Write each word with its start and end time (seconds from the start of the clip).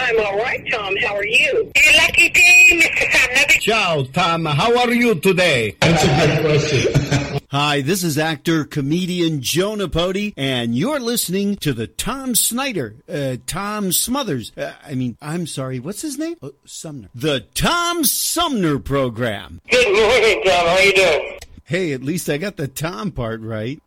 I'm 0.00 0.20
all 0.24 0.36
right, 0.38 0.64
Tom. 0.70 0.94
How 0.96 1.14
are 1.16 1.26
you? 1.26 1.72
You 1.76 1.92
lucky 1.96 2.28
day, 2.30 2.68
Mr. 2.72 3.12
Sumner. 3.12 3.60
Ciao, 3.60 4.02
Tom. 4.12 4.44
How 4.44 4.78
are 4.78 4.92
you 4.92 5.14
today? 5.16 5.76
That's 5.80 6.04
a 6.04 6.06
good 6.06 6.40
question. 6.44 7.40
Hi, 7.50 7.80
this 7.80 8.04
is 8.04 8.18
actor, 8.18 8.64
comedian 8.64 9.40
Joe 9.40 9.74
Napodi, 9.74 10.34
and 10.36 10.76
you're 10.76 11.00
listening 11.00 11.56
to 11.56 11.72
the 11.72 11.86
Tom 11.86 12.34
Snyder, 12.34 12.96
uh, 13.08 13.36
Tom 13.46 13.90
Smothers. 13.90 14.52
Uh, 14.56 14.72
I 14.86 14.94
mean, 14.94 15.16
I'm 15.22 15.46
sorry, 15.46 15.80
what's 15.80 16.02
his 16.02 16.18
name? 16.18 16.36
Oh, 16.42 16.52
Sumner. 16.66 17.08
The 17.14 17.40
Tom 17.54 18.04
Sumner 18.04 18.78
Program. 18.78 19.62
good 19.70 19.86
morning, 19.86 20.42
Tom. 20.44 20.66
How 20.66 20.78
you 20.78 20.92
doing? 20.92 21.38
Hey, 21.64 21.92
at 21.92 22.02
least 22.02 22.28
I 22.28 22.36
got 22.36 22.56
the 22.56 22.68
Tom 22.68 23.10
part 23.12 23.40
right. 23.40 23.80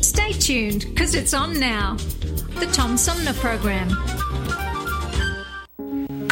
Stay 0.00 0.32
tuned, 0.32 0.86
because 0.88 1.14
it's 1.16 1.34
on 1.34 1.58
now. 1.58 1.96
The 2.60 2.70
Tom 2.72 2.96
Sumner 2.96 3.34
Program. 3.34 3.88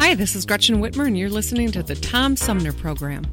Hi, 0.00 0.14
this 0.14 0.34
is 0.34 0.46
Gretchen 0.46 0.80
Whitmer, 0.80 1.06
and 1.06 1.16
you're 1.16 1.28
listening 1.28 1.70
to 1.72 1.82
the 1.82 1.94
Tom 1.94 2.34
Sumner 2.34 2.72
Program. 2.72 3.26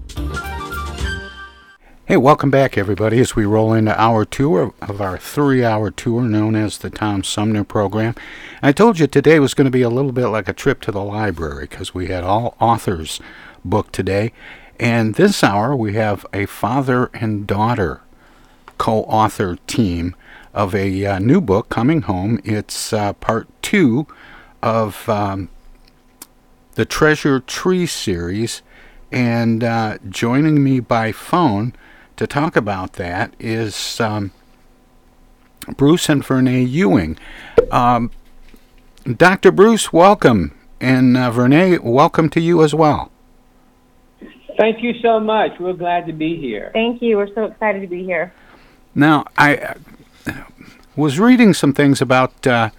Hey, 2.05 2.17
welcome 2.17 2.51
back, 2.51 2.77
everybody, 2.77 3.21
as 3.21 3.37
we 3.37 3.45
roll 3.45 3.71
into 3.71 3.97
hour 3.99 4.25
two 4.25 4.57
of 4.57 4.99
our 4.99 5.17
three 5.17 5.63
hour 5.63 5.91
tour 5.91 6.23
known 6.23 6.57
as 6.57 6.79
the 6.79 6.89
Tom 6.89 7.23
Sumner 7.23 7.63
Program. 7.63 8.15
I 8.61 8.73
told 8.73 8.99
you 8.99 9.07
today 9.07 9.39
was 9.39 9.53
going 9.53 9.63
to 9.63 9.71
be 9.71 9.81
a 9.81 9.89
little 9.89 10.11
bit 10.11 10.27
like 10.27 10.49
a 10.49 10.53
trip 10.53 10.81
to 10.81 10.91
the 10.91 11.01
library 11.01 11.67
because 11.67 11.93
we 11.93 12.07
had 12.07 12.25
all 12.25 12.57
authors 12.59 13.21
booked 13.63 13.93
today. 13.93 14.33
And 14.77 15.15
this 15.15 15.45
hour, 15.45 15.73
we 15.73 15.93
have 15.93 16.25
a 16.33 16.47
father 16.47 17.09
and 17.13 17.47
daughter 17.47 18.01
co 18.77 19.03
author 19.03 19.55
team 19.67 20.17
of 20.53 20.75
a 20.75 21.05
uh, 21.05 21.19
new 21.19 21.39
book 21.39 21.69
coming 21.69 22.01
home. 22.01 22.41
It's 22.43 22.91
uh, 22.91 23.13
part 23.13 23.47
two 23.61 24.05
of 24.61 25.07
um, 25.07 25.47
the 26.77 26.85
Treasure 26.85 27.39
Tree 27.39 27.87
series. 27.87 28.61
And 29.11 29.63
uh, 29.63 29.97
joining 30.07 30.63
me 30.63 30.79
by 30.79 31.11
phone 31.11 31.73
to 32.17 32.27
talk 32.27 32.55
about 32.55 32.93
that 32.93 33.33
is 33.39 33.99
um, 33.99 34.31
Bruce 35.75 36.07
and 36.07 36.23
Vernae 36.23 36.63
Ewing. 36.63 37.17
Um, 37.71 38.11
Dr. 39.05 39.51
Bruce, 39.51 39.91
welcome. 39.91 40.53
And 40.79 41.17
uh, 41.17 41.31
Vernae, 41.31 41.79
welcome 41.79 42.29
to 42.29 42.39
you 42.39 42.63
as 42.63 42.75
well. 42.75 43.11
Thank 44.59 44.83
you 44.83 44.93
so 45.01 45.19
much. 45.19 45.59
We're 45.59 45.73
glad 45.73 46.05
to 46.05 46.13
be 46.13 46.37
here. 46.37 46.69
Thank 46.73 47.01
you. 47.01 47.17
We're 47.17 47.33
so 47.33 47.45
excited 47.45 47.81
to 47.81 47.87
be 47.87 48.03
here. 48.03 48.31
Now, 48.93 49.25
I 49.35 49.75
uh, 50.27 50.43
was 50.95 51.19
reading 51.19 51.55
some 51.55 51.73
things 51.73 52.01
about 52.01 52.45
uh, 52.45 52.69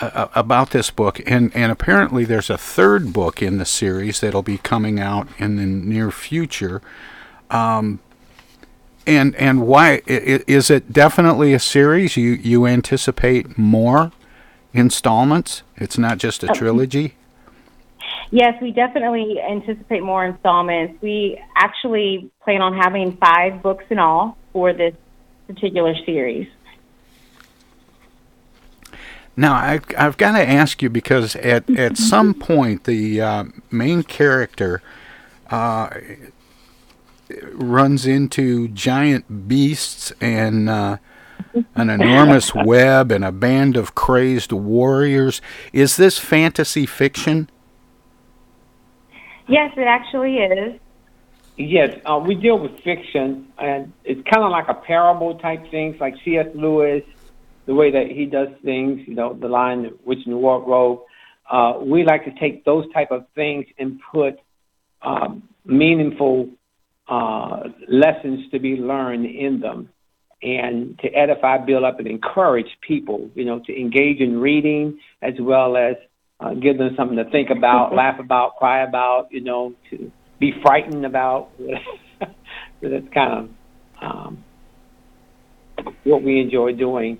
uh, 0.00 0.28
about 0.34 0.70
this 0.70 0.90
book, 0.90 1.20
and, 1.26 1.54
and 1.54 1.70
apparently 1.70 2.24
there's 2.24 2.50
a 2.50 2.58
third 2.58 3.12
book 3.12 3.42
in 3.42 3.58
the 3.58 3.64
series 3.64 4.20
that'll 4.20 4.42
be 4.42 4.58
coming 4.58 4.98
out 4.98 5.28
in 5.38 5.56
the 5.56 5.66
near 5.66 6.10
future. 6.10 6.80
Um, 7.50 8.00
and 9.06 9.34
and 9.36 9.66
why 9.66 10.02
is 10.06 10.70
it 10.70 10.92
definitely 10.92 11.52
a 11.54 11.58
series? 11.58 12.16
You 12.16 12.30
you 12.32 12.66
anticipate 12.66 13.58
more 13.58 14.12
installments? 14.72 15.62
It's 15.76 15.98
not 15.98 16.18
just 16.18 16.44
a 16.44 16.48
trilogy. 16.48 17.16
Yes, 18.30 18.54
we 18.62 18.70
definitely 18.70 19.40
anticipate 19.40 20.02
more 20.02 20.24
installments. 20.24 21.02
We 21.02 21.38
actually 21.54 22.30
plan 22.42 22.62
on 22.62 22.74
having 22.74 23.16
five 23.16 23.62
books 23.62 23.84
in 23.90 23.98
all 23.98 24.38
for 24.52 24.72
this 24.72 24.94
particular 25.46 25.94
series. 26.06 26.48
Now 29.36 29.54
I've 29.54 29.84
I've 29.96 30.16
got 30.18 30.32
to 30.32 30.48
ask 30.48 30.82
you 30.82 30.90
because 30.90 31.36
at 31.36 31.68
at 31.78 31.96
some 31.96 32.34
point 32.34 32.84
the 32.84 33.20
uh, 33.20 33.44
main 33.70 34.02
character 34.02 34.82
uh, 35.50 35.90
runs 37.52 38.06
into 38.06 38.68
giant 38.68 39.48
beasts 39.48 40.12
and 40.20 40.68
uh, 40.68 40.98
an 41.74 41.90
enormous 42.00 42.54
web 42.54 43.10
and 43.10 43.24
a 43.24 43.32
band 43.32 43.76
of 43.76 43.94
crazed 43.94 44.52
warriors. 44.52 45.40
Is 45.72 45.96
this 45.96 46.18
fantasy 46.18 46.86
fiction? 46.86 47.48
Yes, 49.48 49.72
it 49.76 49.86
actually 49.86 50.38
is. 50.38 50.80
Yes, 51.56 52.00
uh, 52.06 52.18
we 52.18 52.34
deal 52.34 52.58
with 52.58 52.80
fiction, 52.80 53.52
and 53.58 53.92
it's 54.04 54.22
kind 54.28 54.42
of 54.42 54.50
like 54.50 54.68
a 54.68 54.74
parable 54.74 55.38
type 55.38 55.70
things, 55.70 56.00
like 56.00 56.14
C.S. 56.24 56.46
Lewis, 56.54 57.04
the 57.66 57.74
way 57.74 57.90
that 57.90 58.08
he 58.08 58.26
does 58.26 58.48
things. 58.64 59.00
You 59.06 59.14
know, 59.14 59.34
the 59.34 59.48
line 59.48 59.90
"Witch 60.04 60.20
in 60.24 60.32
the 60.32 60.38
Wardrobe." 60.38 61.00
Uh, 61.50 61.74
we 61.82 62.04
like 62.04 62.24
to 62.24 62.32
take 62.40 62.64
those 62.64 62.90
type 62.92 63.10
of 63.10 63.26
things 63.34 63.66
and 63.78 64.00
put 64.12 64.38
um, 65.02 65.42
meaningful 65.64 66.48
uh, 67.08 67.64
lessons 67.88 68.50
to 68.52 68.58
be 68.58 68.76
learned 68.76 69.26
in 69.26 69.60
them, 69.60 69.88
and 70.42 70.98
to 71.00 71.08
edify, 71.08 71.58
build 71.58 71.84
up, 71.84 71.98
and 71.98 72.08
encourage 72.08 72.78
people. 72.80 73.30
You 73.34 73.44
know, 73.44 73.60
to 73.66 73.78
engage 73.78 74.20
in 74.20 74.38
reading 74.40 74.98
as 75.20 75.34
well 75.40 75.76
as 75.76 75.96
uh, 76.40 76.54
give 76.54 76.78
them 76.78 76.94
something 76.96 77.16
to 77.16 77.30
think 77.30 77.50
about, 77.50 77.94
laugh 77.94 78.18
about, 78.18 78.56
cry 78.56 78.82
about. 78.82 79.28
You 79.30 79.42
know, 79.42 79.74
to 79.90 80.10
be 80.40 80.52
frightened 80.62 81.06
about. 81.06 81.50
so 81.58 82.88
that's 82.88 83.08
kind 83.14 83.32
of 83.32 83.50
um, 84.02 84.44
what 86.04 86.22
we 86.22 86.40
enjoy 86.40 86.72
doing. 86.72 87.18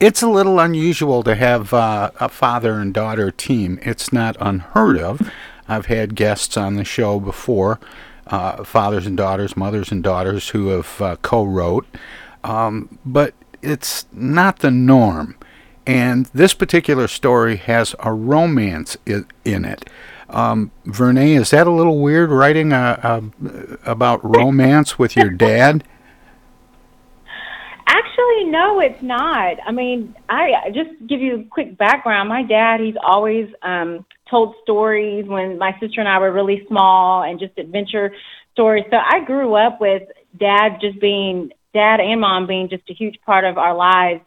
It's 0.00 0.22
a 0.22 0.28
little 0.28 0.60
unusual 0.60 1.22
to 1.24 1.34
have 1.34 1.74
uh, 1.74 2.10
a 2.20 2.28
father 2.28 2.74
and 2.74 2.94
daughter 2.94 3.30
team. 3.32 3.80
It's 3.82 4.12
not 4.12 4.36
unheard 4.40 4.96
of. 4.98 5.28
I've 5.66 5.86
had 5.86 6.14
guests 6.14 6.56
on 6.56 6.76
the 6.76 6.84
show 6.84 7.18
before, 7.18 7.80
uh, 8.28 8.62
fathers 8.64 9.06
and 9.06 9.16
daughters, 9.16 9.56
mothers 9.56 9.90
and 9.90 10.02
daughters 10.02 10.50
who 10.50 10.68
have 10.68 11.00
uh, 11.02 11.16
co-wrote, 11.16 11.84
um, 12.44 12.98
but 13.04 13.34
it's 13.60 14.06
not 14.12 14.60
the 14.60 14.70
norm. 14.70 15.36
And 15.84 16.26
this 16.26 16.54
particular 16.54 17.08
story 17.08 17.56
has 17.56 17.94
a 18.00 18.12
romance 18.12 18.96
i- 19.08 19.24
in 19.44 19.64
it. 19.64 19.90
Um, 20.30 20.70
Vernae, 20.84 21.34
is 21.34 21.50
that 21.50 21.66
a 21.66 21.70
little 21.72 21.98
weird 22.00 22.30
writing 22.30 22.72
uh 22.72 23.00
uh 23.42 23.76
about 23.84 24.22
romance 24.22 24.98
with 24.98 25.16
your 25.16 25.30
dad? 25.30 25.82
Actually, 27.90 28.44
no, 28.44 28.80
it's 28.80 29.02
not. 29.02 29.56
I 29.66 29.72
mean, 29.72 30.14
I 30.28 30.70
just 30.74 30.90
give 31.06 31.22
you 31.22 31.40
a 31.40 31.44
quick 31.44 31.78
background. 31.78 32.28
My 32.28 32.42
dad, 32.42 32.80
he's 32.80 32.96
always 33.02 33.48
um, 33.62 34.04
told 34.28 34.56
stories 34.62 35.26
when 35.26 35.56
my 35.58 35.72
sister 35.80 36.00
and 36.00 36.08
I 36.08 36.18
were 36.18 36.30
really 36.30 36.66
small, 36.68 37.22
and 37.22 37.40
just 37.40 37.56
adventure 37.56 38.12
stories. 38.52 38.84
So 38.90 38.98
I 38.98 39.24
grew 39.24 39.54
up 39.54 39.80
with 39.80 40.02
dad 40.38 40.80
just 40.82 41.00
being 41.00 41.50
dad 41.72 42.00
and 42.00 42.20
mom 42.20 42.46
being 42.46 42.68
just 42.68 42.82
a 42.90 42.92
huge 42.92 43.18
part 43.24 43.44
of 43.44 43.56
our 43.56 43.74
lives, 43.74 44.20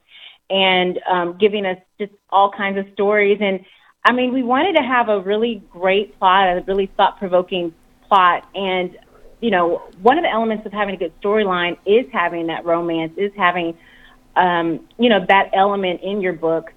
and 0.49 0.99
um, 1.07 1.37
giving 1.39 1.67
us 1.67 1.77
just 1.99 2.13
all 2.31 2.51
kinds 2.51 2.79
of 2.79 2.85
stories. 2.93 3.37
And 3.41 3.59
I 4.03 4.11
mean, 4.11 4.33
we 4.33 4.41
wanted 4.41 4.73
to 4.77 4.83
have 4.83 5.07
a 5.09 5.19
really 5.19 5.61
great 5.69 6.17
plot, 6.17 6.47
a 6.47 6.63
really 6.65 6.91
thought 6.97 7.19
provoking 7.19 7.75
plot, 8.07 8.43
and 8.55 8.97
you 9.41 9.49
know, 9.49 9.81
one 10.01 10.17
of 10.17 10.23
the 10.23 10.29
elements 10.29 10.65
of 10.65 10.71
having 10.71 10.95
a 10.95 10.97
good 10.97 11.19
storyline 11.19 11.77
is 11.85 12.05
having 12.13 12.47
that 12.47 12.63
romance, 12.63 13.13
is 13.17 13.31
having, 13.35 13.77
um, 14.35 14.87
you 14.97 15.09
know, 15.09 15.25
that 15.27 15.49
element 15.53 16.01
in 16.01 16.21
your 16.21 16.33
book. 16.33 16.71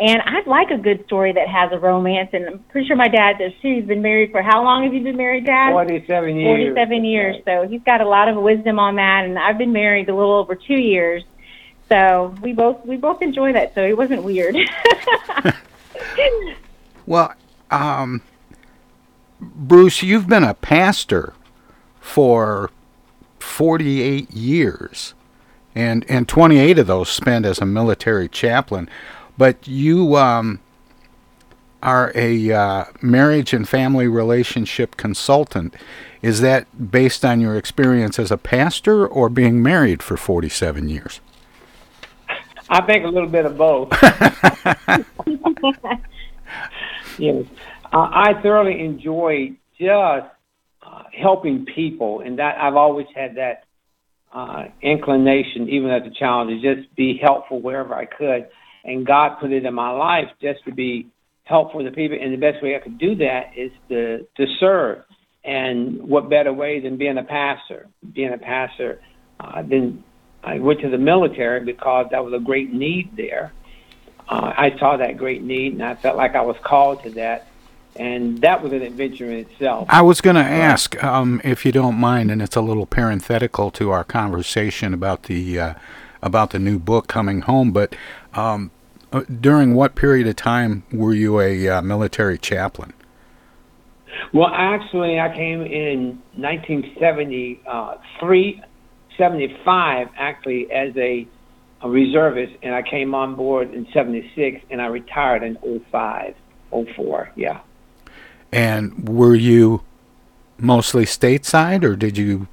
And 0.00 0.20
I'd 0.22 0.46
like 0.46 0.70
a 0.70 0.78
good 0.78 1.04
story 1.06 1.32
that 1.32 1.48
has 1.48 1.72
a 1.72 1.78
romance. 1.78 2.30
And 2.32 2.46
I'm 2.46 2.58
pretty 2.70 2.86
sure 2.86 2.96
my 2.96 3.08
dad 3.08 3.38
does 3.38 3.52
too. 3.62 3.76
He's 3.76 3.84
been 3.84 4.02
married 4.02 4.30
for 4.30 4.42
how 4.42 4.62
long 4.62 4.84
have 4.84 4.94
you 4.94 5.02
been 5.02 5.16
married, 5.16 5.44
Dad? 5.44 5.72
47 5.72 6.36
years. 6.36 6.74
47 6.74 7.04
years. 7.04 7.36
So 7.44 7.66
he's 7.66 7.82
got 7.82 8.00
a 8.00 8.08
lot 8.08 8.28
of 8.28 8.36
wisdom 8.36 8.78
on 8.78 8.96
that. 8.96 9.24
And 9.24 9.38
I've 9.38 9.58
been 9.58 9.72
married 9.72 10.08
a 10.08 10.14
little 10.14 10.34
over 10.34 10.54
two 10.54 10.80
years. 10.80 11.24
So 11.88 12.34
we 12.42 12.52
both 12.52 12.84
we 12.84 12.96
both 12.96 13.22
enjoy 13.22 13.52
that. 13.54 13.74
So 13.74 13.82
it 13.82 13.96
wasn't 13.96 14.22
weird. 14.22 14.56
well, 17.06 17.34
um, 17.70 18.22
Bruce, 19.40 20.02
you've 20.02 20.28
been 20.28 20.44
a 20.44 20.54
pastor 20.54 21.34
for 22.08 22.70
48 23.38 24.30
years, 24.32 25.12
and 25.74 26.06
and 26.08 26.26
28 26.26 26.78
of 26.78 26.86
those 26.86 27.10
spent 27.10 27.44
as 27.44 27.58
a 27.58 27.66
military 27.66 28.28
chaplain. 28.28 28.88
But 29.36 29.68
you 29.68 30.16
um, 30.16 30.60
are 31.82 32.10
a 32.14 32.50
uh, 32.50 32.84
marriage 33.02 33.52
and 33.52 33.68
family 33.68 34.08
relationship 34.08 34.96
consultant. 34.96 35.74
Is 36.22 36.40
that 36.40 36.90
based 36.90 37.26
on 37.26 37.42
your 37.42 37.56
experience 37.56 38.18
as 38.18 38.32
a 38.32 38.38
pastor 38.38 39.06
or 39.06 39.28
being 39.28 39.62
married 39.62 40.02
for 40.02 40.16
47 40.16 40.88
years? 40.88 41.20
I 42.70 42.80
think 42.86 43.04
a 43.04 43.08
little 43.08 43.28
bit 43.28 43.44
of 43.44 43.58
both. 43.58 43.90
yes, 47.18 47.44
uh, 47.92 48.08
I 48.10 48.34
thoroughly 48.42 48.80
enjoy 48.80 49.52
just 49.78 50.26
helping 51.20 51.66
people, 51.66 52.20
and 52.20 52.38
that 52.38 52.58
I've 52.60 52.76
always 52.76 53.06
had 53.14 53.36
that 53.36 53.64
uh, 54.32 54.64
inclination, 54.82 55.68
even 55.68 55.90
as 55.90 56.02
a 56.06 56.10
child, 56.10 56.48
to 56.48 56.60
just 56.60 56.94
be 56.94 57.18
helpful 57.20 57.60
wherever 57.60 57.94
I 57.94 58.04
could. 58.04 58.48
And 58.84 59.06
God 59.06 59.38
put 59.40 59.52
it 59.52 59.64
in 59.64 59.74
my 59.74 59.90
life 59.90 60.28
just 60.40 60.64
to 60.64 60.72
be 60.72 61.08
helpful 61.44 61.82
to 61.82 61.90
people, 61.90 62.18
and 62.20 62.32
the 62.32 62.36
best 62.36 62.62
way 62.62 62.76
I 62.76 62.78
could 62.78 62.98
do 62.98 63.16
that 63.16 63.52
is 63.56 63.72
to 63.88 64.26
to 64.36 64.46
serve. 64.60 65.02
And 65.44 66.02
what 66.02 66.28
better 66.28 66.52
way 66.52 66.80
than 66.80 66.98
being 66.98 67.16
a 67.16 67.24
pastor? 67.24 67.88
Being 68.12 68.34
a 68.34 68.38
pastor, 68.38 69.00
uh, 69.40 69.62
then 69.62 70.04
I 70.44 70.58
went 70.58 70.80
to 70.80 70.90
the 70.90 70.98
military 70.98 71.64
because 71.64 72.06
that 72.10 72.24
was 72.24 72.34
a 72.34 72.38
great 72.38 72.72
need 72.72 73.16
there. 73.16 73.52
Uh, 74.28 74.52
I 74.56 74.78
saw 74.78 74.98
that 74.98 75.16
great 75.16 75.42
need, 75.42 75.72
and 75.72 75.82
I 75.82 75.94
felt 75.94 76.16
like 76.16 76.34
I 76.34 76.42
was 76.42 76.56
called 76.62 77.02
to 77.04 77.10
that, 77.12 77.47
and 77.98 78.40
that 78.42 78.62
was 78.62 78.72
an 78.72 78.82
adventure 78.82 79.24
in 79.26 79.38
itself. 79.38 79.88
I 79.90 80.02
was 80.02 80.20
going 80.20 80.36
to 80.36 80.42
ask, 80.42 81.02
um, 81.02 81.40
if 81.44 81.66
you 81.66 81.72
don't 81.72 81.96
mind, 81.96 82.30
and 82.30 82.40
it's 82.40 82.54
a 82.56 82.60
little 82.60 82.86
parenthetical 82.86 83.72
to 83.72 83.90
our 83.90 84.04
conversation 84.04 84.94
about 84.94 85.24
the 85.24 85.60
uh, 85.60 85.74
about 86.22 86.50
the 86.50 86.58
new 86.58 86.78
book 86.78 87.06
coming 87.06 87.42
home, 87.42 87.72
but 87.72 87.94
um, 88.34 88.70
uh, 89.12 89.22
during 89.40 89.74
what 89.74 89.94
period 89.94 90.26
of 90.26 90.36
time 90.36 90.84
were 90.92 91.14
you 91.14 91.40
a 91.40 91.68
uh, 91.68 91.82
military 91.82 92.38
chaplain? 92.38 92.94
Well, 94.32 94.50
actually, 94.52 95.20
I 95.20 95.34
came 95.34 95.62
in 95.62 96.22
1973 96.36 98.62
75 99.18 100.08
actually 100.16 100.70
as 100.70 100.96
a, 100.96 101.26
a 101.82 101.90
reservist, 101.90 102.54
and 102.62 102.74
I 102.74 102.82
came 102.82 103.14
on 103.14 103.34
board 103.34 103.74
in 103.74 103.86
76, 103.92 104.64
and 104.70 104.80
I 104.80 104.86
retired 104.86 105.42
in 105.42 105.58
05, 105.90 106.34
04, 106.70 107.32
yeah. 107.34 107.60
And 108.52 109.08
were 109.08 109.34
you 109.34 109.82
mostly 110.58 111.04
stateside, 111.04 111.84
or 111.84 111.96
did 111.96 112.16
you 112.16 112.48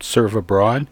serve 0.00 0.34
abroad? 0.34 0.88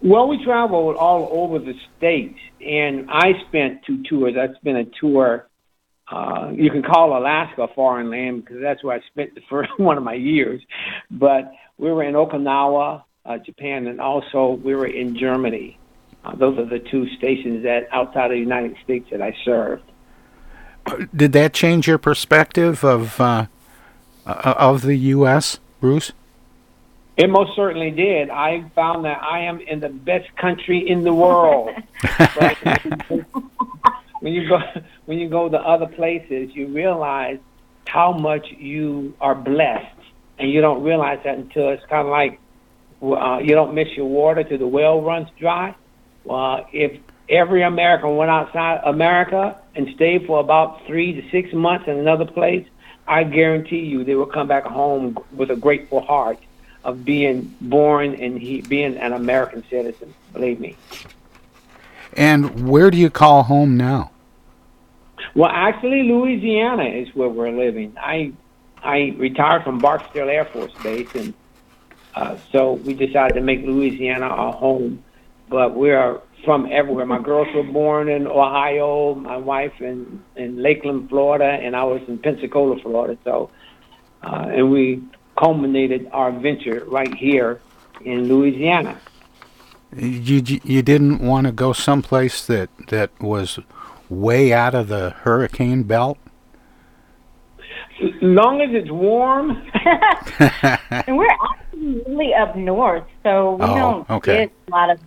Well, 0.00 0.26
we 0.26 0.42
traveled 0.44 0.96
all 0.96 1.28
over 1.30 1.58
the 1.58 1.74
states, 1.96 2.38
and 2.60 3.08
I 3.08 3.34
spent 3.48 3.84
two 3.86 4.02
tours. 4.02 4.34
I 4.36 4.52
spent 4.58 4.78
a 4.78 4.86
tour. 5.00 5.46
Uh, 6.10 6.50
you 6.54 6.70
can 6.70 6.82
call 6.82 7.16
Alaska 7.16 7.62
a 7.62 7.68
foreign 7.68 8.10
land 8.10 8.44
because 8.44 8.60
that's 8.60 8.82
where 8.82 8.96
I 8.96 9.00
spent 9.12 9.34
the 9.34 9.42
first 9.50 9.70
one 9.78 9.96
of 9.96 10.02
my 10.02 10.14
years. 10.14 10.60
But 11.10 11.52
we 11.78 11.90
were 11.92 12.02
in 12.02 12.14
Okinawa, 12.14 13.04
uh, 13.24 13.38
Japan, 13.38 13.86
and 13.86 14.00
also 14.00 14.60
we 14.64 14.74
were 14.74 14.86
in 14.86 15.16
Germany. 15.16 15.78
Uh, 16.24 16.34
those 16.36 16.58
are 16.58 16.66
the 16.66 16.78
two 16.78 17.06
stations 17.16 17.62
that 17.64 17.88
outside 17.92 18.26
of 18.26 18.30
the 18.32 18.38
United 18.38 18.76
States 18.84 19.06
that 19.10 19.22
I 19.22 19.34
served. 19.44 19.84
Did 21.14 21.32
that 21.32 21.52
change 21.52 21.86
your 21.86 21.98
perspective 21.98 22.84
of 22.84 23.20
uh, 23.20 23.46
uh 24.26 24.54
of 24.58 24.82
the 24.82 24.96
U.S., 24.96 25.58
Bruce? 25.80 26.12
It 27.16 27.28
most 27.28 27.54
certainly 27.54 27.90
did. 27.90 28.30
I 28.30 28.68
found 28.74 29.04
that 29.04 29.22
I 29.22 29.40
am 29.40 29.60
in 29.60 29.80
the 29.80 29.90
best 29.90 30.34
country 30.36 30.88
in 30.88 31.04
the 31.04 31.12
world. 31.12 31.70
when 34.20 34.32
you 34.32 34.48
go 34.48 34.60
when 35.04 35.18
you 35.18 35.28
go 35.28 35.48
to 35.48 35.58
other 35.58 35.86
places, 35.86 36.54
you 36.54 36.68
realize 36.68 37.38
how 37.86 38.12
much 38.12 38.46
you 38.58 39.14
are 39.20 39.34
blessed, 39.34 39.98
and 40.38 40.50
you 40.50 40.60
don't 40.62 40.82
realize 40.82 41.20
that 41.24 41.36
until 41.36 41.68
it's 41.68 41.84
kind 41.86 42.06
of 42.06 42.10
like 42.10 42.40
uh, 43.02 43.38
you 43.38 43.54
don't 43.54 43.74
miss 43.74 43.88
your 43.94 44.06
water 44.06 44.42
till 44.42 44.58
the 44.58 44.66
well 44.66 45.02
runs 45.02 45.28
dry. 45.38 45.74
Uh, 46.28 46.62
if 46.72 46.98
every 47.28 47.62
American 47.62 48.16
went 48.16 48.30
outside 48.30 48.80
America 48.84 49.58
and 49.74 49.88
stayed 49.94 50.26
for 50.26 50.40
about 50.40 50.86
three 50.86 51.12
to 51.12 51.30
six 51.30 51.52
months 51.52 51.88
in 51.88 51.98
another 51.98 52.26
place, 52.26 52.66
I 53.06 53.24
guarantee 53.24 53.80
you 53.80 54.04
they 54.04 54.14
will 54.14 54.26
come 54.26 54.48
back 54.48 54.64
home 54.64 55.18
with 55.32 55.50
a 55.50 55.56
grateful 55.56 56.00
heart 56.00 56.38
of 56.84 57.04
being 57.04 57.54
born 57.60 58.14
and 58.14 58.38
he, 58.38 58.60
being 58.60 58.96
an 58.96 59.12
American 59.12 59.64
citizen. 59.70 60.14
Believe 60.32 60.60
me. 60.60 60.76
And 62.14 62.68
where 62.68 62.90
do 62.90 62.98
you 62.98 63.10
call 63.10 63.44
home 63.44 63.76
now? 63.76 64.10
Well, 65.34 65.50
actually, 65.50 66.02
Louisiana 66.02 66.84
is 66.84 67.14
where 67.14 67.28
we're 67.28 67.52
living. 67.52 67.96
I 67.98 68.32
I 68.82 69.14
retired 69.16 69.62
from 69.62 69.78
Barksdale 69.78 70.28
Air 70.28 70.44
Force 70.44 70.72
Base 70.82 71.14
and 71.14 71.32
uh, 72.14 72.36
so 72.50 72.74
we 72.74 72.94
decided 72.94 73.34
to 73.34 73.40
make 73.40 73.62
Louisiana 73.64 74.26
our 74.26 74.52
home. 74.52 75.02
But 75.48 75.74
we 75.74 75.90
are 75.92 76.20
from 76.44 76.68
everywhere. 76.70 77.06
My 77.06 77.20
girls 77.20 77.48
were 77.54 77.62
born 77.62 78.08
in 78.08 78.26
Ohio, 78.26 79.14
my 79.14 79.36
wife 79.36 79.80
in, 79.80 80.22
in 80.36 80.62
Lakeland, 80.62 81.08
Florida, 81.08 81.44
and 81.44 81.76
I 81.76 81.84
was 81.84 82.02
in 82.08 82.18
Pensacola, 82.18 82.80
Florida. 82.80 83.18
So, 83.24 83.50
uh, 84.22 84.46
and 84.50 84.70
we 84.70 85.02
culminated 85.38 86.08
our 86.12 86.32
venture 86.32 86.84
right 86.86 87.14
here 87.14 87.60
in 88.04 88.28
Louisiana. 88.28 88.98
You 89.94 90.42
you 90.64 90.82
didn't 90.82 91.18
want 91.18 91.46
to 91.46 91.52
go 91.52 91.74
someplace 91.74 92.46
that 92.46 92.70
that 92.88 93.10
was 93.20 93.58
way 94.08 94.52
out 94.52 94.74
of 94.74 94.88
the 94.88 95.10
hurricane 95.10 95.82
belt 95.82 96.16
long 98.22 98.60
as 98.60 98.70
it's 98.72 98.90
warm. 98.90 99.50
and 101.06 101.16
we're 101.16 101.28
actually 101.30 102.02
really 102.06 102.34
up 102.34 102.56
north, 102.56 103.04
so 103.22 103.56
we 103.56 103.64
oh, 103.64 103.74
don't 103.74 104.10
okay. 104.10 104.36
get 104.46 104.52
a 104.68 104.70
lot 104.70 104.90
of 104.90 104.98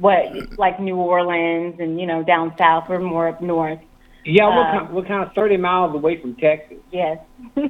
what 0.00 0.58
like 0.58 0.80
New 0.80 0.96
Orleans 0.96 1.78
and 1.78 2.00
you 2.00 2.06
know 2.06 2.22
down 2.22 2.54
south. 2.56 2.88
We're 2.88 2.98
more 2.98 3.28
up 3.28 3.40
north. 3.40 3.78
Yeah, 4.24 4.48
we're, 4.48 4.62
uh, 4.62 4.78
kind, 4.78 4.94
we're 4.94 5.04
kind 5.04 5.22
of 5.22 5.32
thirty 5.34 5.56
miles 5.56 5.94
away 5.94 6.20
from 6.20 6.34
Texas. 6.36 6.78
Yes. 6.90 7.18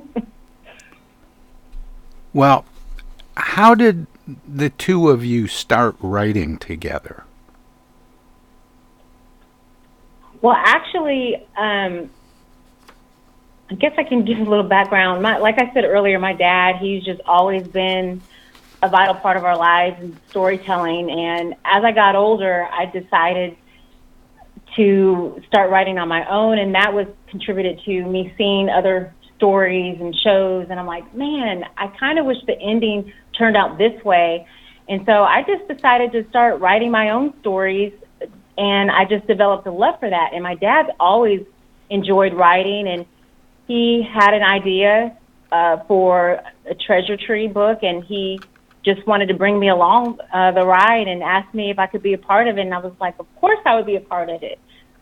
well, 2.33 2.65
how 3.37 3.75
did 3.75 4.07
the 4.49 4.71
two 4.71 5.11
of 5.11 5.25
you 5.25 5.49
start 5.49 5.97
writing 6.01 6.57
together? 6.57 7.25
Well, 10.41 10.57
actually, 10.57 11.37
um, 11.57 12.11
I 13.71 13.75
guess 13.75 13.93
I 13.99 14.05
can 14.05 14.25
give 14.25 14.39
a 14.39 14.45
little 14.45 14.65
background. 14.65 15.23
My, 15.23 15.37
like 15.37 15.61
I 15.61 15.73
said 15.75 15.85
earlier, 15.85 16.19
my 16.19 16.33
dad, 16.33 16.77
he's 16.77 17.05
just 17.05 17.21
always 17.27 17.67
been 17.69 18.23
a 18.83 18.89
vital 18.89 19.15
part 19.15 19.37
of 19.37 19.45
our 19.45 19.57
lives 19.57 20.01
and 20.01 20.19
storytelling. 20.29 21.11
And 21.11 21.55
as 21.65 21.85
I 21.85 21.93
got 21.93 22.17
older, 22.17 22.67
I 22.71 22.87
decided 22.87 23.57
to 24.77 25.43
start 25.49 25.71
writing 25.71 25.99
on 25.99 26.09
my 26.09 26.29
own, 26.31 26.59
and 26.59 26.75
that 26.75 26.95
was 26.95 27.07
contributed 27.29 27.81
to 27.85 28.05
me 28.07 28.33
seeing 28.39 28.69
other 28.69 29.15
stories 29.37 30.01
and 30.01 30.15
shows. 30.15 30.67
And 30.71 30.79
I'm 30.79 30.87
like, 30.87 31.15
man, 31.15 31.65
I 31.77 31.89
kind 31.89 32.19
of 32.19 32.27
wish 32.27 32.39
the 32.47 32.59
ending 32.59 33.13
turned 33.37 33.57
out 33.57 33.79
this 33.79 34.03
way. 34.05 34.47
And 34.89 35.05
so 35.07 35.25
I 35.25 35.43
just 35.43 35.67
decided 35.69 36.13
to 36.13 36.29
start 36.31 36.61
writing 36.61 36.91
my 36.91 37.11
own 37.11 37.35
stories, 37.41 37.93
and 38.57 38.91
I 38.91 39.05
just 39.05 39.27
developed 39.27 39.67
a 39.67 39.73
love 39.73 39.99
for 40.01 40.11
that. 40.11 40.31
And 40.33 40.43
my 40.43 40.55
dad 40.55 40.93
always 40.99 41.45
enjoyed 41.91 42.33
writing 42.35 42.87
and 42.87 43.05
he 43.71 44.03
had 44.03 44.35
an 44.35 44.43
idea 44.43 45.17
uh, 45.53 45.77
for 45.87 46.43
a 46.69 46.75
treasure 46.75 47.17
tree 47.17 47.47
book, 47.47 47.79
and 47.83 48.03
he 48.03 48.41
just 48.85 49.07
wanted 49.07 49.27
to 49.27 49.35
bring 49.35 49.59
me 49.59 49.69
along 49.69 50.19
uh, 50.33 50.53
the 50.53 50.65
ride 50.65 51.07
and 51.09 51.23
asked 51.23 51.55
me 51.55 51.71
if 51.71 51.79
I 51.79 51.87
could 51.87 52.03
be 52.03 52.15
a 52.15 52.19
part 52.19 52.49
of 52.49 52.59
it. 52.59 52.63
And 52.63 52.75
I 52.75 52.79
was 52.79 52.93
like, 53.01 53.19
of 53.19 53.27
course 53.37 53.59
I 53.65 53.75
would 53.77 53.87
be 53.87 53.97
a 53.97 54.01
part 54.01 54.31
of 54.31 54.43
it. 54.43 54.59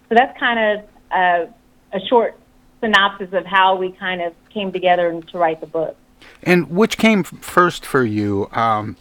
So 0.09 0.15
that's 0.15 0.37
kind 0.39 0.59
of 0.59 0.85
uh, 1.11 1.53
a 1.93 2.01
short 2.09 2.39
synopsis 2.81 3.33
of 3.33 3.45
how 3.45 3.77
we 3.77 3.93
kind 3.93 4.21
of 4.21 4.35
came 4.51 4.73
together 4.73 5.21
to 5.21 5.39
write 5.39 5.61
the 5.61 5.67
book. 5.67 5.97
And 6.43 6.71
which 6.71 6.99
came 6.99 7.23
first 7.23 7.87
for 7.87 8.05
you, 8.05 8.49
um, 8.53 8.97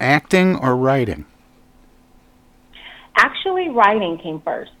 acting 0.00 0.56
or 0.56 0.76
writing? 0.76 1.26
Actually, 3.16 3.68
writing 3.68 4.18
came 4.18 4.40
first. 4.40 4.72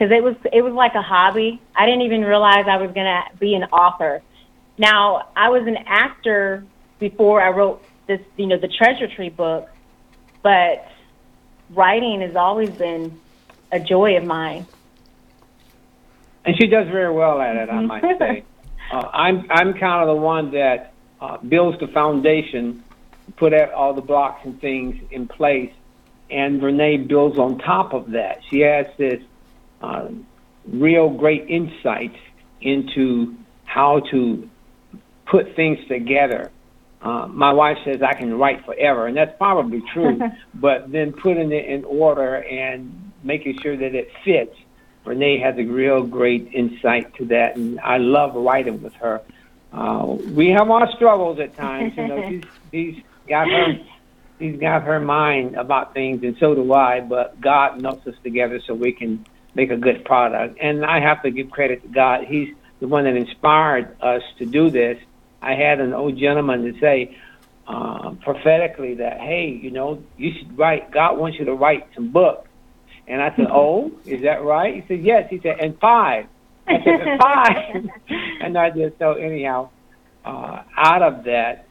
because 0.00 0.12
it 0.16 0.22
was 0.22 0.34
it 0.52 0.62
was 0.62 0.72
like 0.72 0.94
a 0.94 1.02
hobby. 1.02 1.60
I 1.74 1.86
didn't 1.86 2.02
even 2.02 2.24
realize 2.24 2.64
I 2.66 2.78
was 2.78 2.90
gonna 2.92 3.22
be 3.38 3.54
an 3.54 3.64
author. 3.64 4.22
Now 4.78 5.28
I 5.36 5.50
was 5.50 5.66
an 5.66 5.76
actor 5.86 6.64
before 7.00 7.42
I 7.42 7.48
wrote 7.48 7.82
this, 8.06 8.20
you 8.36 8.46
know, 8.46 8.58
the 8.58 8.68
Treasure 8.68 9.08
Tree 9.08 9.30
book, 9.30 9.68
but 10.42 10.86
writing 11.70 12.20
has 12.20 12.36
always 12.36 12.70
been 12.70 13.18
a 13.72 13.80
joy 13.80 14.16
of 14.16 14.24
mine. 14.24 14.66
And 16.44 16.56
she 16.60 16.68
does 16.68 16.86
very 16.88 17.12
well 17.12 17.40
at 17.40 17.56
it, 17.56 17.68
I 17.68 17.80
might 17.80 18.18
say. 18.18 18.44
Uh, 18.92 19.08
I'm 19.12 19.46
I'm 19.52 19.74
kind 19.74 20.02
of 20.02 20.16
the 20.16 20.20
one 20.20 20.50
that 20.50 20.92
uh, 21.20 21.36
builds 21.36 21.78
the 21.78 21.86
foundation, 21.86 22.82
put 23.36 23.54
out 23.54 23.72
all 23.72 23.94
the 23.94 24.00
blocks 24.00 24.44
and 24.44 24.60
things 24.60 24.96
in 25.12 25.28
place, 25.28 25.72
and 26.28 26.60
Renee 26.60 26.96
builds 26.96 27.38
on 27.38 27.58
top 27.58 27.92
of 27.92 28.10
that. 28.10 28.40
She 28.50 28.58
has 28.62 28.86
this 28.98 29.22
uh, 29.80 30.08
real 30.66 31.08
great 31.08 31.48
insight 31.48 32.16
into 32.60 33.36
how 33.64 34.00
to 34.10 34.50
put 35.26 35.54
things 35.54 35.78
together. 35.86 36.50
Uh, 37.02 37.26
my 37.28 37.52
wife 37.52 37.78
says 37.84 38.02
I 38.02 38.14
can 38.14 38.38
write 38.38 38.64
forever, 38.64 39.06
and 39.06 39.16
that's 39.16 39.36
probably 39.38 39.82
true. 39.92 40.20
but 40.54 40.90
then 40.92 41.12
putting 41.12 41.52
it 41.52 41.66
in 41.66 41.84
order 41.84 42.36
and 42.36 43.12
making 43.22 43.58
sure 43.60 43.76
that 43.76 43.94
it 43.94 44.10
fits, 44.24 44.54
Renee 45.04 45.38
has 45.38 45.56
a 45.58 45.64
real 45.64 46.02
great 46.02 46.50
insight 46.52 47.14
to 47.16 47.24
that, 47.26 47.56
and 47.56 47.80
I 47.80 47.96
love 47.98 48.34
writing 48.34 48.82
with 48.82 48.94
her. 48.94 49.22
Uh, 49.72 50.16
we 50.34 50.48
have 50.50 50.70
our 50.70 50.90
struggles 50.92 51.38
at 51.38 51.56
times. 51.56 51.94
You 51.96 52.06
know, 52.06 52.28
she's, 52.72 52.94
she's 52.94 53.04
got 53.26 53.48
her 53.48 53.78
she's 54.40 54.58
got 54.58 54.82
her 54.82 54.98
mind 54.98 55.54
about 55.54 55.94
things, 55.94 56.24
and 56.24 56.36
so 56.40 56.54
do 56.54 56.72
I. 56.72 57.00
But 57.00 57.40
God 57.40 57.80
melts 57.80 58.06
us 58.08 58.14
together 58.24 58.60
so 58.66 58.74
we 58.74 58.92
can 58.92 59.24
make 59.54 59.70
a 59.70 59.76
good 59.76 60.04
product. 60.04 60.58
And 60.60 60.84
I 60.84 61.00
have 61.00 61.22
to 61.22 61.30
give 61.30 61.50
credit 61.50 61.82
to 61.82 61.88
God. 61.88 62.24
He's 62.24 62.52
the 62.80 62.88
one 62.88 63.04
that 63.04 63.14
inspired 63.14 63.96
us 64.00 64.22
to 64.38 64.46
do 64.46 64.70
this. 64.70 64.98
I 65.42 65.54
had 65.54 65.80
an 65.80 65.92
old 65.92 66.18
gentleman 66.18 66.62
to 66.64 66.78
say 66.80 67.16
uh, 67.66 68.12
prophetically 68.22 68.94
that, 68.94 69.20
hey, 69.20 69.58
you 69.62 69.70
know, 69.70 70.02
you 70.16 70.32
should 70.38 70.58
write. 70.58 70.90
God 70.90 71.18
wants 71.18 71.38
you 71.38 71.44
to 71.46 71.54
write 71.54 71.86
some 71.94 72.12
books. 72.12 72.48
And 73.06 73.22
I 73.22 73.34
said, 73.36 73.46
oh, 73.50 73.90
is 74.06 74.22
that 74.22 74.42
right? 74.42 74.74
He 74.74 74.84
said, 74.88 75.04
yes. 75.04 75.28
He 75.30 75.40
said, 75.42 75.58
and 75.60 75.78
five. 75.78 76.26
I 76.66 76.74
said, 76.84 77.18
five. 77.20 77.90
and 78.40 78.56
I 78.56 78.70
just 78.70 78.98
so 78.98 79.12
anyhow, 79.12 79.70
uh, 80.24 80.62
out 80.76 81.02
of 81.02 81.24
that, 81.24 81.66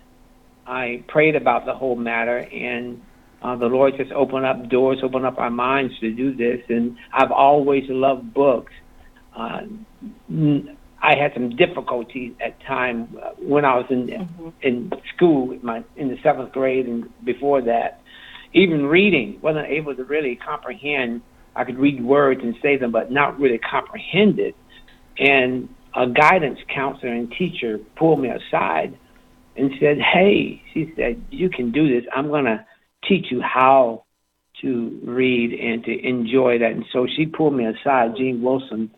I 0.66 1.04
prayed 1.08 1.36
about 1.36 1.66
the 1.66 1.74
whole 1.74 1.96
matter, 1.96 2.38
and 2.38 3.02
uh, 3.42 3.56
the 3.56 3.66
Lord 3.66 3.98
just 3.98 4.12
opened 4.12 4.46
up 4.46 4.70
doors, 4.70 5.00
opened 5.02 5.26
up 5.26 5.40
our 5.40 5.50
minds 5.50 5.98
to 6.00 6.12
do 6.12 6.36
this. 6.36 6.62
And 6.70 6.98
I've 7.14 7.32
always 7.32 7.84
loved 7.90 8.34
books. 8.34 8.74
Uh, 9.36 9.62
I 11.02 11.16
had 11.18 11.34
some 11.34 11.56
difficulties 11.56 12.34
at 12.42 12.60
time 12.62 13.18
uh, 13.22 13.30
when 13.38 13.64
I 13.66 13.76
was 13.78 13.86
in 13.90 14.08
mm-hmm. 14.08 14.50
in 14.62 14.92
school, 15.16 15.58
my 15.62 15.84
in 15.96 16.10
the 16.10 16.18
seventh 16.22 16.52
grade 16.52 16.88
and 16.88 17.10
before 17.24 17.62
that. 17.64 18.02
Even 18.54 18.88
reading, 18.88 19.40
wasn't 19.42 19.68
able 19.68 19.96
to 19.96 20.04
really 20.04 20.36
comprehend. 20.36 21.22
I 21.56 21.64
could 21.64 21.78
read 21.78 22.04
words 22.04 22.42
and 22.44 22.56
say 22.62 22.78
them, 22.78 22.92
but 22.92 23.12
not 23.12 23.40
really 23.40 23.60
comprehend 23.60 24.40
it. 24.40 24.56
And 25.20 25.70
a 25.96 26.08
guidance 26.08 26.60
counselor 26.74 27.14
and 27.14 27.32
teacher 27.32 27.80
pulled 27.96 28.20
me 28.20 28.30
aside 28.30 28.98
and 29.56 29.72
said, 29.80 30.00
"Hey," 30.00 30.62
she 30.74 30.92
said, 30.96 31.22
"you 31.30 31.50
can 31.50 31.72
do 31.72 31.88
this. 31.88 32.10
I'm 32.14 32.30
gonna 32.30 32.66
teach 33.08 33.32
you 33.32 33.42
how 33.42 34.04
to 34.62 35.00
read 35.04 35.54
and 35.54 35.84
to 35.86 36.08
enjoy 36.08 36.58
that." 36.60 36.72
And 36.72 36.86
so 36.92 37.08
she 37.08 37.26
pulled 37.26 37.54
me 37.54 37.66
aside, 37.66 38.18
Jean 38.18 38.42
Wilson, 38.42 38.90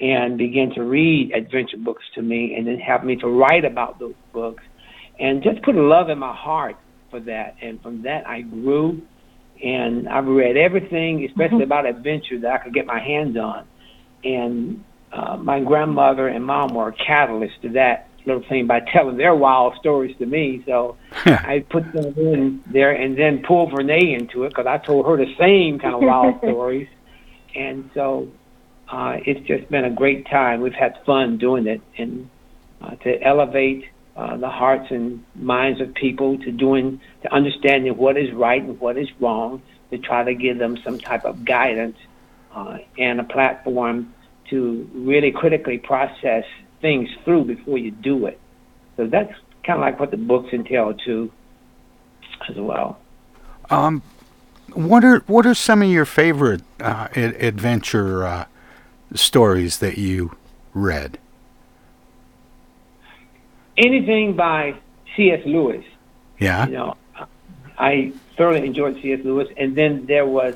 and 0.00 0.38
began 0.38 0.70
to 0.74 0.82
read 0.82 1.32
adventure 1.32 1.76
books 1.76 2.04
to 2.14 2.22
me, 2.22 2.54
and 2.56 2.66
then 2.66 2.78
have 2.78 3.04
me 3.04 3.16
to 3.16 3.26
write 3.26 3.64
about 3.64 3.98
those 3.98 4.14
books, 4.32 4.62
and 5.18 5.42
just 5.42 5.62
put 5.62 5.76
a 5.76 5.82
love 5.82 6.08
in 6.08 6.18
my 6.18 6.34
heart 6.34 6.76
for 7.10 7.20
that. 7.20 7.56
And 7.60 7.80
from 7.82 8.02
that, 8.02 8.26
I 8.26 8.42
grew, 8.42 9.02
and 9.62 10.08
I've 10.08 10.26
read 10.26 10.56
everything, 10.56 11.24
especially 11.24 11.56
mm-hmm. 11.56 11.62
about 11.62 11.86
adventure, 11.86 12.38
that 12.40 12.52
I 12.52 12.58
could 12.58 12.74
get 12.74 12.86
my 12.86 13.00
hands 13.00 13.36
on. 13.36 13.66
And 14.22 14.84
uh, 15.12 15.36
my 15.36 15.60
grandmother 15.60 16.28
and 16.28 16.44
mom 16.44 16.74
were 16.74 16.88
a 16.88 16.92
catalyst 16.92 17.62
to 17.62 17.70
that 17.70 18.08
little 18.26 18.42
thing 18.48 18.66
by 18.66 18.80
telling 18.80 19.16
their 19.16 19.34
wild 19.34 19.74
stories 19.80 20.14
to 20.18 20.26
me. 20.26 20.62
So 20.66 20.96
I 21.24 21.64
put 21.70 21.92
them 21.92 22.14
in 22.16 22.62
there 22.66 22.92
and 22.92 23.18
then 23.18 23.42
pulled 23.42 23.72
Renee 23.72 24.14
into 24.14 24.44
it 24.44 24.50
because 24.50 24.66
I 24.66 24.78
told 24.78 25.06
her 25.06 25.16
the 25.16 25.34
same 25.38 25.78
kind 25.78 25.94
of 25.94 26.02
wild 26.02 26.38
stories. 26.38 26.88
And 27.56 27.90
so 27.94 28.28
uh, 28.90 29.18
it's 29.24 29.46
just 29.46 29.68
been 29.70 29.84
a 29.84 29.90
great 29.90 30.26
time. 30.26 30.60
We've 30.60 30.72
had 30.72 30.98
fun 31.04 31.38
doing 31.38 31.66
it 31.66 31.80
and 31.96 32.30
uh, 32.80 32.94
to 32.96 33.22
elevate 33.22 33.86
uh, 34.16 34.36
the 34.36 34.48
hearts 34.48 34.90
and 34.90 35.24
minds 35.34 35.80
of 35.80 35.94
people 35.94 36.38
to 36.38 36.50
doing 36.50 37.00
to 37.22 37.32
understanding 37.32 37.96
what 37.96 38.16
is 38.16 38.32
right 38.32 38.62
and 38.62 38.80
what 38.80 38.96
is 38.96 39.08
wrong 39.20 39.62
to 39.90 39.98
try 39.98 40.24
to 40.24 40.34
give 40.34 40.58
them 40.58 40.76
some 40.78 40.98
type 40.98 41.24
of 41.24 41.44
guidance 41.44 41.96
uh, 42.54 42.78
and 42.98 43.20
a 43.20 43.24
platform 43.24 44.12
to 44.50 44.88
really 44.94 45.30
critically 45.30 45.78
process 45.78 46.44
things 46.80 47.08
through 47.24 47.44
before 47.44 47.78
you 47.78 47.90
do 47.90 48.26
it. 48.26 48.40
So 48.96 49.06
that's 49.06 49.32
kind 49.64 49.78
of 49.78 49.80
like 49.80 50.00
what 50.00 50.10
the 50.10 50.16
books 50.16 50.52
entail 50.52 50.94
too, 50.94 51.30
as 52.48 52.56
well. 52.56 52.98
Um, 53.70 54.02
what 54.72 55.04
are 55.04 55.18
what 55.26 55.46
are 55.46 55.54
some 55.54 55.82
of 55.82 55.88
your 55.88 56.04
favorite 56.04 56.62
uh, 56.80 57.08
adventure 57.14 58.26
uh, 58.26 58.44
stories 59.14 59.78
that 59.78 59.98
you 59.98 60.36
read? 60.74 61.18
Anything 63.76 64.34
by 64.34 64.74
C.S. 65.16 65.40
Lewis. 65.46 65.84
Yeah. 66.38 66.66
You 66.66 66.72
know, 66.72 66.96
I 67.78 68.12
thoroughly 68.36 68.66
enjoyed 68.66 69.00
C.S. 69.02 69.20
Lewis, 69.24 69.48
and 69.56 69.76
then 69.76 70.06
there 70.06 70.26
was. 70.26 70.54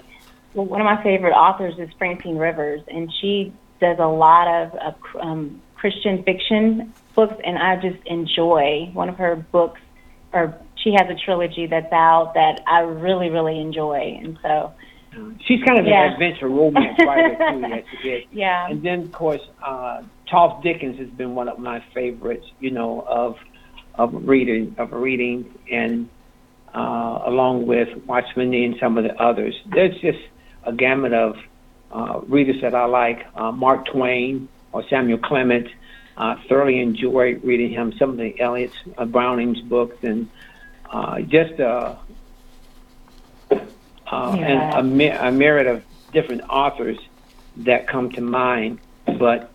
Well, 0.55 0.67
one 0.67 0.81
of 0.81 0.85
my 0.85 1.03
favorite 1.03 1.33
authors 1.33 1.79
is 1.79 1.89
Francine 1.97 2.37
Rivers, 2.37 2.83
and 2.89 3.13
she 3.21 3.53
does 3.81 3.99
a 3.99 4.07
lot 4.07 4.49
of, 4.49 4.75
of 4.75 4.95
um, 5.21 5.63
Christian 5.77 6.23
fiction 6.25 6.93
books, 7.15 7.35
and 7.45 7.59
I 7.59 7.77
just 7.77 8.05
enjoy 8.07 8.91
one 8.93 9.09
of 9.09 9.17
her 9.17 9.37
books, 9.37 9.81
or 10.33 10.55
she 10.77 10.93
has 10.93 11.09
a 11.09 11.15
trilogy 11.15 11.67
that's 11.67 11.93
out 11.93 12.35
that 12.35 12.63
I 12.67 12.81
really, 12.81 13.31
really 13.31 13.59
enjoy, 13.59 14.19
and 14.23 14.39
so. 14.43 14.73
She's 15.45 15.63
kind 15.63 15.79
of 15.79 15.87
yeah. 15.87 16.07
an 16.07 16.13
adventure 16.15 16.49
romance 16.49 16.99
writer 16.99 17.37
too. 17.37 17.83
She 17.91 18.09
did. 18.09 18.25
Yeah. 18.33 18.69
And 18.69 18.83
then, 18.83 19.01
of 19.01 19.13
course, 19.13 19.43
uh, 19.63 20.03
Charles 20.27 20.63
Dickens 20.63 20.99
has 20.99 21.09
been 21.11 21.35
one 21.35 21.49
of 21.49 21.59
my 21.59 21.85
favorites. 21.93 22.47
You 22.61 22.71
know, 22.71 23.01
of 23.03 23.39
of 23.95 24.27
reading 24.27 24.75
of 24.79 24.93
reading, 24.93 25.53
and 25.71 26.09
uh, 26.75 27.23
along 27.27 27.67
with 27.67 28.05
Watchman 28.07 28.51
Nee 28.51 28.65
and 28.65 28.77
some 28.81 28.97
of 28.97 29.05
the 29.05 29.21
others. 29.21 29.55
There's 29.67 29.99
just 30.01 30.21
a 30.65 30.73
gamut 30.73 31.13
of 31.13 31.37
uh, 31.91 32.21
readers 32.27 32.63
that 32.63 32.75
I 32.75 32.87
like. 32.87 33.27
Uh, 33.35 33.53
Mark 33.53 33.87
Twain, 33.87 34.49
or 34.73 34.87
Samuel 34.89 35.19
Clemens. 35.19 35.69
Uh, 36.15 36.37
thoroughly 36.47 36.79
enjoy 36.79 37.37
reading 37.37 37.71
him, 37.71 37.91
some 37.99 38.11
of 38.11 38.17
the 38.19 38.39
Eliot's, 38.39 38.77
uh, 38.99 39.05
Browning's 39.07 39.63
books, 39.63 39.97
and 40.05 40.29
uh, 40.91 41.21
just 41.23 41.59
uh, 41.59 41.95
uh, 44.07 44.35
yeah. 44.37 44.79
and 44.79 45.01
a, 45.01 45.29
a 45.29 45.33
myriad 45.33 45.67
of 45.67 45.85
different 46.13 46.43
authors 46.49 46.99
that 47.59 47.87
come 47.87 48.11
to 48.13 48.21
mind. 48.21 48.79
But 49.07 49.53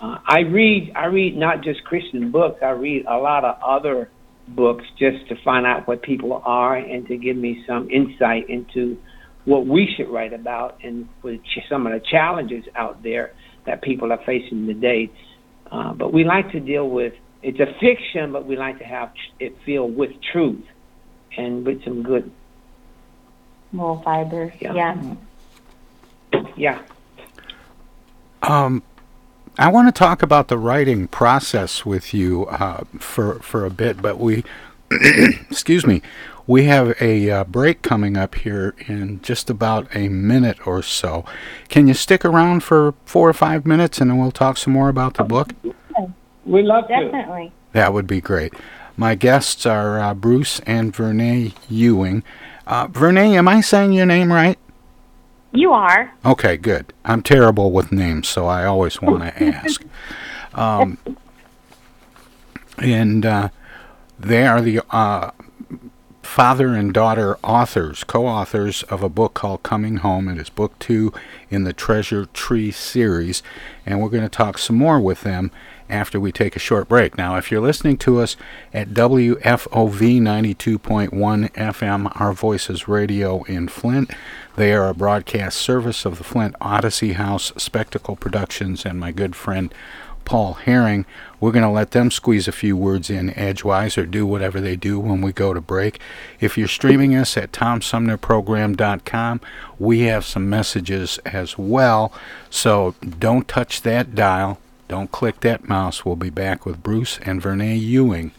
uh, 0.00 0.18
I 0.24 0.40
read, 0.40 0.92
I 0.94 1.06
read 1.06 1.36
not 1.36 1.62
just 1.62 1.84
Christian 1.84 2.30
books. 2.30 2.62
I 2.62 2.70
read 2.70 3.06
a 3.06 3.18
lot 3.18 3.44
of 3.44 3.60
other 3.62 4.10
books 4.48 4.84
just 4.98 5.28
to 5.28 5.36
find 5.42 5.66
out 5.66 5.86
what 5.86 6.02
people 6.02 6.42
are 6.44 6.76
and 6.76 7.06
to 7.08 7.16
give 7.16 7.36
me 7.36 7.64
some 7.66 7.90
insight 7.90 8.48
into 8.48 9.00
what 9.44 9.66
we 9.66 9.92
should 9.96 10.08
write 10.08 10.32
about 10.32 10.78
and 10.82 11.08
with 11.22 11.40
some 11.68 11.86
of 11.86 11.92
the 11.92 12.00
challenges 12.00 12.64
out 12.74 13.02
there 13.02 13.32
that 13.64 13.82
people 13.82 14.12
are 14.12 14.22
facing 14.24 14.66
today. 14.66 15.10
Uh, 15.70 15.92
but 15.92 16.12
we 16.12 16.24
like 16.24 16.50
to 16.52 16.60
deal 16.60 16.88
with 16.88 17.14
it's 17.42 17.58
a 17.58 17.72
fiction, 17.80 18.32
but 18.32 18.44
we 18.44 18.56
like 18.56 18.78
to 18.78 18.84
have 18.84 19.12
it 19.38 19.56
feel 19.64 19.88
with 19.88 20.10
truth 20.32 20.64
and 21.36 21.64
with 21.64 21.82
some 21.84 22.02
good 22.02 22.30
moral 23.72 24.00
fiber. 24.02 24.52
Yeah. 24.60 24.74
Yeah. 26.32 26.44
yeah. 26.56 26.82
Um, 28.42 28.82
I 29.58 29.68
want 29.68 29.94
to 29.94 29.98
talk 29.98 30.22
about 30.22 30.48
the 30.48 30.58
writing 30.58 31.08
process 31.08 31.84
with 31.84 32.14
you 32.14 32.46
uh, 32.46 32.84
for 32.98 33.40
for 33.40 33.64
a 33.66 33.70
bit, 33.70 34.00
but 34.00 34.18
we, 34.18 34.44
excuse 34.90 35.86
me, 35.86 36.02
we 36.46 36.64
have 36.64 37.00
a 37.00 37.30
uh, 37.30 37.44
break 37.44 37.82
coming 37.82 38.16
up 38.16 38.34
here 38.34 38.74
in 38.88 39.20
just 39.22 39.50
about 39.50 39.94
a 39.94 40.08
minute 40.08 40.66
or 40.66 40.82
so. 40.82 41.24
Can 41.68 41.86
you 41.86 41.94
stick 41.94 42.24
around 42.24 42.64
for 42.64 42.94
four 43.04 43.28
or 43.28 43.32
five 43.32 43.66
minutes 43.66 44.00
and 44.00 44.10
then 44.10 44.18
we'll 44.18 44.32
talk 44.32 44.56
some 44.56 44.72
more 44.72 44.88
about 44.88 45.14
the 45.14 45.24
book? 45.24 45.52
We'd 46.44 46.64
love 46.64 46.88
to. 46.88 46.94
Definitely. 46.94 47.52
That 47.72 47.92
would 47.92 48.06
be 48.06 48.20
great. 48.20 48.52
My 48.96 49.14
guests 49.14 49.64
are 49.64 50.00
uh, 50.00 50.14
Bruce 50.14 50.60
and 50.66 50.94
Vernae 50.94 51.52
Ewing. 51.68 52.24
Uh, 52.70 52.88
am 52.94 53.48
I 53.48 53.60
saying 53.60 53.92
your 53.92 54.06
name 54.06 54.32
right? 54.32 54.56
You 55.50 55.72
are. 55.72 56.14
Okay, 56.24 56.56
good. 56.56 56.92
I'm 57.04 57.20
terrible 57.20 57.72
with 57.72 57.90
names, 57.90 58.28
so 58.28 58.46
I 58.46 58.64
always 58.64 59.02
want 59.02 59.24
to 59.24 59.44
ask. 59.56 59.82
Um, 60.54 60.96
and 62.78 63.26
uh, 63.26 63.48
they 64.20 64.46
are 64.46 64.60
the 64.60 64.82
uh, 64.90 65.32
father 66.22 66.68
and 66.68 66.94
daughter 66.94 67.38
authors, 67.42 68.04
co 68.04 68.26
authors 68.26 68.84
of 68.84 69.02
a 69.02 69.08
book 69.08 69.29
called 69.40 69.62
Coming 69.62 69.96
Home. 69.96 70.28
It 70.28 70.36
is 70.36 70.50
book 70.50 70.78
two 70.78 71.14
in 71.48 71.64
the 71.64 71.72
Treasure 71.72 72.26
Tree 72.26 72.70
series. 72.70 73.42
And 73.86 73.98
we're 73.98 74.10
going 74.10 74.22
to 74.22 74.28
talk 74.28 74.58
some 74.58 74.76
more 74.76 75.00
with 75.00 75.22
them 75.22 75.50
after 75.88 76.20
we 76.20 76.30
take 76.30 76.56
a 76.56 76.58
short 76.58 76.90
break. 76.90 77.16
Now, 77.16 77.36
if 77.36 77.50
you're 77.50 77.62
listening 77.62 77.96
to 77.98 78.20
us 78.20 78.36
at 78.74 78.90
WFOV 78.90 80.20
92.1 80.20 81.52
FM, 81.52 82.20
Our 82.20 82.34
Voices 82.34 82.86
Radio 82.86 83.42
in 83.44 83.68
Flint, 83.68 84.10
they 84.56 84.74
are 84.74 84.90
a 84.90 84.94
broadcast 84.94 85.56
service 85.56 86.04
of 86.04 86.18
the 86.18 86.24
Flint 86.24 86.54
Odyssey 86.60 87.14
House 87.14 87.50
Spectacle 87.56 88.16
Productions 88.16 88.84
and 88.84 89.00
my 89.00 89.10
good 89.10 89.34
friend 89.34 89.72
Paul 90.24 90.54
Herring. 90.54 91.06
We're 91.40 91.52
going 91.52 91.64
to 91.64 91.70
let 91.70 91.92
them 91.92 92.10
squeeze 92.10 92.46
a 92.46 92.52
few 92.52 92.76
words 92.76 93.10
in 93.10 93.36
edgewise 93.38 93.96
or 93.96 94.06
do 94.06 94.26
whatever 94.26 94.60
they 94.60 94.76
do 94.76 95.00
when 95.00 95.20
we 95.22 95.32
go 95.32 95.54
to 95.54 95.60
break. 95.60 96.00
If 96.38 96.58
you're 96.58 96.68
streaming 96.68 97.14
us 97.14 97.36
at 97.36 97.52
TomSumnerProgram.com, 97.52 99.40
we 99.78 100.00
have 100.00 100.24
some 100.24 100.50
messages 100.50 101.18
as 101.24 101.56
well. 101.56 102.12
So 102.50 102.94
don't 103.18 103.48
touch 103.48 103.82
that 103.82 104.14
dial. 104.14 104.58
Don't 104.88 105.12
click 105.12 105.40
that 105.40 105.68
mouse. 105.68 106.04
We'll 106.04 106.16
be 106.16 106.30
back 106.30 106.66
with 106.66 106.82
Bruce 106.82 107.18
and 107.22 107.40
Vernae 107.40 107.76
Ewing 107.76 108.32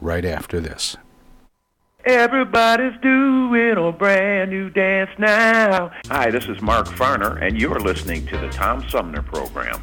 right 0.00 0.24
after 0.24 0.60
this. 0.60 0.96
Everybody's 2.04 2.98
doing 3.02 3.76
a 3.76 3.92
brand 3.92 4.50
new 4.50 4.70
dance 4.70 5.10
now. 5.18 5.90
Hi, 6.08 6.30
this 6.30 6.44
is 6.46 6.62
Mark 6.62 6.86
Farner, 6.86 7.42
and 7.42 7.60
you're 7.60 7.80
listening 7.80 8.26
to 8.26 8.38
the 8.38 8.48
Tom 8.48 8.88
Sumner 8.88 9.22
Program. 9.22 9.82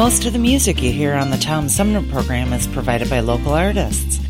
Most 0.00 0.24
of 0.24 0.32
the 0.32 0.38
music 0.38 0.80
you 0.82 0.90
hear 0.90 1.12
on 1.12 1.28
the 1.28 1.36
Tom 1.36 1.68
Sumner 1.68 2.00
program 2.00 2.54
is 2.54 2.66
provided 2.66 3.10
by 3.10 3.20
local 3.20 3.52
artists. 3.52 4.19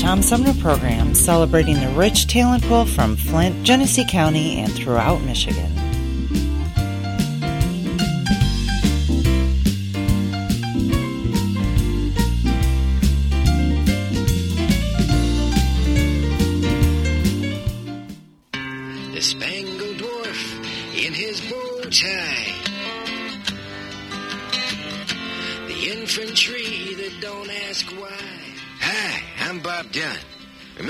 Tom 0.00 0.22
Sumner 0.22 0.54
program 0.54 1.14
celebrating 1.14 1.78
the 1.78 1.90
rich 1.90 2.26
talent 2.26 2.64
pool 2.64 2.86
from 2.86 3.16
Flint, 3.16 3.62
Genesee 3.66 4.06
County, 4.08 4.58
and 4.58 4.72
throughout 4.72 5.20
Michigan. 5.24 5.89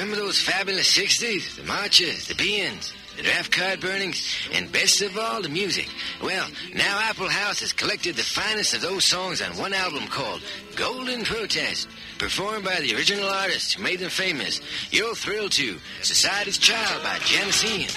Remember 0.00 0.16
those 0.16 0.40
fabulous 0.40 0.96
60s? 0.96 1.56
The 1.56 1.62
marches, 1.64 2.26
the 2.26 2.34
be-ins, 2.34 2.94
the 3.20 3.28
draft 3.28 3.52
card 3.52 3.80
burnings, 3.80 4.24
and 4.52 4.72
best 4.72 5.02
of 5.02 5.16
all, 5.18 5.42
the 5.42 5.48
music. 5.48 5.88
Well, 6.22 6.46
now 6.74 7.00
Apple 7.02 7.28
House 7.28 7.60
has 7.60 7.72
collected 7.72 8.16
the 8.16 8.22
finest 8.22 8.74
of 8.74 8.80
those 8.80 9.04
songs 9.04 9.42
on 9.42 9.58
one 9.58 9.74
album 9.74 10.06
called 10.06 10.40
Golden 10.74 11.24
Protest, 11.24 11.88
performed 12.18 12.64
by 12.64 12.80
the 12.80 12.94
original 12.94 13.28
artists 13.28 13.74
who 13.74 13.82
made 13.82 13.98
them 13.98 14.08
famous. 14.08 14.60
You'll 14.90 15.14
thrill 15.14 15.50
to 15.50 15.78
Society's 16.00 16.56
Child 16.56 17.02
by 17.02 17.18
Janis 17.24 17.62
Ian, 17.62 17.90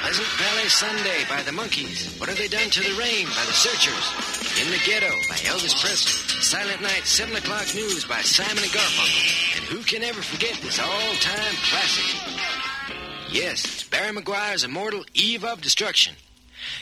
Pleasant 0.00 0.28
Valley 0.40 0.68
Sunday 0.68 1.24
by 1.28 1.42
the 1.42 1.52
Monkees, 1.52 2.18
What 2.18 2.30
Have 2.30 2.38
They 2.38 2.48
Done 2.48 2.70
to 2.70 2.80
the 2.80 2.96
Rain 2.98 3.26
by 3.26 3.44
the 3.44 3.52
Searchers, 3.52 4.64
In 4.64 4.70
the 4.70 4.80
Ghetto 4.86 5.12
by 5.28 5.36
Elvis 5.44 5.76
Presley, 5.78 6.40
Silent 6.40 6.80
Night 6.80 7.04
7 7.04 7.36
O'Clock 7.36 7.74
News 7.74 8.06
by 8.06 8.22
Simon 8.22 8.62
and 8.62 8.72
Garfunkel, 8.72 9.58
and 9.58 9.64
who 9.68 9.82
can 9.82 10.02
ever 10.02 10.22
forget 10.22 10.56
this 10.62 10.78
all-time 10.78 11.54
classic? 11.68 12.69
Yes, 13.32 13.64
it's 13.64 13.84
Barry 13.84 14.12
McGuire's 14.12 14.64
immortal 14.64 15.04
Eve 15.14 15.44
of 15.44 15.60
Destruction. 15.60 16.16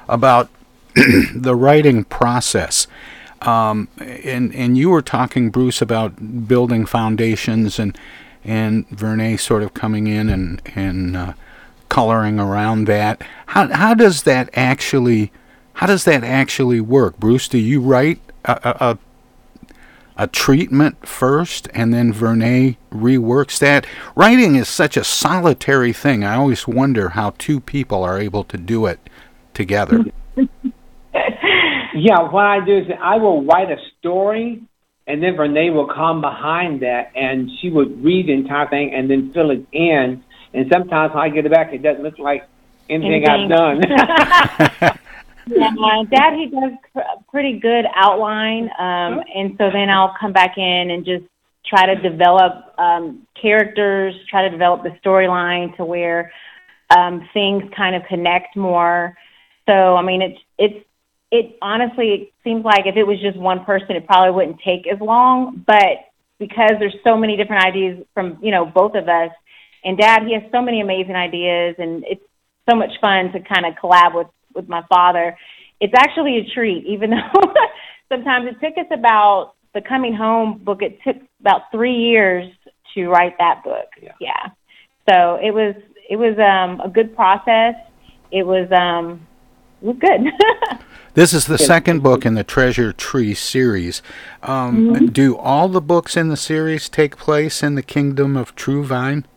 about 0.09 0.49
the 1.35 1.55
writing 1.55 2.03
process. 2.03 2.87
Um, 3.41 3.89
and 3.99 4.53
and 4.55 4.77
you 4.77 4.89
were 4.89 5.01
talking, 5.01 5.49
Bruce, 5.49 5.81
about 5.81 6.47
building 6.47 6.85
foundations, 6.85 7.77
and 7.77 7.97
and 8.43 8.87
Vernae 8.89 9.37
sort 9.37 9.63
of 9.63 9.73
coming 9.73 10.07
in 10.07 10.29
and 10.29 10.61
and 10.75 11.15
uh, 11.15 11.33
coloring 11.89 12.39
around 12.39 12.85
that. 12.85 13.21
How 13.47 13.67
how 13.67 13.93
does 13.93 14.23
that 14.23 14.49
actually 14.53 15.31
how 15.73 15.87
does 15.87 16.05
that 16.05 16.23
actually 16.23 16.79
work, 16.79 17.17
Bruce? 17.17 17.47
Do 17.47 17.57
you 17.57 17.81
write 17.81 18.19
a, 18.45 18.75
a, 18.79 18.97
a 20.17 20.27
treatment 20.27 21.07
first 21.07 21.67
and 21.73 21.93
then 21.93 22.13
Vernae 22.13 22.77
reworks 22.91 23.59
that. 23.59 23.85
Writing 24.15 24.55
is 24.55 24.67
such 24.67 24.97
a 24.97 25.03
solitary 25.03 25.93
thing. 25.93 26.23
I 26.23 26.35
always 26.35 26.67
wonder 26.67 27.09
how 27.09 27.31
two 27.37 27.59
people 27.59 28.03
are 28.03 28.19
able 28.19 28.43
to 28.45 28.57
do 28.57 28.85
it 28.85 28.99
together. 29.53 30.05
yeah, 30.35 32.19
what 32.31 32.45
I 32.45 32.63
do 32.63 32.77
is 32.77 32.87
I 33.01 33.17
will 33.17 33.43
write 33.43 33.71
a 33.71 33.77
story 33.99 34.63
and 35.07 35.21
then 35.21 35.35
Vernae 35.35 35.69
will 35.69 35.87
come 35.87 36.21
behind 36.21 36.81
that 36.81 37.11
and 37.15 37.49
she 37.59 37.69
would 37.69 38.03
read 38.03 38.27
the 38.27 38.33
entire 38.33 38.69
thing 38.69 38.93
and 38.93 39.09
then 39.09 39.33
fill 39.33 39.51
it 39.51 39.65
in. 39.71 40.23
And 40.53 40.69
sometimes 40.71 41.13
when 41.13 41.23
I 41.23 41.29
get 41.29 41.45
it 41.45 41.51
back, 41.51 41.73
it 41.73 41.81
doesn't 41.81 42.03
look 42.03 42.19
like 42.19 42.47
anything, 42.89 43.25
anything. 43.25 43.51
I've 43.51 44.79
done. 44.79 44.99
Yeah, 45.47 45.71
Dad, 46.09 46.33
he 46.33 46.47
does 46.47 46.71
a 46.95 47.23
pretty 47.29 47.59
good 47.59 47.85
outline, 47.95 48.69
um, 48.79 49.21
and 49.35 49.55
so 49.57 49.69
then 49.71 49.89
I'll 49.89 50.15
come 50.19 50.31
back 50.31 50.57
in 50.57 50.91
and 50.91 51.05
just 51.05 51.25
try 51.65 51.85
to 51.85 51.95
develop 51.95 52.73
um, 52.77 53.27
characters, 53.39 54.15
try 54.29 54.43
to 54.43 54.49
develop 54.49 54.83
the 54.83 54.91
storyline 55.03 55.75
to 55.77 55.85
where 55.85 56.31
um, 56.95 57.27
things 57.33 57.63
kind 57.75 57.95
of 57.95 58.03
connect 58.07 58.55
more. 58.55 59.17
So, 59.67 59.95
I 59.95 60.01
mean, 60.01 60.21
it's 60.21 60.39
it's 60.57 60.85
it 61.31 61.57
honestly 61.61 62.09
it 62.09 62.33
seems 62.43 62.63
like 62.63 62.85
if 62.85 62.95
it 62.95 63.05
was 63.05 63.19
just 63.19 63.37
one 63.37 63.65
person, 63.65 63.95
it 63.95 64.05
probably 64.05 64.31
wouldn't 64.31 64.59
take 64.63 64.87
as 64.87 64.99
long, 64.99 65.63
but 65.65 66.09
because 66.39 66.73
there's 66.79 66.95
so 67.03 67.17
many 67.17 67.37
different 67.37 67.65
ideas 67.65 68.05
from 68.13 68.37
you 68.41 68.51
know 68.51 68.65
both 68.65 68.95
of 68.95 69.07
us, 69.07 69.31
and 69.83 69.97
Dad, 69.97 70.23
he 70.23 70.33
has 70.33 70.43
so 70.51 70.61
many 70.61 70.81
amazing 70.81 71.15
ideas, 71.15 71.75
and 71.79 72.03
it's 72.07 72.23
so 72.69 72.75
much 72.75 72.91
fun 73.01 73.31
to 73.33 73.39
kind 73.39 73.65
of 73.65 73.73
collab 73.75 74.15
with 74.15 74.27
with 74.55 74.69
my 74.69 74.83
father. 74.89 75.37
It's 75.79 75.93
actually 75.95 76.37
a 76.37 76.53
treat, 76.53 76.85
even 76.85 77.09
though 77.33 77.53
sometimes 78.09 78.47
it 78.47 78.59
took 78.65 78.77
us 78.77 78.91
about 78.91 79.53
the 79.73 79.81
coming 79.81 80.13
home 80.13 80.59
book. 80.63 80.81
It 80.81 80.99
took 81.03 81.17
about 81.39 81.71
three 81.71 81.95
years 81.95 82.51
to 82.93 83.07
write 83.07 83.37
that 83.39 83.63
book. 83.63 83.87
Yeah. 84.01 84.11
yeah. 84.19 84.49
So 85.09 85.35
it 85.35 85.51
was 85.51 85.75
it 86.09 86.17
was 86.17 86.37
um, 86.37 86.79
a 86.81 86.89
good 86.89 87.15
process. 87.15 87.75
It 88.31 88.43
was 88.43 88.71
um, 88.71 89.25
it 89.81 89.87
was 89.87 89.97
good. 89.99 90.79
This 91.15 91.31
is 91.31 91.45
the 91.45 91.59
second 91.59 92.01
book 92.01 92.25
in 92.25 92.33
the 92.33 92.43
Treasure 92.43 92.91
Tree 92.91 93.35
series. 93.35 94.01
Um, 94.41 94.95
mm-hmm. 94.95 95.05
Do 95.07 95.37
all 95.37 95.69
the 95.69 95.79
books 95.79 96.17
in 96.17 96.29
the 96.29 96.37
series 96.37 96.89
take 96.89 97.17
place 97.17 97.61
in 97.61 97.75
the 97.75 97.83
kingdom 97.83 98.35
of 98.35 98.55
True 98.55 98.83
Vine? 98.83 99.27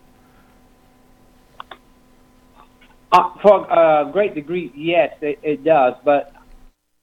Uh, 3.11 3.29
for 3.41 3.65
a 3.71 4.09
great 4.11 4.35
degree, 4.35 4.71
yes, 4.75 5.15
it, 5.21 5.39
it 5.41 5.63
does. 5.63 5.93
But 6.03 6.33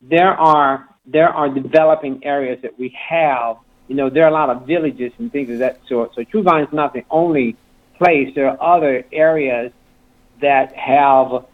there 0.02 0.32
are 0.32 0.88
there 1.06 1.28
are 1.28 1.48
developing 1.48 2.24
areas 2.24 2.60
that 2.62 2.78
we 2.78 2.96
have. 3.08 3.56
You 3.88 3.96
know, 3.96 4.10
there 4.10 4.24
are 4.24 4.28
a 4.28 4.32
lot 4.32 4.50
of 4.50 4.66
villages 4.66 5.12
and 5.18 5.30
things 5.30 5.50
of 5.50 5.58
that 5.58 5.80
sort. 5.88 6.14
So 6.14 6.24
True 6.24 6.42
Vine 6.42 6.64
is 6.64 6.72
not 6.72 6.92
the 6.92 7.04
only 7.10 7.56
place. 7.98 8.34
There 8.34 8.48
are 8.48 8.76
other 8.76 9.04
areas 9.12 9.72
that 10.40 10.74
have 10.74 11.46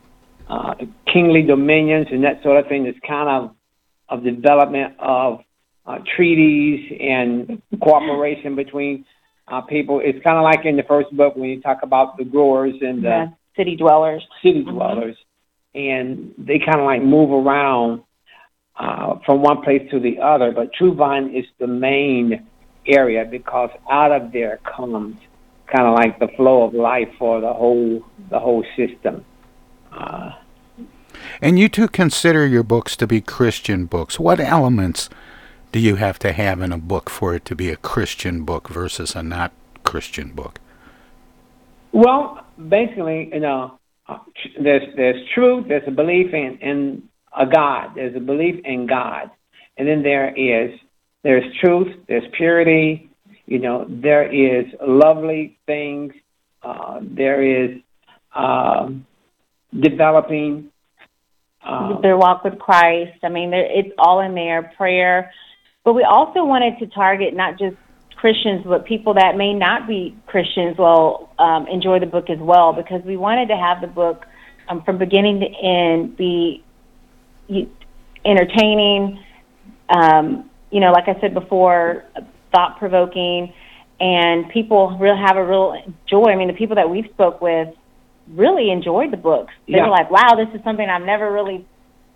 uh, 0.48 0.74
kingly 1.12 1.42
dominions 1.42 2.08
and 2.10 2.24
that 2.24 2.42
sort 2.42 2.58
of 2.58 2.68
thing. 2.68 2.86
It's 2.86 2.98
kind 3.06 3.28
of 3.28 3.54
of 4.08 4.24
development 4.24 4.94
of 4.98 5.44
uh, 5.86 5.98
treaties 6.16 6.92
and 7.00 7.62
cooperation 7.80 8.56
between 8.56 9.04
uh, 9.46 9.60
people. 9.60 10.00
It's 10.02 10.22
kind 10.24 10.36
of 10.36 10.42
like 10.42 10.64
in 10.64 10.76
the 10.76 10.82
first 10.82 11.16
book 11.16 11.36
when 11.36 11.50
you 11.50 11.60
talk 11.60 11.84
about 11.84 12.16
the 12.16 12.24
growers 12.24 12.74
and 12.80 13.04
the 13.04 13.08
yeah 13.08 13.26
city 13.61 13.77
dwellers. 13.77 14.27
City 14.42 14.62
mm-hmm. 14.62 14.70
dwellers, 14.70 15.16
mm-hmm. 15.75 15.79
and 15.79 16.35
they 16.38 16.59
kind 16.59 16.81
of 16.81 16.87
like 16.87 17.03
move 17.03 17.31
around 17.31 18.03
uh, 18.77 19.18
from 19.27 19.42
one 19.42 19.62
place 19.62 19.88
to 19.90 20.01
the 20.01 20.18
other. 20.20 20.53
But 20.53 20.73
True 20.73 20.94
Vine 20.94 21.35
is 21.35 21.44
the 21.59 21.66
main 21.66 22.46
area 22.87 23.25
because 23.25 23.70
out 23.90 24.12
of 24.12 24.33
there 24.33 24.59
comes 24.64 25.16
kind 25.66 25.87
of 25.87 25.94
like 25.94 26.18
the 26.18 26.29
flow 26.37 26.64
of 26.64 26.75
life 26.75 27.09
for 27.18 27.40
the 27.40 27.53
whole 27.53 28.05
the 28.31 28.38
whole 28.38 28.64
system. 28.77 29.25
Uh, 29.92 30.33
and 31.42 31.59
you 31.59 31.68
two 31.68 31.88
consider 31.88 32.46
your 32.46 32.62
books 32.62 32.96
to 32.96 33.07
be 33.07 33.20
Christian 33.20 33.87
books. 33.87 34.18
What 34.18 34.40
elements 34.40 35.11
do 35.73 35.79
you 35.79 35.96
have 35.96 36.18
to 36.20 36.33
have 36.33 36.61
in 36.61 36.73
a 36.73 36.79
book 36.79 37.11
for 37.11 37.35
it 37.35 37.44
to 37.46 37.55
be 37.55 37.68
a 37.68 37.77
Christian 37.77 38.44
book 38.44 38.68
versus 38.68 39.14
a 39.14 39.23
not 39.23 39.53
Christian 39.85 40.31
book? 40.33 40.59
Well, 41.92 42.44
basically, 42.68 43.31
you 43.33 43.40
know, 43.40 43.79
uh, 44.09 44.18
there's 44.61 44.94
there's 44.96 45.29
truth, 45.35 45.66
there's 45.68 45.87
a 45.87 45.90
belief 45.90 46.33
in 46.35 46.59
in 46.59 47.03
a 47.37 47.46
God, 47.46 47.92
there's 47.94 48.16
a 48.16 48.20
belief 48.20 48.64
in 48.64 48.87
God, 48.87 49.31
and 49.77 49.87
then 49.87 50.03
there 50.03 50.35
is 50.35 50.79
there's 51.23 51.44
truth, 51.59 51.96
there's 52.09 52.25
purity, 52.33 53.11
you 53.46 53.59
know, 53.59 53.87
there 53.88 54.31
is 54.33 54.66
lovely 54.87 55.59
things, 55.66 56.12
uh, 56.62 57.01
there 57.03 57.42
is 57.42 57.81
um, 58.35 59.07
developing 59.79 60.70
um, 61.62 61.99
their 62.03 62.16
walk 62.16 62.42
with 62.44 62.59
Christ. 62.59 63.18
I 63.23 63.29
mean, 63.29 63.53
it's 63.53 63.90
all 63.99 64.20
in 64.20 64.35
there, 64.35 64.73
prayer. 64.77 65.33
But 65.85 65.94
we 65.94 66.05
also 66.05 66.44
wanted 66.44 66.79
to 66.79 66.87
target 66.87 67.35
not 67.35 67.59
just 67.59 67.77
Christians, 68.20 68.64
but 68.66 68.85
people 68.85 69.14
that 69.14 69.37
may 69.38 69.54
not 69.54 69.88
be 69.88 70.14
Christians 70.26 70.76
will 70.76 71.30
um, 71.38 71.66
enjoy 71.68 72.00
the 72.00 72.06
book 72.06 72.28
as 72.28 72.38
well 72.38 72.74
because 72.74 73.02
we 73.02 73.16
wanted 73.16 73.48
to 73.48 73.56
have 73.56 73.80
the 73.80 73.87
book 73.87 74.26
um, 74.68 74.83
from 74.85 74.98
beginning 74.98 75.40
to 75.40 75.46
end 75.46 76.18
be 76.18 76.62
entertaining. 78.22 79.24
Um, 79.88 80.50
you 80.70 80.80
know, 80.80 80.92
like 80.92 81.09
I 81.09 81.18
said 81.18 81.33
before, 81.33 82.04
thought 82.52 82.78
provoking, 82.78 83.54
and 83.98 84.50
people 84.50 84.98
really 85.00 85.18
have 85.18 85.38
a 85.38 85.44
real 85.44 85.74
joy. 86.06 86.26
I 86.26 86.37
mean, 86.37 86.48
the 86.48 86.54
people 86.54 86.76
that 86.76 86.90
we've 86.90 87.09
spoke 87.14 87.40
with 87.40 87.74
really 88.28 88.70
enjoyed 88.70 89.12
the 89.12 89.16
books. 89.16 89.54
They 89.66 89.76
yeah. 89.76 89.85
were 89.85 89.90
like, 89.90 90.11
"Wow, 90.11 90.35
this 90.37 90.54
is 90.54 90.62
something 90.62 90.87
I've 90.87 91.06
never 91.06 91.33
really 91.33 91.66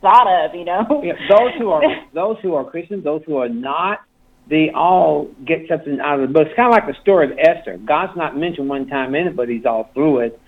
thought 0.02 0.26
of." 0.28 0.54
You 0.54 0.66
know, 0.66 1.02
yeah, 1.02 1.14
those 1.30 1.52
who 1.58 1.70
are 1.70 1.82
those 2.12 2.36
who 2.42 2.54
are 2.56 2.64
Christians, 2.68 3.04
those 3.04 3.22
who 3.24 3.38
are 3.38 3.48
not 3.48 4.00
they 4.46 4.70
all 4.70 5.26
get 5.44 5.68
something 5.68 6.00
out 6.00 6.20
of 6.20 6.28
the 6.28 6.32
book. 6.32 6.48
It's 6.48 6.56
kind 6.56 6.66
of 6.66 6.72
like 6.72 6.86
the 6.86 7.00
story 7.00 7.30
of 7.30 7.38
Esther. 7.38 7.78
God's 7.78 8.16
not 8.16 8.36
mentioned 8.36 8.68
one 8.68 8.86
time 8.86 9.14
in 9.14 9.28
it, 9.28 9.36
but 9.36 9.48
He's 9.48 9.64
all 9.64 9.90
through 9.94 10.20
it. 10.20 10.40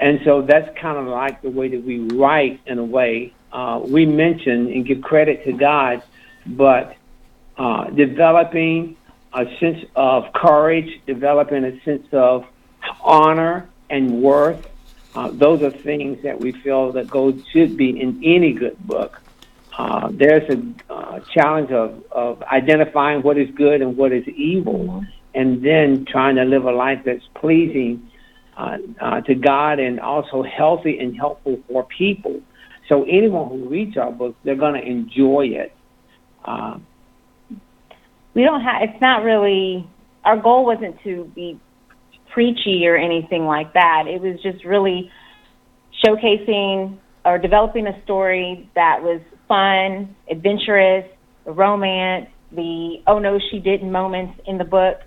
And 0.00 0.20
so 0.24 0.42
that's 0.42 0.76
kind 0.78 0.96
of 0.98 1.06
like 1.06 1.42
the 1.42 1.50
way 1.50 1.68
that 1.68 1.82
we 1.82 1.98
write 1.98 2.60
in 2.66 2.78
a 2.78 2.84
way. 2.84 3.32
Uh, 3.52 3.80
we 3.82 4.06
mention 4.06 4.72
and 4.72 4.84
give 4.84 5.02
credit 5.02 5.44
to 5.44 5.52
God, 5.52 6.02
but 6.46 6.96
uh, 7.56 7.90
developing 7.90 8.96
a 9.32 9.46
sense 9.58 9.84
of 9.96 10.32
courage, 10.32 11.00
developing 11.06 11.64
a 11.64 11.80
sense 11.82 12.06
of 12.12 12.46
honor 13.00 13.68
and 13.90 14.22
worth. 14.22 14.68
Uh, 15.14 15.30
those 15.32 15.62
are 15.62 15.70
things 15.70 16.22
that 16.22 16.38
we 16.38 16.52
feel 16.52 16.92
that 16.92 17.08
gold 17.08 17.42
should 17.52 17.76
be 17.76 18.00
in 18.00 18.20
any 18.22 18.52
good 18.52 18.78
book. 18.86 19.20
Uh, 19.78 20.08
there's 20.12 20.42
a 20.50 20.92
uh, 20.92 21.20
challenge 21.32 21.70
of, 21.70 22.02
of 22.10 22.42
identifying 22.42 23.22
what 23.22 23.38
is 23.38 23.48
good 23.54 23.80
and 23.80 23.96
what 23.96 24.10
is 24.12 24.26
evil, 24.26 25.04
and 25.34 25.64
then 25.64 26.04
trying 26.04 26.34
to 26.34 26.44
live 26.44 26.64
a 26.64 26.72
life 26.72 27.00
that's 27.04 27.24
pleasing 27.34 28.10
uh, 28.56 28.76
uh, 29.00 29.20
to 29.20 29.36
God 29.36 29.78
and 29.78 30.00
also 30.00 30.42
healthy 30.42 30.98
and 30.98 31.16
helpful 31.16 31.60
for 31.68 31.84
people. 31.84 32.40
So 32.88 33.04
anyone 33.04 33.48
who 33.50 33.68
reads 33.68 33.96
our 33.96 34.10
book, 34.10 34.34
they're 34.42 34.56
going 34.56 34.74
to 34.74 34.84
enjoy 34.84 35.46
it. 35.46 35.72
Uh, 36.44 36.78
we 38.34 38.42
don't 38.42 38.62
have. 38.62 38.82
It's 38.82 39.00
not 39.00 39.22
really 39.22 39.88
our 40.24 40.36
goal 40.36 40.64
wasn't 40.64 41.00
to 41.04 41.30
be 41.36 41.60
preachy 42.32 42.86
or 42.88 42.96
anything 42.96 43.46
like 43.46 43.74
that. 43.74 44.06
It 44.08 44.20
was 44.20 44.40
just 44.42 44.64
really 44.64 45.12
showcasing 46.04 46.98
or 47.24 47.38
developing 47.38 47.86
a 47.86 48.02
story 48.02 48.68
that 48.74 49.02
was 49.02 49.20
fun, 49.48 50.14
adventurous, 50.30 51.06
the 51.44 51.52
romance, 51.52 52.28
the 52.52 53.02
oh 53.06 53.18
no 53.18 53.38
she 53.50 53.58
didn't 53.58 53.90
moments 53.90 54.40
in 54.46 54.58
the 54.58 54.64
book 54.64 55.00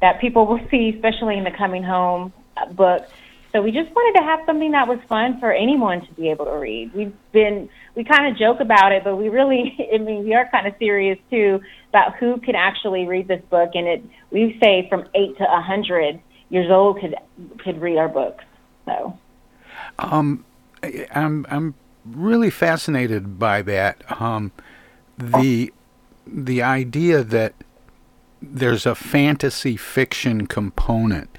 that 0.00 0.20
people 0.20 0.46
will 0.46 0.60
see, 0.70 0.90
especially 0.94 1.38
in 1.38 1.44
the 1.44 1.50
coming 1.50 1.82
home 1.82 2.32
uh, 2.56 2.66
book. 2.72 3.06
So 3.52 3.62
we 3.62 3.72
just 3.72 3.90
wanted 3.90 4.20
to 4.20 4.24
have 4.26 4.40
something 4.44 4.72
that 4.72 4.86
was 4.86 4.98
fun 5.08 5.40
for 5.40 5.50
anyone 5.50 6.06
to 6.06 6.12
be 6.12 6.28
able 6.28 6.44
to 6.44 6.52
read. 6.52 6.92
We've 6.92 7.14
been 7.32 7.70
we 7.94 8.04
kind 8.04 8.30
of 8.30 8.38
joke 8.38 8.60
about 8.60 8.92
it, 8.92 9.02
but 9.04 9.16
we 9.16 9.28
really 9.28 9.74
I 9.94 9.98
mean 9.98 10.24
we 10.24 10.34
are 10.34 10.48
kind 10.50 10.66
of 10.66 10.74
serious 10.78 11.18
too 11.30 11.60
about 11.88 12.16
who 12.16 12.38
can 12.38 12.54
actually 12.54 13.06
read 13.06 13.28
this 13.28 13.42
book 13.48 13.70
and 13.74 13.86
it 13.86 14.04
we 14.30 14.58
say 14.62 14.86
from 14.88 15.08
8 15.14 15.38
to 15.38 15.44
a 15.44 15.62
100 15.62 16.20
years 16.50 16.70
old 16.70 17.00
could 17.00 17.14
could 17.58 17.80
read 17.80 17.96
our 17.96 18.08
books. 18.08 18.44
So 18.84 19.18
um 19.98 20.44
I'm 21.12 21.46
I'm 21.48 21.74
really 22.10 22.50
fascinated 22.50 23.38
by 23.38 23.62
that. 23.62 24.20
Um 24.20 24.52
the 25.18 25.72
the 26.26 26.62
idea 26.62 27.22
that 27.22 27.54
there's 28.42 28.86
a 28.86 28.94
fantasy 28.94 29.76
fiction 29.76 30.46
component 30.46 31.30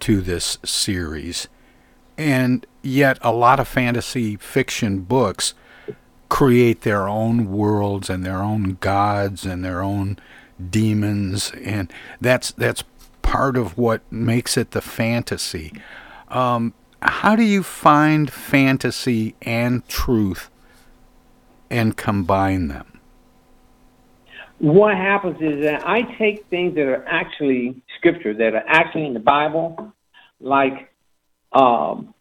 to 0.00 0.20
this 0.20 0.58
series, 0.64 1.48
and 2.18 2.66
yet 2.82 3.18
a 3.22 3.32
lot 3.32 3.60
of 3.60 3.68
fantasy 3.68 4.36
fiction 4.36 5.00
books 5.00 5.54
create 6.28 6.80
their 6.80 7.08
own 7.08 7.50
worlds 7.50 8.10
and 8.10 8.24
their 8.24 8.42
own 8.42 8.76
gods 8.80 9.46
and 9.46 9.64
their 9.64 9.82
own 9.82 10.18
demons, 10.70 11.52
and 11.62 11.92
that's 12.20 12.50
that's 12.52 12.84
part 13.22 13.56
of 13.56 13.78
what 13.78 14.00
makes 14.10 14.56
it 14.56 14.72
the 14.72 14.80
fantasy. 14.80 15.72
Um, 16.28 16.74
how 17.04 17.36
do 17.36 17.42
you 17.42 17.62
find 17.62 18.30
fantasy 18.32 19.34
and 19.42 19.86
truth 19.88 20.50
and 21.70 21.96
combine 21.96 22.68
them? 22.68 22.94
what 24.58 24.96
happens 24.96 25.36
is 25.40 25.62
that 25.62 25.86
I 25.86 26.02
take 26.18 26.46
things 26.46 26.74
that 26.76 26.86
are 26.86 27.04
actually 27.06 27.82
scripture, 27.98 28.34
that 28.34 28.54
are 28.54 28.64
actually 28.66 29.06
in 29.06 29.14
the 29.14 29.20
Bible, 29.20 29.92
like 30.40 30.90
um, 31.52 32.14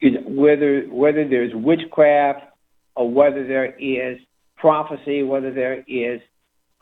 whether 0.00 0.82
whether 0.82 1.28
there's 1.28 1.52
witchcraft 1.54 2.44
or 2.94 3.10
whether 3.10 3.46
there 3.46 3.74
is 3.78 4.18
prophecy, 4.56 5.22
whether 5.22 5.52
there 5.52 5.82
is 5.88 6.20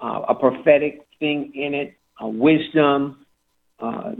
uh, 0.00 0.22
a 0.28 0.34
prophetic 0.34 1.06
thing 1.18 1.52
in 1.54 1.74
it, 1.74 1.94
a 2.20 2.28
wisdom, 2.28 3.24
uh, 3.80 4.12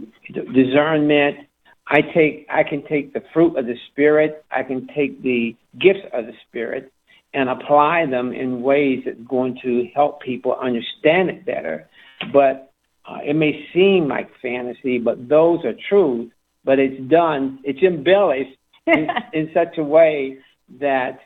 discernment. 0.54 1.47
I 1.88 2.02
take 2.02 2.46
I 2.50 2.62
can 2.64 2.86
take 2.86 3.14
the 3.14 3.22
fruit 3.32 3.56
of 3.56 3.66
the 3.66 3.76
spirit. 3.90 4.44
I 4.50 4.62
can 4.62 4.86
take 4.88 5.22
the 5.22 5.56
gifts 5.78 6.06
of 6.12 6.26
the 6.26 6.34
spirit 6.48 6.92
and 7.34 7.48
apply 7.48 8.06
them 8.06 8.32
in 8.32 8.62
ways 8.62 9.02
that's 9.04 9.20
going 9.28 9.58
to 9.62 9.88
help 9.94 10.20
people 10.20 10.54
understand 10.54 11.30
it 11.30 11.44
better. 11.44 11.88
But 12.32 12.72
uh, 13.06 13.18
it 13.24 13.34
may 13.34 13.66
seem 13.72 14.08
like 14.08 14.30
fantasy, 14.40 14.98
but 14.98 15.28
those 15.28 15.64
are 15.64 15.74
truth. 15.88 16.30
But 16.64 16.78
it's 16.78 17.00
done, 17.08 17.60
it's 17.64 17.82
embellished 17.82 18.56
in, 18.86 19.08
in 19.32 19.50
such 19.54 19.78
a 19.78 19.82
way 19.82 20.38
that, 20.80 21.20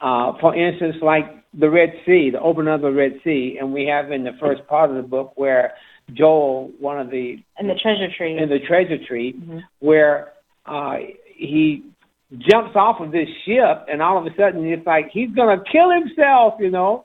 uh, 0.00 0.32
for 0.40 0.54
instance, 0.54 0.96
like 1.02 1.26
the 1.52 1.68
Red 1.68 1.92
Sea, 2.06 2.30
the 2.30 2.40
opening 2.40 2.72
of 2.72 2.80
the 2.80 2.92
Red 2.92 3.20
Sea, 3.24 3.58
and 3.60 3.72
we 3.72 3.86
have 3.86 4.12
in 4.12 4.24
the 4.24 4.36
first 4.40 4.66
part 4.66 4.90
of 4.90 4.96
the 4.96 5.02
book 5.02 5.32
where 5.36 5.74
Joel, 6.12 6.70
one 6.78 6.98
of 6.98 7.10
the 7.10 7.42
in 7.58 7.68
the 7.68 7.74
treasure 7.74 8.08
tree, 8.16 8.38
in 8.38 8.48
the 8.48 8.58
treasure 8.60 8.98
tree, 9.04 9.34
mm-hmm. 9.34 9.58
where 9.80 10.32
uh, 10.66 10.96
he 11.26 11.84
jumps 12.36 12.76
off 12.76 13.00
of 13.00 13.12
this 13.12 13.28
ship, 13.44 13.86
and 13.88 14.02
all 14.02 14.18
of 14.18 14.26
a 14.26 14.34
sudden 14.36 14.66
it's 14.66 14.86
like 14.86 15.10
he's 15.10 15.30
gonna 15.30 15.62
kill 15.70 15.90
himself, 15.90 16.54
you 16.60 16.70
know. 16.70 17.04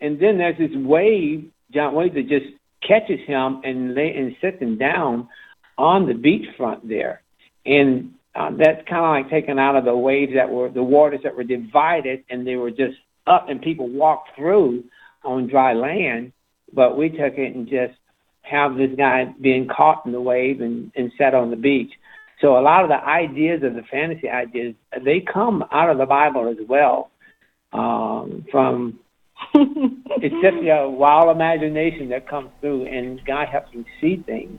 And 0.00 0.20
then 0.20 0.38
there's 0.38 0.58
this 0.58 0.74
wave, 0.74 1.50
giant 1.72 1.94
wave 1.94 2.14
that 2.14 2.28
just 2.28 2.46
catches 2.86 3.20
him 3.26 3.62
and 3.64 3.94
lay 3.94 4.14
and 4.14 4.36
sets 4.40 4.60
him 4.60 4.76
down 4.76 5.28
on 5.78 6.06
the 6.06 6.12
beachfront 6.12 6.86
there, 6.88 7.22
and 7.66 8.14
uh, 8.34 8.50
that's 8.50 8.86
kind 8.88 9.04
of 9.04 9.10
like 9.10 9.30
taken 9.30 9.58
out 9.58 9.76
of 9.76 9.84
the 9.84 9.96
waves 9.96 10.32
that 10.34 10.50
were 10.50 10.68
the 10.68 10.82
waters 10.82 11.20
that 11.24 11.36
were 11.36 11.44
divided, 11.44 12.24
and 12.30 12.46
they 12.46 12.56
were 12.56 12.70
just 12.70 12.96
up, 13.26 13.48
and 13.48 13.62
people 13.62 13.88
walked 13.88 14.36
through 14.36 14.84
on 15.24 15.48
dry 15.48 15.72
land. 15.72 16.32
But 16.72 16.96
we 16.98 17.08
took 17.08 17.38
it 17.38 17.54
and 17.54 17.68
just 17.68 17.94
have 18.44 18.76
this 18.76 18.90
guy 18.96 19.34
being 19.40 19.66
caught 19.66 20.04
in 20.06 20.12
the 20.12 20.20
wave 20.20 20.60
and, 20.60 20.92
and 20.94 21.10
set 21.18 21.34
on 21.34 21.50
the 21.50 21.56
beach. 21.56 21.92
So 22.40 22.58
a 22.58 22.60
lot 22.60 22.82
of 22.82 22.90
the 22.90 23.02
ideas 23.02 23.62
of 23.62 23.74
the 23.74 23.82
fantasy 23.82 24.28
ideas 24.28 24.74
they 25.02 25.20
come 25.20 25.64
out 25.72 25.90
of 25.90 25.98
the 25.98 26.06
Bible 26.06 26.48
as 26.48 26.58
well. 26.68 27.10
Um, 27.72 28.44
from 28.50 29.00
it's 29.54 30.34
just 30.42 30.56
a 30.64 30.88
wild 30.88 31.34
imagination 31.34 32.10
that 32.10 32.28
comes 32.28 32.50
through, 32.60 32.86
and 32.86 33.24
God 33.24 33.48
helps 33.48 33.72
you 33.72 33.84
see 34.00 34.16
things 34.16 34.58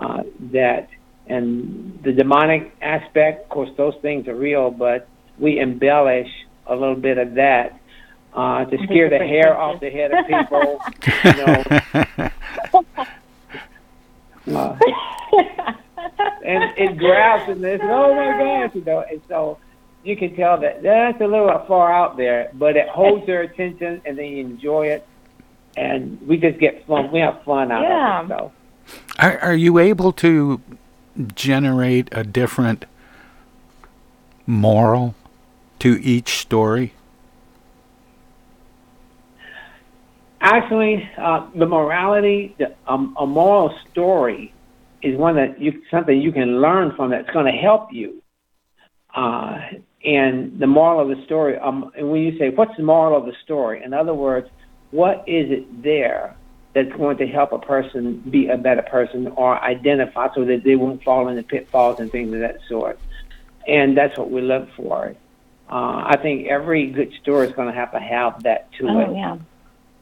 uh, 0.00 0.22
that 0.52 0.88
and 1.26 1.98
the 2.04 2.12
demonic 2.12 2.72
aspect. 2.80 3.44
Of 3.44 3.48
course, 3.50 3.70
those 3.76 3.94
things 4.02 4.28
are 4.28 4.36
real, 4.36 4.70
but 4.70 5.08
we 5.38 5.60
embellish 5.60 6.28
a 6.66 6.74
little 6.74 6.96
bit 6.96 7.18
of 7.18 7.34
that 7.34 7.80
uh, 8.34 8.64
to 8.66 8.76
scare 8.84 9.10
the 9.10 9.18
hair 9.18 9.56
off 9.56 9.80
the 9.80 9.90
head 9.90 10.12
of 10.12 10.26
people. 10.26 10.78
you 11.24 11.32
know. 11.36 12.30
Uh, 14.54 14.78
and 16.44 16.78
it 16.78 16.96
grabs 16.96 17.48
and 17.50 17.62
this, 17.62 17.80
oh 17.82 18.14
my 18.14 18.38
gosh, 18.38 18.74
you 18.74 18.84
know, 18.84 19.04
and 19.10 19.20
so 19.28 19.58
you 20.04 20.16
can 20.16 20.34
tell 20.34 20.58
that 20.60 20.82
that's 20.82 21.20
a 21.20 21.26
little 21.26 21.64
far 21.66 21.92
out 21.92 22.16
there, 22.16 22.50
but 22.54 22.76
it 22.76 22.88
holds 22.88 23.26
their 23.26 23.42
attention 23.42 24.00
and 24.04 24.16
they 24.18 24.38
enjoy 24.38 24.86
it, 24.86 25.06
and 25.76 26.20
we 26.26 26.36
just 26.36 26.58
get 26.58 26.86
fun. 26.86 27.10
We 27.12 27.20
have 27.20 27.42
fun 27.44 27.70
out 27.70 27.82
yeah. 27.82 28.20
of 28.20 28.30
it. 28.30 28.34
So, 28.38 28.52
are, 29.18 29.38
are 29.40 29.54
you 29.54 29.78
able 29.78 30.12
to 30.12 30.60
generate 31.34 32.08
a 32.12 32.24
different 32.24 32.86
moral 34.46 35.14
to 35.80 36.00
each 36.02 36.38
story? 36.38 36.94
Actually, 40.40 41.08
uh, 41.16 41.48
the 41.54 41.66
morality, 41.66 42.54
the, 42.58 42.74
um, 42.86 43.16
a 43.18 43.26
moral 43.26 43.76
story 43.90 44.52
is 45.02 45.16
one 45.16 45.36
that 45.36 45.60
you 45.60 45.82
something 45.90 46.20
you 46.20 46.32
can 46.32 46.60
learn 46.60 46.94
from 46.94 47.10
that's 47.10 47.30
going 47.30 47.46
to 47.46 47.58
help 47.58 47.92
you. 47.92 48.22
Uh, 49.14 49.60
and 50.04 50.58
the 50.60 50.66
moral 50.66 51.00
of 51.00 51.16
the 51.16 51.24
story, 51.24 51.56
um, 51.58 51.90
and 51.96 52.10
when 52.10 52.22
you 52.22 52.38
say, 52.38 52.50
what's 52.50 52.76
the 52.76 52.82
moral 52.82 53.16
of 53.16 53.26
the 53.26 53.34
story? 53.42 53.82
In 53.82 53.92
other 53.92 54.14
words, 54.14 54.48
what 54.90 55.24
is 55.26 55.50
it 55.50 55.82
there 55.82 56.36
that's 56.72 56.92
going 56.92 57.16
to 57.16 57.26
help 57.26 57.52
a 57.52 57.58
person 57.58 58.18
be 58.30 58.48
a 58.48 58.56
better 58.56 58.82
person 58.82 59.26
or 59.28 59.60
identify 59.62 60.32
so 60.34 60.44
that 60.44 60.62
they 60.62 60.76
won't 60.76 61.02
fall 61.02 61.28
into 61.28 61.42
pitfalls 61.42 61.98
and 61.98 62.12
things 62.12 62.32
of 62.32 62.40
that 62.40 62.58
sort? 62.68 62.98
And 63.66 63.96
that's 63.96 64.16
what 64.16 64.30
we 64.30 64.40
look 64.40 64.68
for. 64.76 65.16
Uh, 65.70 66.02
I 66.06 66.16
think 66.22 66.46
every 66.46 66.86
good 66.86 67.12
story 67.20 67.48
is 67.48 67.52
going 67.52 67.68
to 67.68 67.74
have 67.74 67.92
to 67.92 68.00
have 68.00 68.42
that 68.44 68.72
to 68.74 68.88
oh, 68.88 69.00
it. 69.00 69.16
yeah. 69.16 69.36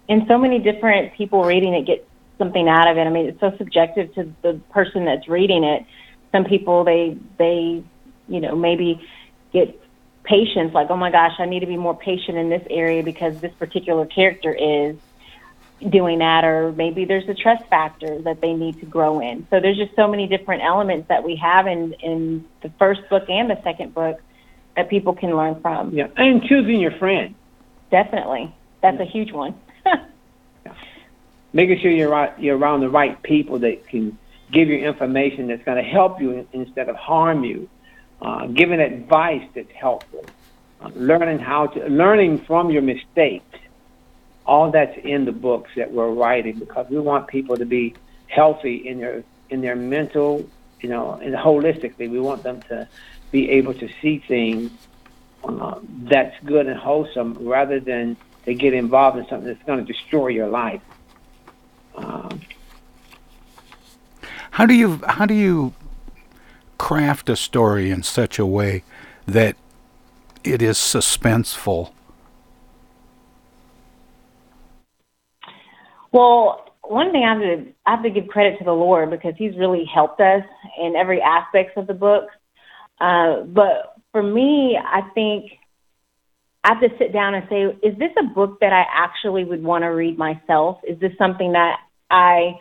And 0.09 0.25
so 0.29 0.39
many 0.39 0.59
different 0.59 1.15
people 1.15 1.45
reading 1.45 1.75
it 1.75 1.87
get 1.87 2.07
something 2.39 2.69
out 2.69 2.89
of 2.89 2.97
it. 2.97 3.03
I 3.03 3.11
mean, 3.11 3.27
it's 3.27 3.41
so 3.41 3.55
subjective 3.57 4.15
to 4.15 4.33
the 4.43 4.61
person 4.71 5.05
that's 5.05 5.29
reading 5.29 5.65
it. 5.65 5.85
Some 6.33 6.45
people 6.45 6.85
they 6.85 7.17
they 7.39 7.83
you 8.29 8.41
know 8.41 8.55
maybe 8.55 9.07
get 9.53 9.81
patience 10.25 10.75
like 10.75 10.91
oh 10.91 10.97
my 10.97 11.11
gosh 11.11 11.35
I 11.39 11.47
need 11.47 11.61
to 11.61 11.67
be 11.67 11.77
more 11.77 11.97
patient 11.97 12.37
in 12.37 12.49
this 12.49 12.67
area 12.69 13.03
because 13.05 13.41
this 13.41 13.53
particular 13.55 14.05
character 14.07 14.53
is 14.53 14.97
doing 15.89 16.19
that 16.19 16.45
or 16.45 16.73
maybe 16.73 17.05
there's 17.05 17.29
a 17.29 17.35
trust 17.35 17.65
factor 17.67 18.21
that 18.23 18.41
they 18.41 18.55
need 18.55 18.81
to 18.81 18.87
grow 18.87 19.21
in. 19.21 19.47
So 19.51 19.61
there's 19.61 19.77
just 19.77 19.95
so 19.95 20.09
many 20.09 20.27
different 20.27 20.63
elements 20.63 21.09
that 21.09 21.23
we 21.23 21.37
have 21.37 21.67
in 21.67 21.95
in 21.95 22.45
the 22.63 22.71
first 22.79 23.09
book 23.09 23.29
and 23.29 23.49
the 23.49 23.61
second 23.63 23.95
book 23.95 24.21
that 24.77 24.91
people 24.91 25.15
can 25.15 25.35
learn 25.35 25.61
from. 25.63 25.93
Yeah, 25.95 26.09
and 26.17 26.43
choosing 26.43 26.81
your 26.81 26.93
friend. 26.93 27.35
Definitely. 27.91 28.55
That's 28.83 28.99
yeah. 28.99 29.05
a 29.05 29.07
huge 29.07 29.33
one 29.33 29.55
making 31.53 31.81
sure 31.81 31.91
you're 31.91 32.35
you're 32.39 32.57
around 32.57 32.81
the 32.81 32.89
right 32.89 33.23
people 33.23 33.59
that 33.61 33.87
can 33.89 34.19
give 34.53 34.69
you 34.69 34.79
information 34.79 35.49
that's 35.49 35.65
going 35.65 35.83
to 35.83 35.89
help 35.89 36.21
you 36.21 36.47
instead 36.53 36.89
of 36.89 36.97
harm 36.97 37.45
you, 37.45 37.69
uh, 38.23 38.47
giving 38.47 38.81
advice 38.81 39.43
that's 39.55 39.73
helpful, 39.73 40.25
uh, 40.81 40.91
learning 40.95 41.39
how 41.39 41.67
to 41.67 41.87
learning 41.89 42.45
from 42.47 42.71
your 42.71 42.83
mistakes. 42.83 43.59
All 44.45 44.71
that's 44.71 44.97
in 45.03 45.25
the 45.25 45.33
books 45.33 45.71
that 45.77 45.91
we're 45.91 46.13
writing 46.13 46.61
because 46.61 46.87
we 46.89 47.01
want 47.01 47.27
people 47.27 47.59
to 47.59 47.65
be 47.65 47.97
healthy 48.29 48.77
in 48.77 49.01
their 49.01 49.25
in 49.51 49.61
their 49.61 49.75
mental, 49.77 50.49
you 50.81 50.89
know, 50.89 51.15
and 51.15 51.35
holistically. 51.35 52.09
We 52.11 52.21
want 52.21 52.45
them 52.45 52.63
to 52.69 52.89
be 53.33 53.51
able 53.51 53.75
to 53.75 53.89
see 54.01 54.23
things 54.29 54.71
uh, 55.43 55.81
that's 55.83 56.37
good 56.45 56.67
and 56.67 56.79
wholesome 56.79 57.39
rather 57.41 57.81
than 57.81 58.17
to 58.45 58.55
get 58.55 58.73
involved 58.75 59.19
in 59.19 59.27
something 59.29 59.49
that's 59.49 59.63
going 59.65 59.85
to 59.85 59.93
destroy 59.93 60.29
your 60.29 60.49
life. 60.49 60.83
Um, 61.97 62.41
How 64.57 64.65
do 64.65 64.75
you 64.75 65.03
how 65.07 65.27
do 65.27 65.35
you 65.35 65.75
craft 66.79 67.29
a 67.29 67.37
story 67.37 67.91
in 67.91 68.03
such 68.03 68.39
a 68.39 68.47
way 68.47 68.85
that 69.27 69.57
it 70.45 70.63
is 70.63 70.79
suspenseful? 70.79 71.93
Well, 76.11 76.73
one 76.83 77.13
thing 77.13 77.25
I 77.25 77.35
have 77.35 77.43
to 77.43 77.73
I 77.85 77.91
have 77.91 78.03
to 78.05 78.11
give 78.11 78.29
credit 78.29 78.59
to 78.59 78.65
the 78.65 78.73
Lord 78.73 79.11
because 79.11 79.35
He's 79.37 79.57
really 79.59 79.85
helped 79.85 80.21
us 80.23 80.45
in 80.79 80.97
every 80.97 81.21
aspect 81.21 81.77
of 81.77 81.87
the 81.87 81.95
book. 81.95 82.29
Uh, 82.99 83.43
but 83.43 83.97
for 84.13 84.23
me, 84.23 84.79
I 84.83 85.03
think 85.13 85.53
I 86.65 86.69
have 86.69 86.81
to 86.81 86.89
sit 86.97 87.13
down 87.13 87.35
and 87.35 87.47
say, 87.51 87.65
is 87.87 87.99
this 87.99 88.13
a 88.19 88.25
book 88.25 88.61
that 88.61 88.73
I 88.73 88.87
actually 88.91 89.45
would 89.45 89.63
want 89.63 89.83
to 89.83 89.89
read 89.89 90.17
myself? 90.17 90.79
Is 90.89 90.99
this 90.99 91.13
something 91.19 91.53
that 91.53 91.81
I 92.11 92.55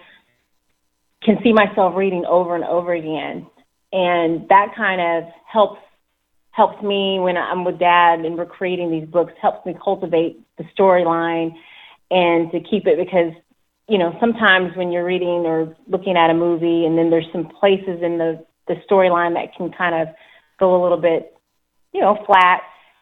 can 1.24 1.38
see 1.44 1.54
myself 1.54 1.96
reading 1.96 2.26
over 2.28 2.56
and 2.56 2.64
over 2.64 2.94
again? 2.94 3.48
And 3.92 4.48
that 4.50 4.74
kind 4.76 5.02
of 5.02 5.32
helps 5.52 5.80
helps 6.52 6.82
me 6.82 7.20
when 7.20 7.36
I'm 7.36 7.66
with 7.66 7.80
dad 7.80 8.20
and 8.20 8.38
we're 8.38 8.46
creating 8.46 8.90
these 8.90 9.08
books, 9.08 9.34
helps 9.42 9.66
me 9.66 9.76
cultivate 9.84 10.40
the 10.58 10.64
storyline 10.78 11.54
and 12.10 12.50
to 12.52 12.62
keep 12.62 12.88
it 12.88 12.98
because 12.98 13.34
you 13.88 14.00
know, 14.00 14.16
sometimes 14.20 14.76
when 14.76 14.92
you're 14.92 15.06
reading 15.06 15.46
or 15.46 15.76
looking 15.88 16.18
at 16.18 16.32
a 16.32 16.34
movie 16.34 16.86
and 16.86 16.98
then 16.98 17.10
there's 17.10 17.28
some 17.32 17.50
places 17.60 18.02
in 18.02 18.18
the 18.18 18.44
the 18.68 18.76
storyline 18.90 19.36
that 19.36 19.56
can 19.56 19.72
kind 19.72 19.94
of 19.94 20.16
go 20.60 20.82
a 20.82 20.82
little 20.82 21.00
bit, 21.00 21.38
you 21.94 22.02
know, 22.02 22.18
flat. 22.26 22.62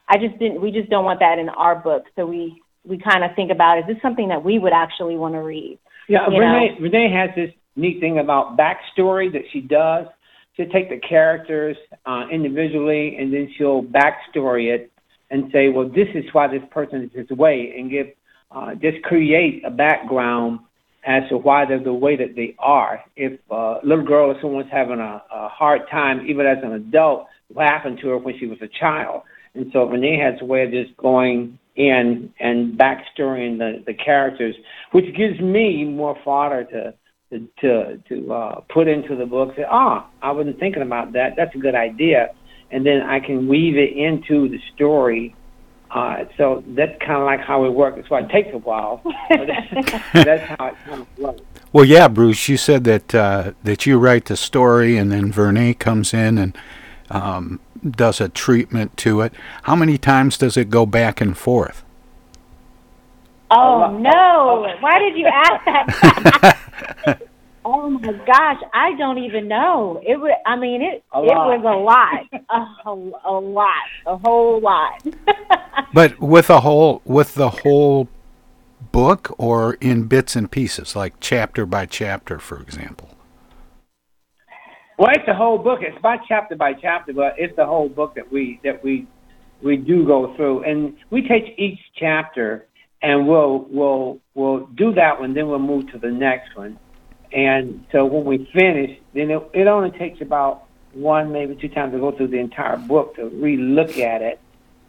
I 0.09 0.17
just 0.17 0.37
didn't 0.39 0.61
we 0.61 0.71
just 0.71 0.89
don't 0.89 1.05
want 1.05 1.21
that 1.21 1.39
in 1.39 1.47
our 1.49 1.75
book. 1.75 2.03
So 2.15 2.25
we 2.25 2.61
we 2.83 2.97
kind 2.97 3.23
of 3.23 3.31
think 3.35 3.49
about 3.49 3.79
is 3.79 3.85
this 3.87 4.01
something 4.01 4.27
that 4.27 4.43
we 4.43 4.59
would 4.59 4.73
actually 4.73 5.15
want 5.15 5.35
to 5.35 5.39
read? 5.39 5.79
Yeah, 6.07 6.29
you 6.29 6.39
Renee 6.39 6.75
know? 6.75 6.83
Renee 6.83 7.11
has 7.11 7.29
this 7.35 7.53
neat 7.75 7.99
thing 7.99 8.19
about 8.19 8.57
backstory 8.57 9.31
that 9.33 9.43
she 9.51 9.61
does. 9.61 10.07
She'll 10.55 10.69
take 10.69 10.89
the 10.89 10.99
characters 10.99 11.75
uh, 12.05 12.25
individually 12.31 13.17
and 13.17 13.33
then 13.33 13.51
she'll 13.57 13.83
backstory 13.83 14.73
it 14.73 14.91
and 15.31 15.51
say, 15.51 15.69
well, 15.69 15.89
this 15.89 16.07
is 16.13 16.25
why 16.31 16.47
this 16.47 16.61
person 16.69 17.03
is 17.03 17.09
this 17.15 17.35
way, 17.35 17.73
and 17.75 17.89
give 17.89 18.07
uh, 18.51 18.75
just 18.75 19.01
create 19.03 19.63
a 19.65 19.71
background 19.71 20.59
as 21.05 21.27
to 21.29 21.37
why 21.37 21.65
they're 21.65 21.83
the 21.83 21.91
way 21.91 22.15
that 22.15 22.35
they 22.35 22.55
are. 22.59 23.03
If 23.15 23.39
a 23.49 23.79
little 23.83 24.05
girl 24.05 24.29
or 24.29 24.39
someone's 24.41 24.71
having 24.71 24.99
a, 24.99 25.23
a 25.33 25.49
hard 25.49 25.81
time, 25.89 26.25
even 26.27 26.45
as 26.45 26.59
an 26.63 26.73
adult, 26.73 27.27
what 27.51 27.65
happened 27.65 27.99
to 28.01 28.09
her 28.09 28.17
when 28.17 28.37
she 28.39 28.45
was 28.45 28.59
a 28.61 28.67
child? 28.67 29.23
And 29.55 29.71
so 29.73 29.85
Renee 29.85 30.19
has 30.19 30.39
a 30.41 30.45
way 30.45 30.63
of 30.63 30.71
just 30.71 30.95
going 30.97 31.57
in 31.75 32.33
and 32.39 32.77
backstorying 32.77 33.57
the, 33.57 33.83
the 33.85 33.93
characters, 33.93 34.55
which 34.91 35.15
gives 35.15 35.39
me 35.39 35.83
more 35.83 36.17
fodder 36.23 36.63
to 36.65 36.93
to 37.61 37.97
to, 38.09 38.33
uh, 38.33 38.61
put 38.71 38.87
into 38.87 39.15
the 39.15 39.25
book. 39.25 39.55
Say, 39.55 39.65
ah, 39.69 40.07
I 40.21 40.31
wasn't 40.31 40.59
thinking 40.59 40.83
about 40.83 41.13
that. 41.13 41.33
That's 41.35 41.53
a 41.55 41.57
good 41.57 41.75
idea, 41.75 42.33
and 42.71 42.85
then 42.85 43.01
I 43.01 43.19
can 43.19 43.47
weave 43.47 43.75
it 43.75 43.93
into 43.97 44.49
the 44.49 44.59
story 44.75 45.35
uh, 45.93 46.25
so 46.37 46.63
that's 46.69 46.97
kind 46.99 47.19
of 47.19 47.25
like 47.25 47.39
how 47.39 47.65
it 47.65 47.69
works. 47.69 47.97
That's 47.97 48.09
why 48.09 48.21
it 48.21 48.29
takes 48.29 48.51
a 48.51 48.57
while. 48.57 49.01
That's 49.29 50.43
how 50.57 50.67
it 50.67 50.75
kind 50.85 51.01
of 51.01 51.17
works. 51.19 51.41
Well, 51.71 51.85
yeah, 51.85 52.07
Bruce, 52.07 52.49
you 52.49 52.57
said 52.57 52.83
that 52.85 53.13
uh, 53.13 53.51
that 53.63 53.85
you 53.85 53.99
write 53.99 54.25
the 54.25 54.35
story, 54.35 54.97
and 54.97 55.11
then 55.11 55.31
Vernae 55.31 55.75
comes 55.75 56.11
in 56.11 56.39
and 56.39 56.57
um, 57.11 57.59
does 57.91 58.21
a 58.21 58.29
treatment 58.29 58.97
to 58.97 59.21
it. 59.21 59.33
How 59.63 59.75
many 59.75 59.97
times 59.97 60.37
does 60.37 60.57
it 60.57 60.69
go 60.69 60.85
back 60.85 61.21
and 61.21 61.37
forth? 61.37 61.83
Oh 63.51 63.95
no! 63.99 64.67
Why 64.79 64.99
did 64.99 65.15
you 65.17 65.27
ask 65.27 65.65
that? 65.65 67.21
oh 67.65 67.89
my 67.89 68.13
gosh, 68.25 68.61
I 68.73 68.93
don't 68.97 69.19
even 69.19 69.47
know. 69.47 70.01
It 70.05 70.17
was. 70.17 70.31
I 70.45 70.55
mean, 70.55 70.81
it 70.81 71.03
A 71.13 71.21
it 71.21 71.25
lot. 71.25 71.47
was 71.47 71.63
a 71.63 71.77
lot, 71.77 72.41
a, 72.49 72.89
a, 72.89 73.11
a 73.25 73.39
lot, 73.39 73.89
a 74.07 74.17
whole 74.17 74.59
lot. 74.59 75.03
But 75.93 76.19
with 76.19 76.49
a 76.49 76.61
whole 76.61 77.01
with 77.05 77.35
the 77.35 77.49
whole 77.49 78.07
book, 78.91 79.33
or 79.37 79.75
in 79.75 80.03
bits 80.05 80.35
and 80.35 80.49
pieces, 80.51 80.95
like 80.95 81.13
chapter 81.19 81.65
by 81.65 81.85
chapter, 81.85 82.39
for 82.39 82.59
example. 82.61 83.12
Well, 84.97 85.11
it's 85.11 85.25
the 85.25 85.33
whole 85.33 85.57
book. 85.57 85.79
It's 85.81 85.99
by 86.01 86.17
chapter 86.27 86.55
by 86.55 86.73
chapter, 86.73 87.13
but 87.13 87.35
it's 87.37 87.55
the 87.55 87.65
whole 87.65 87.89
book 87.89 88.15
that 88.15 88.31
we 88.31 88.59
that 88.63 88.83
we 88.83 89.07
we 89.61 89.77
do 89.77 90.05
go 90.05 90.35
through, 90.35 90.63
and 90.63 90.95
we 91.09 91.27
take 91.27 91.55
each 91.57 91.79
chapter 91.95 92.67
and 93.03 93.27
we'll 93.27 93.67
we'll 93.69 94.19
we'll 94.33 94.65
do 94.67 94.93
that 94.93 95.19
one, 95.19 95.33
then 95.33 95.47
we'll 95.47 95.59
move 95.59 95.91
to 95.91 95.99
the 95.99 96.09
next 96.09 96.55
one. 96.55 96.79
And 97.31 97.85
so 97.91 98.05
when 98.05 98.25
we 98.25 98.49
finish, 98.53 98.97
then 99.13 99.29
it, 99.29 99.41
it 99.53 99.67
only 99.67 99.91
takes 99.91 100.21
about 100.21 100.65
one, 100.93 101.31
maybe 101.31 101.55
two 101.55 101.67
times 101.67 101.93
to 101.93 101.99
go 101.99 102.11
through 102.11 102.27
the 102.27 102.37
entire 102.37 102.77
book 102.77 103.15
to 103.15 103.25
re-look 103.25 103.97
at 103.97 104.21
it. 104.21 104.39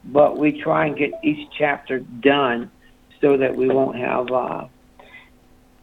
But 0.05 0.39
we 0.39 0.61
try 0.61 0.87
and 0.87 0.97
get 0.97 1.13
each 1.23 1.49
chapter 1.59 2.01
done 2.01 2.71
so 3.23 3.39
that 3.39 3.57
we 3.57 3.69
won't 3.69 3.97
have 3.97 4.31
uh, 4.31 4.67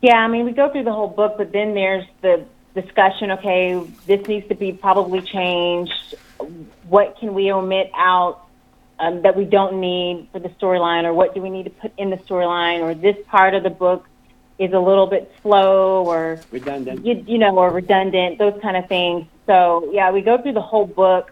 Yeah, 0.01 0.17
I 0.17 0.27
mean, 0.27 0.45
we 0.45 0.51
go 0.51 0.71
through 0.71 0.83
the 0.83 0.93
whole 0.93 1.07
book, 1.07 1.33
but 1.37 1.51
then 1.51 1.73
there's 1.73 2.05
the 2.21 2.45
discussion. 2.73 3.31
Okay, 3.31 3.81
this 4.05 4.25
needs 4.27 4.47
to 4.49 4.55
be 4.55 4.71
probably 4.73 5.21
changed. 5.21 6.15
What 6.87 7.17
can 7.19 7.33
we 7.33 7.51
omit 7.51 7.91
out 7.95 8.47
um, 8.99 9.23
that 9.23 9.35
we 9.35 9.45
don't 9.45 9.79
need 9.79 10.29
for 10.31 10.39
the 10.39 10.49
storyline, 10.49 11.03
or 11.03 11.13
what 11.13 11.33
do 11.33 11.41
we 11.41 11.49
need 11.49 11.63
to 11.63 11.69
put 11.69 11.91
in 11.97 12.09
the 12.09 12.17
storyline, 12.17 12.81
or 12.81 12.93
this 12.93 13.17
part 13.27 13.55
of 13.55 13.63
the 13.63 13.69
book 13.69 14.07
is 14.59 14.73
a 14.73 14.79
little 14.79 15.07
bit 15.07 15.31
slow, 15.41 16.05
or 16.05 16.39
redundant. 16.51 17.05
you, 17.05 17.23
you 17.27 17.37
know, 17.39 17.57
or 17.57 17.71
redundant, 17.71 18.37
those 18.37 18.59
kind 18.61 18.77
of 18.77 18.87
things. 18.87 19.25
So 19.47 19.89
yeah, 19.91 20.11
we 20.11 20.21
go 20.21 20.39
through 20.41 20.53
the 20.53 20.61
whole 20.61 20.85
book, 20.85 21.31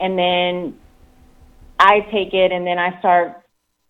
and 0.00 0.18
then 0.18 0.78
I 1.78 2.00
take 2.00 2.32
it, 2.32 2.50
and 2.50 2.66
then 2.66 2.78
I 2.78 2.98
start 2.98 3.42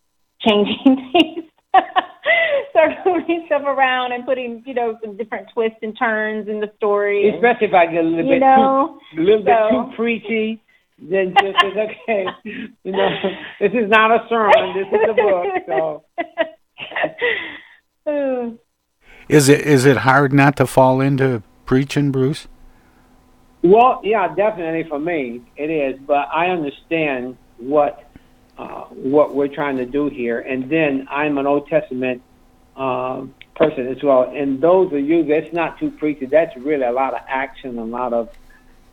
changing 0.41 1.13
things, 1.13 1.45
start 2.73 2.91
moving 3.07 3.45
stuff 3.47 3.63
around, 3.63 4.13
and 4.13 4.27
putting 4.27 4.63
you 4.67 4.75
know 4.75 4.99
some 5.03 5.17
different 5.17 5.49
twists 5.55 5.79
and 5.83 5.97
turns 5.97 6.49
in 6.49 6.61
the 6.61 6.71
story. 6.77 7.31
Especially 7.31 7.69
if 7.69 7.75
I 7.75 7.87
get 7.87 8.05
a 8.05 8.09
little 8.09 8.31
bit 8.31 8.41
know, 8.41 8.99
too, 9.15 9.21
a 9.21 9.23
little 9.23 9.45
bit 9.45 9.57
too 9.71 9.93
preachy, 9.97 10.61
then 10.99 11.35
just 11.41 11.61
say, 11.61 11.97
okay, 12.09 12.27
you 12.85 12.93
know, 12.93 13.09
this 13.61 13.73
is 13.73 13.89
not 13.89 14.11
a 14.11 14.27
sermon, 14.29 14.75
this 14.75 14.89
is 14.89 15.09
a 15.09 15.15
book. 15.15 15.47
So 15.67 16.05
Is 19.29 19.49
it 19.49 19.61
is 19.61 19.85
it 19.87 19.99
hard 19.99 20.33
not 20.33 20.57
to 20.57 20.67
fall 20.67 21.01
into 21.01 21.43
preaching, 21.65 22.11
Bruce? 22.11 22.49
Well, 23.63 24.01
yeah, 24.03 24.35
definitely 24.35 24.89
for 24.89 24.99
me 24.99 25.43
it 25.57 25.71
is, 25.71 26.01
but 26.07 26.29
I 26.35 26.49
understand 26.49 27.37
what 27.59 28.11
uh, 28.59 28.85
what 28.91 29.35
we're 29.35 29.49
trying 29.49 29.77
to 29.79 29.87
do 29.87 30.09
here, 30.09 30.41
and 30.41 30.71
then 30.71 31.07
I'm 31.11 31.39
an 31.39 31.47
Old 31.47 31.69
Testament 31.69 32.23
uh, 32.77 33.25
person 33.55 33.87
as 33.89 34.03
well. 34.03 34.31
And 34.35 34.61
those 34.61 34.93
of 34.93 35.01
you 35.01 35.25
that's 35.25 35.53
not 35.53 35.79
too 35.79 35.91
preachy, 35.91 36.27
that's 36.27 36.57
really 36.57 36.85
a 36.85 36.93
lot 36.93 37.15
of 37.15 37.21
action, 37.29 37.79
a 37.79 37.85
lot 37.85 38.13
of. 38.13 38.31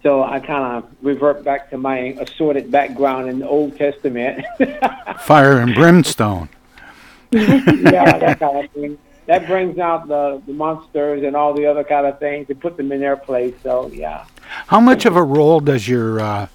So 0.02 0.24
I 0.24 0.40
kind 0.40 0.78
of 0.78 0.90
revert 1.02 1.44
back 1.44 1.70
to 1.72 1.78
my 1.78 2.16
assorted 2.20 2.72
background 2.72 3.30
in 3.30 3.40
the 3.40 3.48
Old 3.48 3.78
Testament. 3.78 4.46
Fire 5.22 5.60
and 5.60 5.76
brimstone. 5.76 6.48
yeah, 7.32 8.18
that 8.18 8.40
kind 8.40 8.66
of 8.66 8.72
thing. 8.72 8.98
That 9.26 9.46
brings 9.46 9.78
out 9.78 10.08
the, 10.08 10.42
the 10.48 10.54
monsters 10.54 11.24
and 11.24 11.36
all 11.36 11.54
the 11.54 11.66
other 11.66 11.84
kind 11.84 12.08
of 12.08 12.18
things 12.18 12.50
and 12.50 12.60
put 12.60 12.78
them 12.78 12.92
in 12.92 13.02
their 13.02 13.18
place. 13.18 13.54
So 13.62 13.88
yeah. 13.94 14.26
How 14.68 14.80
much 14.80 15.06
of 15.06 15.16
a 15.16 15.24
role 15.24 15.60
does 15.60 15.88
your 15.88 16.20
uh, 16.20 16.48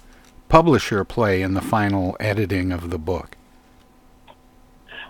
publisher 0.49 1.03
play 1.03 1.41
in 1.41 1.53
the 1.53 1.61
final 1.61 2.17
editing 2.19 2.71
of 2.71 2.89
the 2.89 2.97
book? 2.97 3.37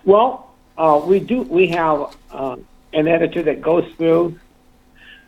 Well, 0.04 0.45
uh, 0.78 1.02
we 1.04 1.20
do. 1.20 1.42
We 1.42 1.68
have 1.68 2.14
uh, 2.30 2.56
an 2.92 3.08
editor 3.08 3.42
that 3.44 3.60
goes 3.60 3.84
through, 3.96 4.38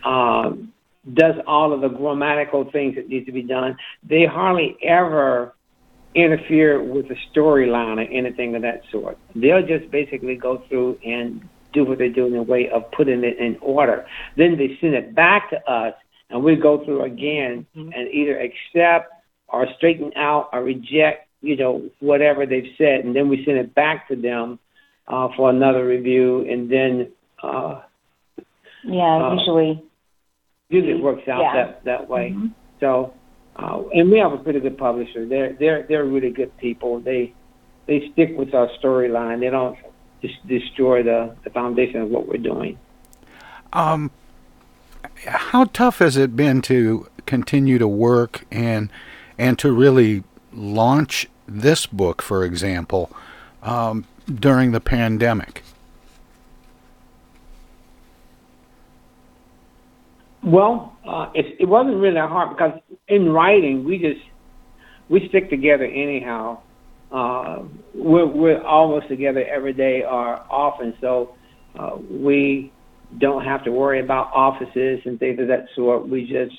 um, 0.04 0.72
does 1.12 1.36
all 1.46 1.72
of 1.72 1.80
the 1.80 1.88
grammatical 1.88 2.70
things 2.70 2.96
that 2.96 3.08
need 3.08 3.26
to 3.26 3.32
be 3.32 3.42
done. 3.42 3.76
They 4.02 4.26
hardly 4.26 4.76
ever 4.82 5.54
interfere 6.14 6.82
with 6.82 7.08
the 7.08 7.16
storyline 7.32 7.98
or 7.98 8.10
anything 8.10 8.54
of 8.56 8.62
that 8.62 8.82
sort. 8.90 9.18
They'll 9.34 9.66
just 9.66 9.90
basically 9.90 10.36
go 10.36 10.58
through 10.68 10.98
and 11.04 11.46
do 11.72 11.84
what 11.84 11.98
they 11.98 12.08
do 12.08 12.26
in 12.26 12.36
a 12.36 12.42
way 12.42 12.68
of 12.70 12.90
putting 12.92 13.24
it 13.24 13.38
in 13.38 13.58
order. 13.60 14.06
Then 14.36 14.56
they 14.56 14.78
send 14.80 14.94
it 14.94 15.14
back 15.14 15.50
to 15.50 15.70
us, 15.70 15.94
and 16.30 16.42
we 16.42 16.56
go 16.56 16.84
through 16.84 17.02
again 17.02 17.66
and 17.74 18.08
either 18.10 18.38
accept 18.38 19.12
or 19.48 19.66
straighten 19.76 20.12
out 20.16 20.50
or 20.52 20.62
reject, 20.62 21.28
you 21.40 21.56
know, 21.56 21.88
whatever 22.00 22.46
they've 22.46 22.74
said, 22.76 23.04
and 23.04 23.14
then 23.14 23.28
we 23.28 23.44
send 23.44 23.58
it 23.58 23.74
back 23.74 24.08
to 24.08 24.16
them 24.16 24.58
uh, 25.08 25.28
for 25.36 25.50
another 25.50 25.84
review, 25.86 26.46
and 26.48 26.70
then 26.70 27.08
uh, 27.42 27.80
yeah, 28.84 29.16
Uh, 29.16 29.34
usually. 29.34 29.82
usually 30.68 30.92
it 30.98 31.02
works 31.02 31.26
out 31.28 31.40
Yeah. 31.40 31.54
that 31.54 31.84
that 31.84 32.08
way. 32.08 32.34
So, 32.80 33.12
uh, 33.56 33.82
and 33.94 34.10
we 34.10 34.18
have 34.18 34.32
a 34.32 34.38
pretty 34.38 34.60
good 34.60 34.78
publisher. 34.78 35.26
They're 35.26 35.52
they're 35.54 35.82
they're 35.88 36.04
really 36.04 36.30
good 36.30 36.56
people. 36.58 37.00
They 37.00 37.32
they 37.86 38.10
stick 38.12 38.36
with 38.36 38.54
our 38.54 38.68
storyline. 38.80 39.40
They 39.40 39.50
don't 39.50 39.76
just 40.22 40.46
destroy 40.46 41.02
the 41.02 41.34
the 41.44 41.50
foundation 41.50 42.00
of 42.02 42.10
what 42.10 42.28
we're 42.28 42.42
doing. 42.52 42.78
Um, 43.72 44.10
how 45.26 45.64
tough 45.64 45.98
has 45.98 46.16
it 46.16 46.36
been 46.36 46.62
to 46.62 47.08
continue 47.26 47.78
to 47.78 47.88
work 47.88 48.44
and 48.50 48.90
and 49.38 49.58
to 49.58 49.72
really 49.72 50.24
launch 50.52 51.28
this 51.46 51.86
book, 51.86 52.20
for 52.22 52.44
example, 52.44 53.10
um, 53.62 54.04
during 54.34 54.72
the 54.72 54.80
pandemic? 54.80 55.62
Well, 60.42 60.96
uh, 61.06 61.30
it, 61.34 61.56
it 61.60 61.64
wasn't 61.66 61.96
really 61.96 62.14
that 62.14 62.28
hard 62.28 62.56
because 62.56 62.80
in 63.08 63.30
writing 63.30 63.84
we 63.84 63.98
just 63.98 64.20
we 65.08 65.28
stick 65.28 65.50
together 65.50 65.84
anyhow. 65.84 66.60
Uh, 67.10 67.62
we're 67.94 68.26
we're 68.26 68.62
almost 68.62 69.08
together 69.08 69.44
every 69.46 69.72
day 69.72 70.04
or 70.04 70.40
often, 70.50 70.94
so 71.00 71.34
uh, 71.78 71.96
we 72.10 72.72
don't 73.18 73.44
have 73.44 73.64
to 73.64 73.72
worry 73.72 74.00
about 74.00 74.30
offices 74.34 75.00
and 75.06 75.18
things 75.18 75.40
of 75.40 75.48
that 75.48 75.66
sort. 75.74 76.08
We 76.08 76.26
just 76.26 76.54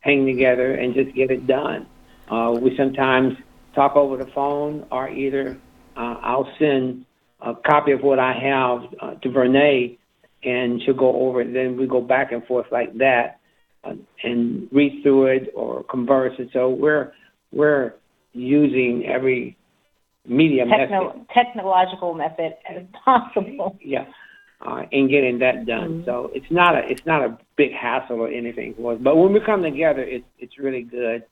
hang 0.00 0.26
together 0.26 0.74
and 0.74 0.94
just 0.94 1.14
get 1.14 1.30
it 1.30 1.46
done. 1.46 1.86
Uh, 2.28 2.56
we 2.60 2.76
sometimes 2.76 3.36
talk 3.74 3.96
over 3.96 4.16
the 4.16 4.30
phone, 4.32 4.86
or 4.90 5.08
either 5.08 5.58
uh, 5.96 6.16
I'll 6.22 6.48
send 6.58 7.06
a 7.44 7.54
copy 7.70 7.92
of 7.92 8.00
what 8.02 8.18
I 8.18 8.32
have 8.32 8.78
uh, 9.00 9.14
to 9.20 9.30
Vernae, 9.30 9.98
and 10.42 10.80
she'll 10.84 10.94
go 10.94 11.14
over 11.28 11.42
it. 11.42 11.52
Then 11.52 11.76
we 11.76 11.86
go 11.86 12.00
back 12.00 12.32
and 12.32 12.44
forth 12.46 12.66
like 12.72 12.96
that, 12.98 13.40
uh, 13.84 13.92
and 14.22 14.68
read 14.72 15.00
through 15.02 15.26
it 15.36 15.50
or 15.54 15.82
converse. 15.84 16.32
And 16.38 16.48
so 16.52 16.70
we're 16.70 17.12
we're 17.52 17.94
using 18.32 19.04
every 19.06 19.56
media 20.26 20.64
Techno- 20.64 21.08
method. 21.08 21.26
technological 21.34 22.14
method 22.14 22.54
as 22.68 22.82
possible. 23.04 23.76
Yeah. 23.84 24.06
Uh, 24.66 24.82
in 24.92 25.08
getting 25.10 25.38
that 25.40 25.66
done, 25.66 25.88
Mm-hmm. 25.90 26.04
so 26.06 26.30
it's 26.32 26.46
not 26.50 26.74
a 26.74 26.80
it's 26.88 27.04
not 27.04 27.22
a 27.22 27.36
big 27.56 27.72
hassle 27.72 28.20
or 28.20 28.28
anything 28.28 28.72
for 28.76 28.94
us. 28.94 28.98
But 29.02 29.16
when 29.16 29.32
we 29.34 29.40
come 29.44 29.62
together, 29.62 30.00
it's 30.02 30.24
it's 30.38 30.58
really 30.58 30.82
good 30.82 31.24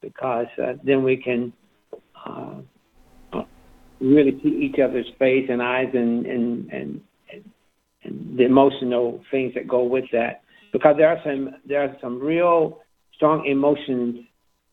because 0.00 0.46
uh, 0.60 0.72
then 0.82 1.04
we 1.04 1.16
can 1.16 1.52
uh, 2.26 2.54
really 4.00 4.38
see 4.42 4.48
each 4.48 4.80
other's 4.80 5.06
face 5.18 5.46
and 5.50 5.62
eyes 5.62 5.90
and 5.94 6.26
and, 6.26 6.70
and 6.70 7.00
and 8.02 8.38
the 8.38 8.44
emotional 8.44 9.22
things 9.30 9.54
that 9.54 9.68
go 9.68 9.84
with 9.84 10.04
that. 10.12 10.42
Because 10.72 10.96
there 10.96 11.08
are 11.08 11.20
some 11.24 11.56
there 11.66 11.82
are 11.82 11.96
some 12.00 12.18
real 12.18 12.80
strong 13.14 13.46
emotions 13.46 14.24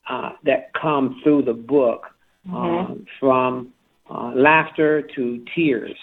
uh, 0.09 0.32
that 0.45 0.71
come 0.80 1.19
through 1.23 1.43
the 1.43 1.53
book, 1.53 2.05
um, 2.53 3.05
from 3.19 3.73
uh, 4.09 4.32
laughter 4.36 5.01
to 5.15 5.43
tears. 5.53 5.97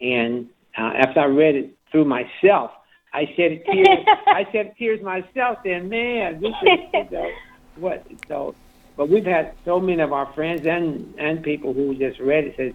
And 0.00 0.48
uh, 0.78 0.92
after 0.96 1.20
I 1.20 1.26
read 1.26 1.54
it 1.54 1.76
through 1.90 2.06
myself, 2.06 2.70
I 3.12 3.26
shed 3.36 3.62
tears. 3.70 3.88
I 4.26 4.44
shed 4.50 4.74
tears 4.78 5.00
myself. 5.02 5.58
Saying, 5.64 5.88
"Man, 5.88 6.40
this 6.40 6.50
is 6.62 6.78
you 6.92 7.10
know, 7.10 7.30
what." 7.76 8.06
So, 8.28 8.54
but 8.96 9.08
we've 9.08 9.24
had 9.24 9.54
so 9.64 9.80
many 9.80 10.00
of 10.02 10.12
our 10.12 10.32
friends 10.34 10.62
and 10.66 11.14
and 11.18 11.42
people 11.42 11.72
who 11.72 11.94
just 11.94 12.20
read 12.20 12.44
it 12.44 12.54
says, 12.56 12.72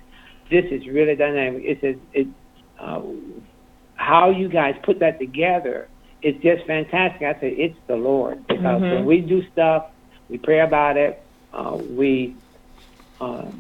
"This 0.52 0.66
is 0.72 0.88
really 0.88 1.16
dynamic." 1.16 1.64
It 1.66 1.78
says 1.82 1.96
it. 2.14 2.28
Uh, 2.80 3.02
how 3.96 4.30
you 4.30 4.48
guys 4.48 4.74
put 4.84 5.00
that 5.00 5.20
together 5.20 5.90
is 6.22 6.36
just 6.42 6.66
fantastic. 6.66 7.22
I 7.22 7.34
say 7.40 7.50
it's 7.52 7.78
the 7.88 7.96
Lord 7.96 8.46
because 8.48 8.82
Mhm. 8.82 8.92
when 8.92 9.06
we 9.06 9.22
do 9.22 9.42
stuff, 9.52 9.84
we 10.30 10.38
pray 10.38 10.62
about 10.62 10.98
it. 10.98 11.20
Uh, 11.52 11.78
we 11.78 12.38
uh, 13.20 13.52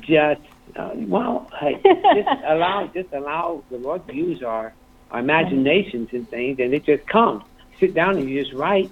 just 0.00 0.40
uh, 0.76 0.90
well, 1.08 1.48
hey, 1.60 1.74
just 2.14 2.28
allow 2.48 2.88
just 2.94 3.12
allow 3.12 3.64
the 3.70 3.76
Lord 3.76 4.06
to 4.08 4.14
use 4.14 4.42
our 4.42 4.74
our 5.10 5.20
imaginations 5.20 6.08
and 6.12 6.28
things, 6.30 6.58
and 6.60 6.72
it 6.72 6.84
just 6.84 7.06
comes. 7.08 7.42
Sit 7.80 7.94
down 7.94 8.16
and 8.18 8.28
you 8.28 8.42
just 8.42 8.54
write. 8.54 8.90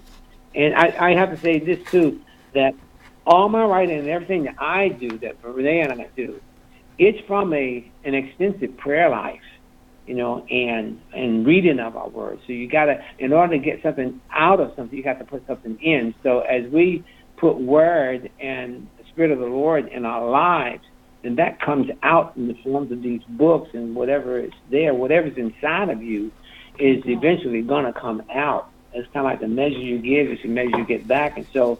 And 0.55 0.75
I, 0.75 0.95
I 0.99 1.15
have 1.15 1.31
to 1.31 1.37
say 1.37 1.59
this 1.59 1.79
too, 1.91 2.21
that 2.55 2.75
all 3.27 3.49
my 3.49 3.65
writing 3.65 3.99
and 3.99 4.09
everything 4.09 4.45
that 4.45 4.57
I 4.59 4.89
do, 4.89 5.19
that 5.19 5.37
Renee 5.43 5.81
and 5.81 5.93
I 6.01 6.09
do, 6.17 6.41
it's 6.99 7.21
from 7.27 7.53
a 7.55 7.89
an 8.05 8.15
extensive 8.15 8.77
prayer 8.77 9.09
life, 9.11 9.43
you 10.07 10.15
know, 10.15 10.45
and 10.51 11.01
and 11.15 11.47
reading 11.47 11.79
of 11.79 11.97
our 11.97 12.09
words. 12.09 12.43
So 12.47 12.53
you 12.53 12.67
gotta, 12.69 13.05
in 13.19 13.33
order 13.33 13.57
to 13.57 13.59
get 13.59 13.83
something 13.83 14.21
out 14.31 14.61
of 14.61 14.75
something, 14.75 14.97
you 14.97 15.05
got 15.05 15.19
to 15.19 15.25
put 15.25 15.47
something 15.47 15.79
in. 15.81 16.15
So 16.23 16.41
as 16.41 16.71
we 16.71 17.05
put 17.37 17.57
word 17.59 18.31
and 18.41 18.89
the 18.99 19.05
spirit 19.11 19.31
of 19.31 19.39
the 19.39 19.47
Lord 19.47 19.89
in 19.89 20.05
our 20.05 20.29
lives, 20.29 20.85
then 21.23 21.37
that 21.37 21.61
comes 21.61 21.91
out 22.03 22.37
in 22.37 22.49
the 22.49 22.55
forms 22.65 22.91
of 22.91 23.03
these 23.03 23.23
books 23.29 23.71
and 23.75 23.95
whatever 23.95 24.39
is 24.41 24.53
there, 24.71 24.95
whatever's 24.95 25.37
inside 25.37 25.91
of 25.91 26.03
you, 26.03 26.33
is 26.79 27.03
eventually 27.07 27.63
gonna 27.63 27.93
come 27.93 28.23
out. 28.33 28.71
It's 28.99 29.13
kind 29.13 29.27
of 29.27 29.33
like 29.33 29.41
the 29.41 29.49
measure 29.49 29.79
you 29.79 29.99
give 29.99 30.31
is 30.31 30.43
the 30.43 30.49
measure 30.49 30.77
you 30.77 30.85
get 30.85 31.07
back, 31.07 31.37
and 31.37 31.47
so, 31.53 31.79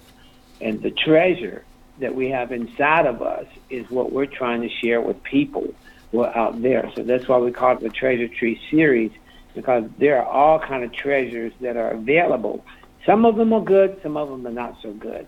and 0.61 0.81
the 0.83 0.91
treasure 0.91 1.65
that 1.99 2.15
we 2.15 2.31
have 2.31 2.53
inside 2.53 3.07
of 3.07 3.23
us 3.23 3.47
is 3.69 3.91
what 3.91 4.13
we're 4.13 4.27
trying 4.27 4.63
to 4.63 4.69
share 4.69 5.01
with 5.01 5.23
people 5.25 5.75
who 6.13 6.21
are 6.21 6.37
out 6.37 6.63
there. 6.63 6.91
So 6.95 7.03
that's 7.03 7.27
why 7.29 7.39
we 7.39 7.51
call 7.51 7.73
it 7.77 7.81
the 7.81 7.91
Treasure 7.91 8.29
Tree 8.29 8.61
series, 8.71 9.11
because 9.55 9.85
there 9.99 10.23
are 10.23 10.27
all 10.27 10.61
kind 10.61 10.85
of 10.85 10.93
treasures 10.93 11.53
that 11.61 11.77
are 11.77 11.91
available. 11.91 12.65
Some 13.05 13.25
of 13.25 13.37
them 13.37 13.53
are 13.53 13.63
good, 13.63 14.01
some 14.03 14.17
of 14.17 14.29
them 14.29 14.47
are 14.47 14.53
not 14.53 14.77
so 14.81 14.93
good. 14.93 15.27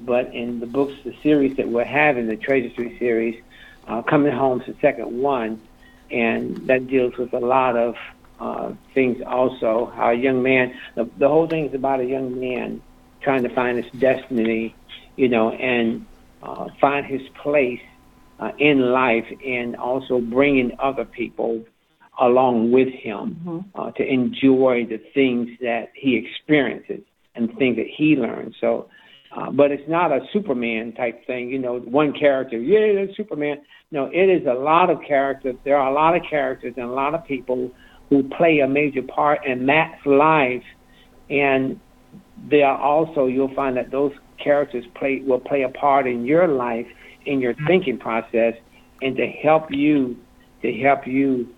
But 0.00 0.34
in 0.34 0.60
the 0.60 0.66
books, 0.66 0.94
the 1.04 1.14
series 1.22 1.56
that 1.56 1.68
we're 1.68 1.84
having, 1.84 2.26
the 2.26 2.36
Treasure 2.36 2.70
Tree 2.70 2.98
series, 2.98 3.42
uh, 3.86 4.02
Coming 4.02 4.32
Home's 4.32 4.66
the 4.66 4.74
second 4.80 5.20
one, 5.20 5.60
and 6.10 6.56
that 6.66 6.86
deals 6.88 7.16
with 7.16 7.32
a 7.32 7.40
lot 7.40 7.76
of 7.76 7.96
uh, 8.40 8.72
things 8.94 9.18
also. 9.26 9.92
How 9.94 10.10
a 10.10 10.14
young 10.14 10.42
man, 10.42 10.74
the, 10.94 11.08
the 11.18 11.28
whole 11.28 11.46
thing 11.46 11.66
is 11.66 11.74
about 11.74 12.00
a 12.00 12.04
young 12.04 12.38
man 12.38 12.80
trying 13.20 13.42
to 13.42 13.54
find 13.54 13.82
his 13.82 13.90
destiny, 14.00 14.74
you 15.16 15.28
know, 15.28 15.50
and 15.50 16.06
uh, 16.42 16.68
find 16.80 17.04
his 17.04 17.22
place 17.42 17.80
uh, 18.38 18.52
in 18.58 18.80
life, 18.92 19.26
and 19.44 19.76
also 19.76 20.20
bringing 20.20 20.70
other 20.78 21.04
people 21.04 21.64
along 22.20 22.72
with 22.72 22.88
him 22.88 23.64
uh, 23.74 23.90
to 23.92 24.04
enjoy 24.04 24.86
the 24.88 24.98
things 25.14 25.48
that 25.60 25.90
he 25.94 26.16
experiences 26.16 27.00
and 27.34 27.56
things 27.58 27.76
that 27.76 27.86
he 27.86 28.16
learns. 28.16 28.54
So, 28.60 28.88
uh, 29.36 29.50
but 29.50 29.70
it's 29.70 29.88
not 29.88 30.10
a 30.10 30.20
Superman 30.32 30.92
type 30.92 31.26
thing, 31.26 31.50
you 31.50 31.58
know, 31.58 31.78
one 31.78 32.12
character, 32.12 32.58
yeah, 32.58 33.04
that's 33.04 33.16
Superman. 33.16 33.60
No, 33.90 34.06
it 34.06 34.28
is 34.28 34.46
a 34.46 34.54
lot 34.54 34.90
of 34.90 34.98
characters. 35.06 35.56
There 35.64 35.76
are 35.76 35.90
a 35.90 35.94
lot 35.94 36.16
of 36.16 36.22
characters 36.28 36.74
and 36.76 36.86
a 36.86 36.92
lot 36.92 37.14
of 37.14 37.24
people 37.24 37.70
who 38.10 38.22
play 38.22 38.60
a 38.60 38.68
major 38.68 39.02
part 39.02 39.44
in 39.44 39.66
Matt's 39.66 40.04
life, 40.06 40.64
and 41.28 41.80
there 42.50 42.66
are 42.66 42.78
also 42.78 43.26
you'll 43.26 43.54
find 43.54 43.76
that 43.76 43.90
those 43.90 44.12
characters 44.42 44.84
play 44.98 45.22
will 45.26 45.40
play 45.40 45.62
a 45.62 45.68
part 45.68 46.06
in 46.06 46.24
your 46.24 46.48
life, 46.48 46.86
in 47.26 47.40
your 47.40 47.54
thinking 47.66 47.98
process, 47.98 48.54
and 49.02 49.16
to 49.16 49.26
help 49.26 49.70
you 49.70 50.16
to 50.62 50.72
help 50.72 51.06
you 51.06 51.54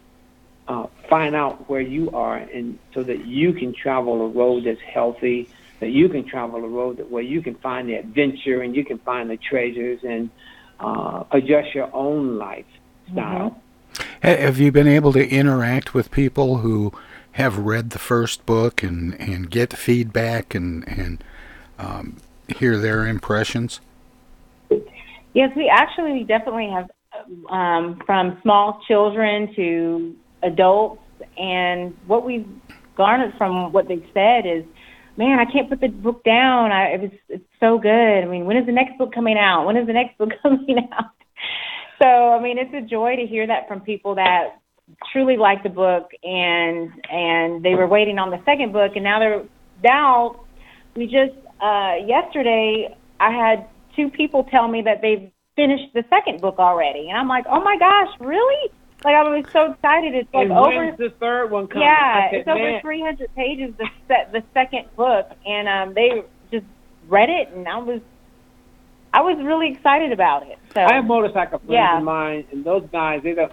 uh, 0.69 0.87
find 1.09 1.35
out 1.35 1.69
where 1.69 1.81
you 1.81 2.11
are, 2.11 2.37
and 2.37 2.79
so 2.95 3.03
that 3.03 3.27
you 3.27 3.53
can 3.53 3.75
travel 3.81 4.23
a 4.23 4.29
road 4.29 4.65
that's 4.67 4.79
healthy, 4.93 5.49
that 5.81 5.91
you 5.91 6.09
can 6.09 6.29
travel 6.29 6.65
a 6.65 6.69
road 6.69 6.99
that 6.99 7.11
where 7.11 7.23
you 7.23 7.43
can 7.43 7.55
find 7.57 7.89
the 7.89 7.95
adventure 7.95 8.63
and 8.63 8.75
you 8.75 8.85
can 8.85 8.99
find 8.99 9.31
the 9.31 9.39
treasures 9.39 10.01
and 10.03 10.31
uh, 10.79 11.25
adjust 11.33 11.75
your 11.75 11.95
own 11.95 12.39
lifestyle. 12.39 12.67
Ha- 13.17 13.57
Have 14.23 14.59
you 14.59 14.73
been 14.73 14.89
able 14.89 15.13
to 15.13 15.29
interact 15.29 15.95
with 15.95 16.11
people 16.11 16.59
who 16.59 16.93
have 17.33 17.59
read 17.59 17.91
the 17.91 17.99
first 17.99 18.45
book 18.47 18.83
and, 18.83 19.19
and 19.21 19.51
get 19.51 19.73
feedback 19.73 20.55
and 20.55 20.87
and 20.89 21.25
um, 21.79 22.17
hear 22.49 22.79
their 22.79 23.07
impressions? 23.07 23.81
Yes, 25.33 25.53
we 25.57 25.69
actually 25.69 26.25
definitely 26.25 26.71
have 26.71 26.91
um, 27.49 28.01
from 28.05 28.39
small 28.43 28.81
children 28.87 29.55
to 29.55 30.15
adults, 30.43 31.03
and 31.39 31.97
what 32.07 32.25
we've 32.25 32.49
garnered 32.97 33.35
from 33.39 33.73
what 33.73 33.89
they've 33.89 34.07
said 34.13 34.47
is, 34.47 34.65
man, 35.17 35.39
I 35.39 35.45
can't 35.45 35.69
put 35.69 35.81
the 35.81 35.89
book 35.89 36.25
down. 36.25 36.73
I, 36.73 36.95
it 36.95 37.01
was 37.01 37.11
it's 37.29 37.45
so 37.61 37.79
good. 37.79 38.25
I 38.25 38.27
mean, 38.27 38.45
when 38.45 38.57
is 38.57 38.67
the 38.67 38.73
next 38.73 38.99
book 38.99 39.13
coming 39.13 39.39
out? 39.39 39.67
When 39.67 39.77
is 39.77 39.87
the 39.87 39.93
next 39.93 40.19
book 40.19 40.31
coming 40.43 40.89
out? 40.93 41.11
So, 42.01 42.07
I 42.07 42.41
mean, 42.41 42.59
it's 42.59 42.73
a 42.75 42.81
joy 42.81 43.17
to 43.17 43.27
hear 43.27 43.47
that 43.47 43.69
from 43.69 43.81
people 43.81 44.15
that 44.15 44.61
truly 45.13 45.37
like 45.37 45.63
the 45.63 45.69
book 45.69 46.11
and 46.23 46.91
and 47.11 47.63
they 47.63 47.75
were 47.75 47.87
waiting 47.87 48.19
on 48.19 48.31
the 48.31 48.41
second 48.45 48.73
book 48.73 48.93
and 48.97 49.05
now 49.05 49.19
they're 49.19 49.45
now 49.85 50.41
we 50.97 51.05
just 51.05 51.35
uh 51.61 51.95
yesterday 52.05 52.97
I 53.21 53.31
had 53.31 53.67
two 53.95 54.11
people 54.11 54.45
tell 54.45 54.67
me 54.67 54.83
that 54.83 55.01
they've 55.03 55.31
finished 55.57 55.93
the 55.95 56.05
second 56.11 56.41
book 56.41 56.59
already 56.59 57.09
and 57.09 57.19
I'm 57.19 57.29
like, 57.29 57.45
"Oh 57.49 57.63
my 57.63 57.77
gosh, 57.79 58.09
really?" 58.19 58.73
Like 59.05 59.15
I 59.15 59.23
was 59.23 59.45
so 59.53 59.73
excited. 59.73 60.15
It's 60.15 60.33
like 60.35 60.49
and 60.49 60.53
over 60.53 60.95
the 60.99 61.11
third 61.21 61.51
one 61.51 61.69
coming? 61.69 61.87
yeah, 61.87 62.31
said, 62.31 62.41
it's 62.41 62.49
over 62.49 62.59
"Man." 62.59 62.81
300 62.81 63.35
pages 63.35 63.75
the 63.79 63.89
set 64.09 64.33
the 64.33 64.43
second 64.55 64.87
book 64.97 65.31
and 65.47 65.69
um 65.69 65.95
they 65.95 66.25
just 66.51 66.67
read 67.09 67.29
it 67.31 67.49
and 67.55 67.69
I 67.69 67.79
was 67.79 68.01
I 69.13 69.23
was 69.23 69.37
really 69.43 69.73
excited 69.73 70.13
about 70.13 70.47
it. 70.47 70.59
So 70.75 70.81
I 70.83 70.95
have 70.95 71.05
motorcycle 71.05 71.59
friends 71.59 71.73
Yeah. 71.73 71.99
of 71.99 72.05
mine, 72.05 72.45
and 72.53 72.65
those 72.65 72.85
guys, 72.93 73.23
they 73.23 73.35
don't. 73.35 73.53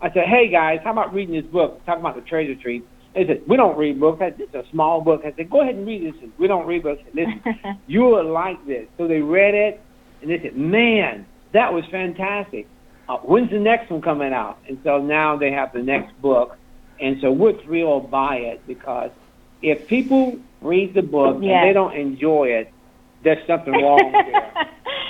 I 0.00 0.10
said, 0.12 0.24
"Hey 0.26 0.48
guys, 0.48 0.80
how 0.84 0.92
about 0.92 1.12
reading 1.14 1.34
this 1.34 1.44
book? 1.50 1.84
Talking 1.84 2.00
about 2.00 2.14
the 2.16 2.22
treasure 2.22 2.54
tree." 2.54 2.82
They 3.14 3.26
said, 3.26 3.42
we 3.46 3.56
don't 3.56 3.78
read 3.78 3.98
books. 3.98 4.20
I 4.20 4.26
said, 4.28 4.36
this 4.36 4.48
is 4.50 4.54
a 4.56 4.64
small 4.70 5.00
book. 5.00 5.22
I 5.24 5.32
said, 5.38 5.48
go 5.48 5.62
ahead 5.62 5.74
and 5.74 5.86
read 5.86 6.02
this. 6.04 6.20
Said, 6.20 6.32
we 6.36 6.46
don't 6.48 6.66
read 6.66 6.82
books. 6.82 7.00
Listen, 7.14 7.40
you 7.86 8.02
will 8.02 8.30
like 8.30 8.62
this. 8.66 8.86
So 8.98 9.08
they 9.08 9.22
read 9.22 9.54
it, 9.54 9.80
and 10.20 10.30
they 10.30 10.38
said, 10.38 10.54
man, 10.54 11.24
that 11.52 11.72
was 11.72 11.82
fantastic. 11.90 12.66
Uh, 13.08 13.16
when's 13.18 13.48
the 13.50 13.58
next 13.58 13.90
one 13.90 14.02
coming 14.02 14.34
out? 14.34 14.58
And 14.68 14.78
so 14.84 14.98
now 14.98 15.34
they 15.34 15.50
have 15.50 15.72
the 15.72 15.82
next 15.82 16.12
book. 16.20 16.58
And 17.00 17.18
so 17.22 17.32
we're 17.32 17.58
thrilled 17.62 18.10
buy 18.10 18.36
it 18.36 18.66
because 18.66 19.10
if 19.62 19.86
people 19.88 20.38
read 20.60 20.92
the 20.92 21.00
book 21.02 21.38
Yeah. 21.40 21.60
and 21.60 21.68
they 21.70 21.72
don't 21.72 21.96
enjoy 21.96 22.48
it, 22.48 22.70
there's 23.24 23.46
something 23.46 23.72
wrong 23.72 24.12
there. 24.12 24.68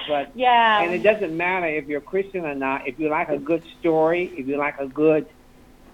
But 0.08 0.30
Yeah. 0.34 0.82
and 0.82 0.94
it 0.94 1.02
doesn't 1.02 1.36
matter 1.36 1.66
if 1.66 1.86
you're 1.86 2.00
Christian 2.00 2.44
or 2.44 2.54
not. 2.54 2.86
If 2.86 2.98
you 2.98 3.08
like 3.08 3.28
a 3.28 3.38
good 3.38 3.62
story, 3.78 4.32
if 4.36 4.46
you 4.46 4.56
like 4.56 4.78
a 4.78 4.86
good, 4.86 5.26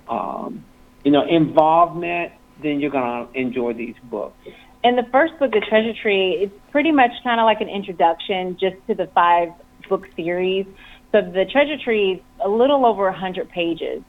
um, 0.08 0.64
you 1.04 1.10
know, 1.10 1.22
involvement, 1.22 2.32
then 2.62 2.80
you're 2.80 2.90
gonna 2.90 3.28
enjoy 3.34 3.72
these 3.72 3.96
books. 4.04 4.36
And 4.84 4.98
the 4.98 5.04
first 5.12 5.38
book, 5.38 5.52
The 5.52 5.60
Treasure 5.60 5.94
Tree, 5.94 6.38
it's 6.42 6.54
pretty 6.70 6.90
much 6.90 7.12
kind 7.22 7.40
of 7.40 7.44
like 7.44 7.60
an 7.60 7.68
introduction 7.68 8.56
just 8.58 8.76
to 8.88 8.94
the 8.94 9.06
five 9.14 9.50
book 9.88 10.06
series. 10.16 10.66
So 11.12 11.20
the 11.22 11.44
Treasure 11.44 11.76
Tree 11.78 12.12
is 12.12 12.20
a 12.44 12.48
little 12.48 12.84
over 12.84 13.06
a 13.06 13.12
100 13.12 13.48
pages. 13.50 14.02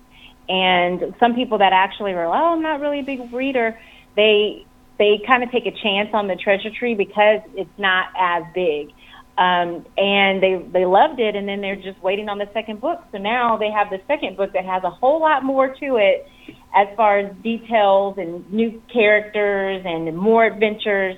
And 0.49 1.15
some 1.19 1.35
people 1.35 1.59
that 1.59 1.73
actually 1.73 2.13
were, 2.13 2.25
oh, 2.25 2.53
I'm 2.53 2.61
not 2.61 2.79
really 2.81 2.99
a 2.99 3.03
big 3.03 3.31
reader, 3.31 3.77
they 4.15 4.65
they 4.99 5.19
kind 5.25 5.43
of 5.43 5.51
take 5.51 5.65
a 5.65 5.71
chance 5.71 6.09
on 6.13 6.27
the 6.27 6.35
Treasure 6.35 6.69
Tree 6.69 6.93
because 6.93 7.41
it's 7.55 7.77
not 7.77 8.07
as 8.17 8.43
big. 8.53 8.89
Um, 9.37 9.85
and 9.97 10.43
they 10.43 10.63
they 10.71 10.85
loved 10.85 11.19
it, 11.19 11.35
and 11.35 11.47
then 11.47 11.59
they're 11.59 11.75
just 11.75 12.01
waiting 12.03 12.29
on 12.29 12.37
the 12.37 12.47
second 12.53 12.79
book. 12.79 13.03
So 13.11 13.17
now 13.17 13.57
they 13.57 13.71
have 13.71 13.89
the 13.89 13.99
second 14.07 14.37
book 14.37 14.53
that 14.53 14.63
has 14.65 14.83
a 14.83 14.91
whole 14.91 15.19
lot 15.19 15.43
more 15.43 15.69
to 15.69 15.95
it, 15.95 16.27
as 16.75 16.87
far 16.95 17.17
as 17.17 17.35
details 17.37 18.17
and 18.19 18.51
new 18.53 18.81
characters 18.91 19.83
and 19.85 20.15
more 20.15 20.45
adventures, 20.45 21.17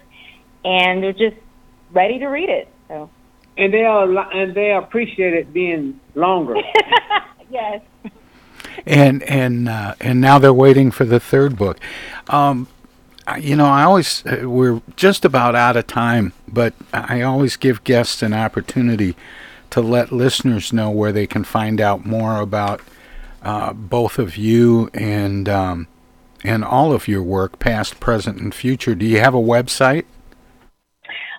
and 0.64 1.04
they're 1.04 1.12
just 1.12 1.36
ready 1.92 2.20
to 2.20 2.28
read 2.28 2.50
it. 2.50 2.70
So 2.88 3.10
And 3.58 3.74
they 3.74 3.84
are 3.84 4.08
and 4.32 4.56
they 4.56 4.72
appreciate 4.72 5.34
it 5.34 5.52
being 5.52 6.00
longer. 6.16 6.56
yes, 7.50 7.82
and 8.86 9.24
and 9.24 9.68
uh, 9.68 9.96
and 10.00 10.22
now 10.22 10.40
they're 10.40 10.54
waiting 10.54 10.90
for 10.90 11.04
the 11.04 11.20
third 11.20 11.58
book. 11.58 11.80
Um, 12.28 12.68
I- 12.68 12.75
you 13.40 13.56
know, 13.56 13.66
I 13.66 13.84
always 13.84 14.26
uh, 14.26 14.50
we're 14.50 14.82
just 14.96 15.26
about 15.26 15.56
out 15.56 15.78
of 15.78 15.88
time, 15.88 16.34
but 16.48 16.74
I 16.94 17.22
always 17.22 17.56
give 17.56 17.84
guests 17.84 18.22
an 18.22 18.34
opportunity 18.34 19.16
to 19.72 19.82
let 19.82 20.12
listeners 20.12 20.72
know 20.72 20.92
where 20.92 21.12
they 21.12 21.28
can 21.28 21.44
find 21.44 21.82
out 21.82 22.06
more 22.06 22.40
about 22.40 22.82
uh, 23.42 23.74
both 23.74 24.20
of 24.20 24.38
you 24.38 24.90
and 24.94 25.50
um, 25.50 25.88
and 26.44 26.64
all 26.64 26.94
of 26.94 27.08
your 27.08 27.24
work, 27.24 27.60
past, 27.60 28.00
present, 28.00 28.40
and 28.40 28.54
future. 28.54 28.96
Do 28.96 29.06
you 29.06 29.20
have 29.20 29.34
a 29.34 29.40
website? 29.40 30.06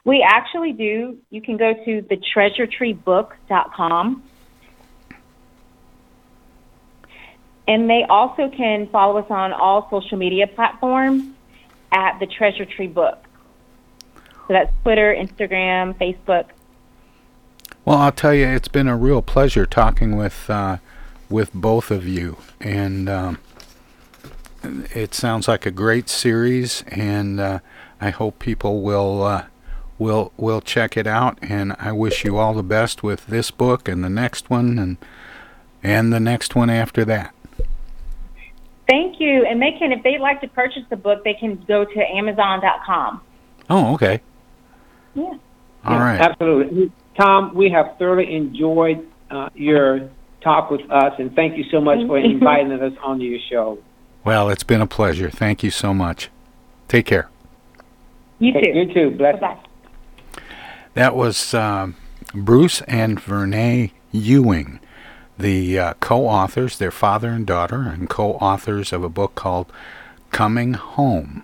we 0.07 0.23
actually 0.23 0.73
do. 0.73 1.19
You 1.31 1.43
can 1.43 1.57
go 1.57 1.75
to 1.75 2.03
thetreasuretreebook.com. 2.03 4.23
And 7.69 7.91
they 7.91 8.05
also 8.09 8.49
can 8.49 8.89
follow 8.91 9.19
us 9.19 9.29
on 9.29 9.53
all 9.53 9.89
social 9.91 10.17
media 10.17 10.47
platforms 10.47 11.25
at 11.93 12.19
the 12.19 12.27
Treasure 12.27 12.65
Tree 12.65 12.87
Book. 12.87 13.19
So 14.47 14.53
that's 14.53 14.73
Twitter, 14.83 15.15
Instagram, 15.15 15.95
Facebook. 15.99 16.47
Well, 17.85 17.99
I'll 17.99 18.13
tell 18.13 18.35
you, 18.35 18.47
it's 18.47 18.69
been 18.69 18.89
a 18.89 18.97
real 18.97 19.23
pleasure 19.23 19.67
talking 19.67 20.17
with 20.17 20.51
uh, 20.51 20.79
with 21.29 21.53
both 21.53 21.91
of 21.91 22.07
you, 22.07 22.37
and 22.61 23.09
um, 23.09 23.39
it 24.63 25.15
sounds 25.15 25.49
like 25.49 25.67
a 25.67 25.71
great 25.71 26.09
series, 26.09 26.83
and 26.89 27.41
uh, 27.41 27.59
I 28.01 28.11
hope 28.11 28.39
people 28.39 28.83
will 28.83 29.23
uh, 29.23 29.45
will 29.99 30.33
will 30.37 30.61
check 30.61 30.97
it 30.97 31.07
out. 31.07 31.39
And 31.43 31.77
I 31.79 31.93
wish 31.93 32.25
you 32.25 32.37
all 32.39 32.55
the 32.55 32.63
best 32.63 33.03
with 33.03 33.27
this 33.27 33.51
book 33.51 33.89
and 33.89 34.03
the 34.03 34.11
next 34.11 34.51
one, 34.51 34.79
and 34.79 34.97
and 35.83 36.13
the 36.13 36.21
next 36.21 36.57
one 36.57 36.71
after 36.71 37.05
that. 37.05 37.35
Thank 38.89 39.21
you. 39.21 39.45
And 39.45 39.61
they 39.61 39.73
can, 39.79 39.93
if 39.93 40.03
they'd 40.03 40.21
like 40.21 40.41
to 40.43 40.49
purchase 40.49 40.83
the 40.91 40.97
book, 40.97 41.25
they 41.25 41.35
can 41.35 41.63
go 41.67 41.85
to 41.85 42.01
Amazon.com. 42.01 43.21
Oh, 43.69 43.95
okay. 43.95 44.21
Yeah. 45.15 45.35
All 45.85 45.99
right. 45.99 46.21
Absolutely. 46.21 46.93
Tom, 47.19 47.55
we 47.55 47.71
have 47.71 47.97
thoroughly 47.99 48.35
enjoyed 48.35 49.07
uh, 49.31 49.49
your 49.55 50.09
talk 50.43 50.71
with 50.71 50.83
us, 50.91 51.15
and 51.19 51.35
thank 51.35 51.57
you 51.57 51.65
so 51.71 51.81
much 51.81 51.99
for 52.07 52.21
Thank 52.21 52.29
you. 52.29 52.39
inviting 52.39 52.73
us 52.73 52.93
onto 53.03 53.25
your 53.25 53.41
show. 53.51 53.79
Well, 54.25 54.49
it's 54.49 54.63
been 54.63 54.81
a 54.81 54.87
pleasure. 54.87 55.31
Thank 55.31 55.63
you 55.63 55.71
so 55.71 55.95
much. 55.95 56.31
Take 56.89 57.07
care. 57.07 57.29
You 58.39 58.53
too. 58.53 58.71
You 58.73 58.95
too. 58.95 59.11
Bless. 59.17 59.41
Bye-bye. 59.41 60.43
That 60.95 61.17
was 61.17 61.55
um, 61.55 61.97
Bruce 62.35 62.83
and 62.83 63.21
Vernae 63.21 63.93
Ewing, 64.13 64.81
the 65.39 65.79
uh, 65.79 65.95
co 66.01 66.27
authors, 66.27 66.79
their 66.79 66.91
father 66.91 67.31
and 67.31 67.47
daughter, 67.47 67.83
and 67.83 68.09
co 68.09 68.33
authors 68.35 68.93
of 68.93 69.05
a 69.05 69.09
book 69.09 69.35
called 69.35 69.71
Coming 70.31 70.75
Home. 70.75 71.43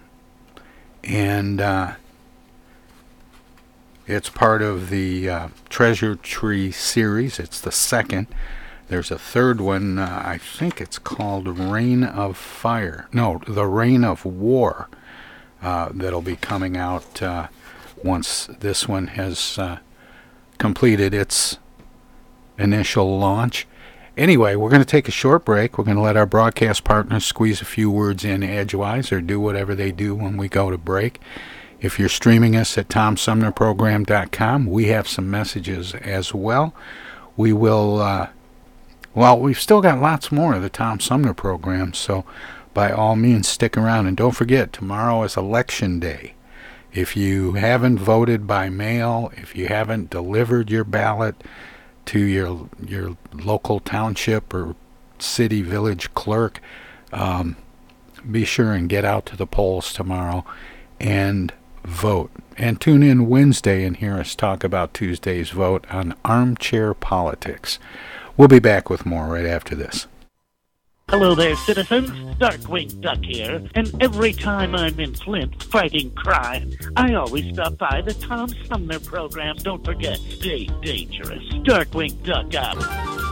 And 1.05 1.61
uh, 1.61 1.93
it's 4.07 4.29
part 4.29 4.63
of 4.63 4.91
the 4.91 5.29
uh, 5.29 5.49
Treasure 5.69 6.15
Tree 6.15 6.71
series. 6.71 7.39
It's 7.39 7.61
the 7.61 7.73
second. 7.73 8.29
There's 8.89 9.11
a 9.11 9.19
third 9.19 9.61
one, 9.61 9.99
uh, 9.99 10.23
I 10.25 10.39
think 10.39 10.81
it's 10.81 10.99
called 10.99 11.59
Reign 11.59 12.05
of 12.05 12.37
Fire. 12.37 13.09
No, 13.13 13.41
The 13.47 13.67
Reign 13.67 14.05
of 14.05 14.27
War, 14.27 14.89
uh, 15.63 15.89
that'll 15.95 16.21
be 16.21 16.37
coming 16.37 16.77
out 16.77 17.23
uh, 17.23 17.49
once 18.03 18.47
this 18.47 18.87
one 18.87 19.07
has 19.09 19.59
completed 20.59 21.15
its 21.15 21.59
initial 22.59 23.19
launch. 23.19 23.67
Anyway, 24.23 24.55
we're 24.55 24.71
going 24.71 24.81
to 24.81 24.87
take 24.87 25.09
a 25.09 25.11
short 25.11 25.45
break. 25.45 25.77
We're 25.77 25.83
going 25.83 25.97
to 25.97 26.01
let 26.01 26.17
our 26.17 26.27
broadcast 26.27 26.85
partners 26.85 27.25
squeeze 27.25 27.61
a 27.61 27.65
few 27.65 27.91
words 27.91 28.25
in 28.25 28.45
edgewise 28.45 29.11
or 29.11 29.21
do 29.21 29.41
whatever 29.41 29.75
they 29.75 29.91
do 29.91 30.15
when 30.15 30.37
we 30.37 30.49
go 30.49 30.71
to 30.71 30.79
break. 30.79 31.21
If 31.81 31.99
you're 31.99 32.09
streaming 32.09 32.55
us 32.55 32.79
at 32.79 32.87
TomSumnerProgram.com, 32.87 34.67
we 34.67 34.87
have 34.87 35.09
some 35.09 35.29
messages 35.29 35.97
as 35.97 36.33
well. 36.33 36.73
We 37.37 37.53
will, 37.53 38.01
uh, 38.01 38.29
well, 39.13 39.41
we've 39.41 39.59
still 39.59 39.81
got 39.81 40.01
lots 40.01 40.31
more 40.31 40.55
of 40.55 40.63
the 40.63 40.71
Tom 40.71 41.01
Sumner 41.01 41.35
program, 41.35 41.93
so 41.93 42.25
by 42.75 42.93
all 42.93 43.17
means 43.17 43.49
stick 43.49 43.77
around. 43.77 44.07
And 44.07 44.17
don't 44.17 44.37
forget, 44.37 44.73
tomorrow 44.73 45.25
is 45.25 45.37
Election 45.37 45.99
Day. 45.99 46.35
If 46.93 47.17
you 47.17 47.55
haven't 47.55 47.99
voted 47.99 48.47
by 48.47 48.69
mail, 48.69 49.33
if 49.37 49.57
you 49.57 49.67
haven't 49.67 50.11
delivered 50.11 50.71
your 50.71 50.85
ballot 50.85 51.43
to 52.07 52.19
your 52.19 52.69
your 52.85 53.17
local 53.33 53.81
township 53.81 54.53
or 54.53 54.75
city 55.19 55.63
village 55.63 56.13
clerk, 56.15 56.61
um, 57.13 57.57
be 58.31 58.45
sure 58.45 58.73
and 58.73 58.89
get 58.89 59.05
out 59.05 59.27
to 59.27 59.37
the 59.37 59.47
polls 59.47 59.93
tomorrow 59.93 60.45
and 61.01 61.53
vote. 61.85 62.31
And 62.59 62.81
tune 62.81 63.03
in 63.03 63.29
Wednesday 63.29 63.85
and 63.85 63.97
hear 63.97 64.15
us 64.19 64.35
talk 64.35 64.63
about 64.63 64.95
Tuesday's 64.95 65.51
vote 65.51 65.87
on 65.91 66.15
armchair 66.25 66.95
politics. 66.95 67.79
We'll 68.37 68.49
be 68.49 68.59
back 68.59 68.89
with 68.89 69.07
more 69.07 69.27
right 69.27 69.47
after 69.47 69.75
this. 69.75 70.07
Hello 71.13 71.35
there, 71.35 71.55
citizens. 71.57 72.09
Darkwing 72.39 72.99
Duck 73.03 73.19
here, 73.23 73.63
and 73.75 74.03
every 74.03 74.33
time 74.33 74.75
I'm 74.75 74.99
in 74.99 75.13
Flint 75.13 75.63
fighting 75.65 76.11
crime, 76.13 76.73
I 76.97 77.13
always 77.13 77.53
stop 77.53 77.77
by 77.77 78.01
the 78.01 78.15
Tom 78.15 78.49
Sumner 78.67 78.99
program. 78.99 79.57
Don't 79.57 79.85
forget, 79.85 80.17
stay 80.17 80.71
dangerous. 80.81 81.45
Darkwing 81.67 82.17
Duck 82.25 82.55
out. 82.55 83.32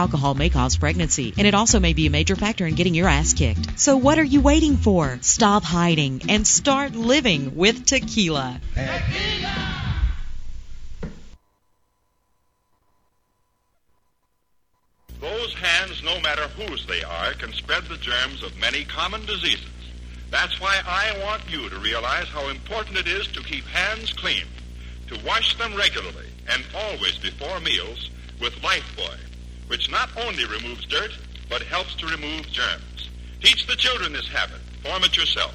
Alcohol 0.00 0.32
may 0.32 0.48
cause 0.48 0.78
pregnancy. 0.78 1.34
And 1.36 1.46
it 1.46 1.52
also 1.52 1.78
may 1.78 1.92
be 1.92 2.06
a 2.06 2.10
major 2.10 2.34
factor 2.34 2.66
in 2.66 2.74
getting 2.74 2.94
your 2.94 3.06
ass 3.06 3.34
kicked. 3.34 3.78
So 3.78 3.98
what 3.98 4.18
are 4.18 4.24
you 4.24 4.40
waiting 4.40 4.78
for? 4.78 5.18
Stop 5.20 5.62
hiding 5.62 6.22
and 6.30 6.46
start 6.46 6.94
living 6.94 7.54
with 7.54 7.84
tequila. 7.84 8.58
Those 15.20 15.52
hands, 15.52 16.02
no 16.02 16.18
matter 16.22 16.48
whose 16.56 16.86
they 16.86 17.02
are, 17.02 17.34
can 17.34 17.52
spread 17.52 17.84
the 17.84 17.98
germs 17.98 18.42
of 18.42 18.56
many 18.56 18.84
common 18.84 19.26
diseases. 19.26 19.68
That's 20.30 20.58
why 20.62 20.80
I 20.86 21.12
want 21.22 21.42
you 21.50 21.68
to 21.68 21.78
realize 21.78 22.28
how 22.28 22.48
important 22.48 22.96
it 22.96 23.06
is 23.06 23.26
to 23.32 23.42
keep 23.42 23.66
hands 23.66 24.14
clean, 24.14 24.46
to 25.08 25.18
wash 25.26 25.58
them 25.58 25.74
regularly 25.76 26.28
and 26.48 26.64
always 26.74 27.18
before 27.18 27.60
meals 27.60 28.08
with 28.40 28.54
Lifebuoy, 28.62 29.29
which 29.70 29.88
not 29.88 30.10
only 30.16 30.44
removes 30.46 30.84
dirt, 30.86 31.12
but 31.48 31.62
helps 31.62 31.94
to 31.94 32.06
remove 32.06 32.44
germs. 32.50 33.08
Teach 33.40 33.68
the 33.68 33.76
children 33.76 34.12
this 34.12 34.26
habit. 34.26 34.58
Form 34.82 35.04
it 35.04 35.16
yourself. 35.16 35.54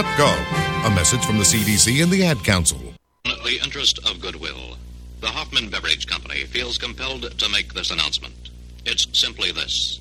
coronavirus.gov. 0.01 0.87
A 0.87 0.95
message 0.95 1.25
from 1.25 1.37
the 1.37 1.43
CDC 1.43 2.01
and 2.01 2.11
the 2.11 2.25
Ad 2.25 2.43
Council. 2.43 2.79
In 3.25 3.43
the 3.43 3.59
interest 3.63 3.99
of 4.07 4.19
goodwill. 4.19 4.77
The 5.19 5.27
Hoffman 5.27 5.69
Beverage 5.69 6.07
Company 6.07 6.45
feels 6.45 6.77
compelled 6.77 7.37
to 7.37 7.49
make 7.49 7.73
this 7.73 7.91
announcement. 7.91 8.49
It's 8.85 9.07
simply 9.17 9.51
this. 9.51 9.99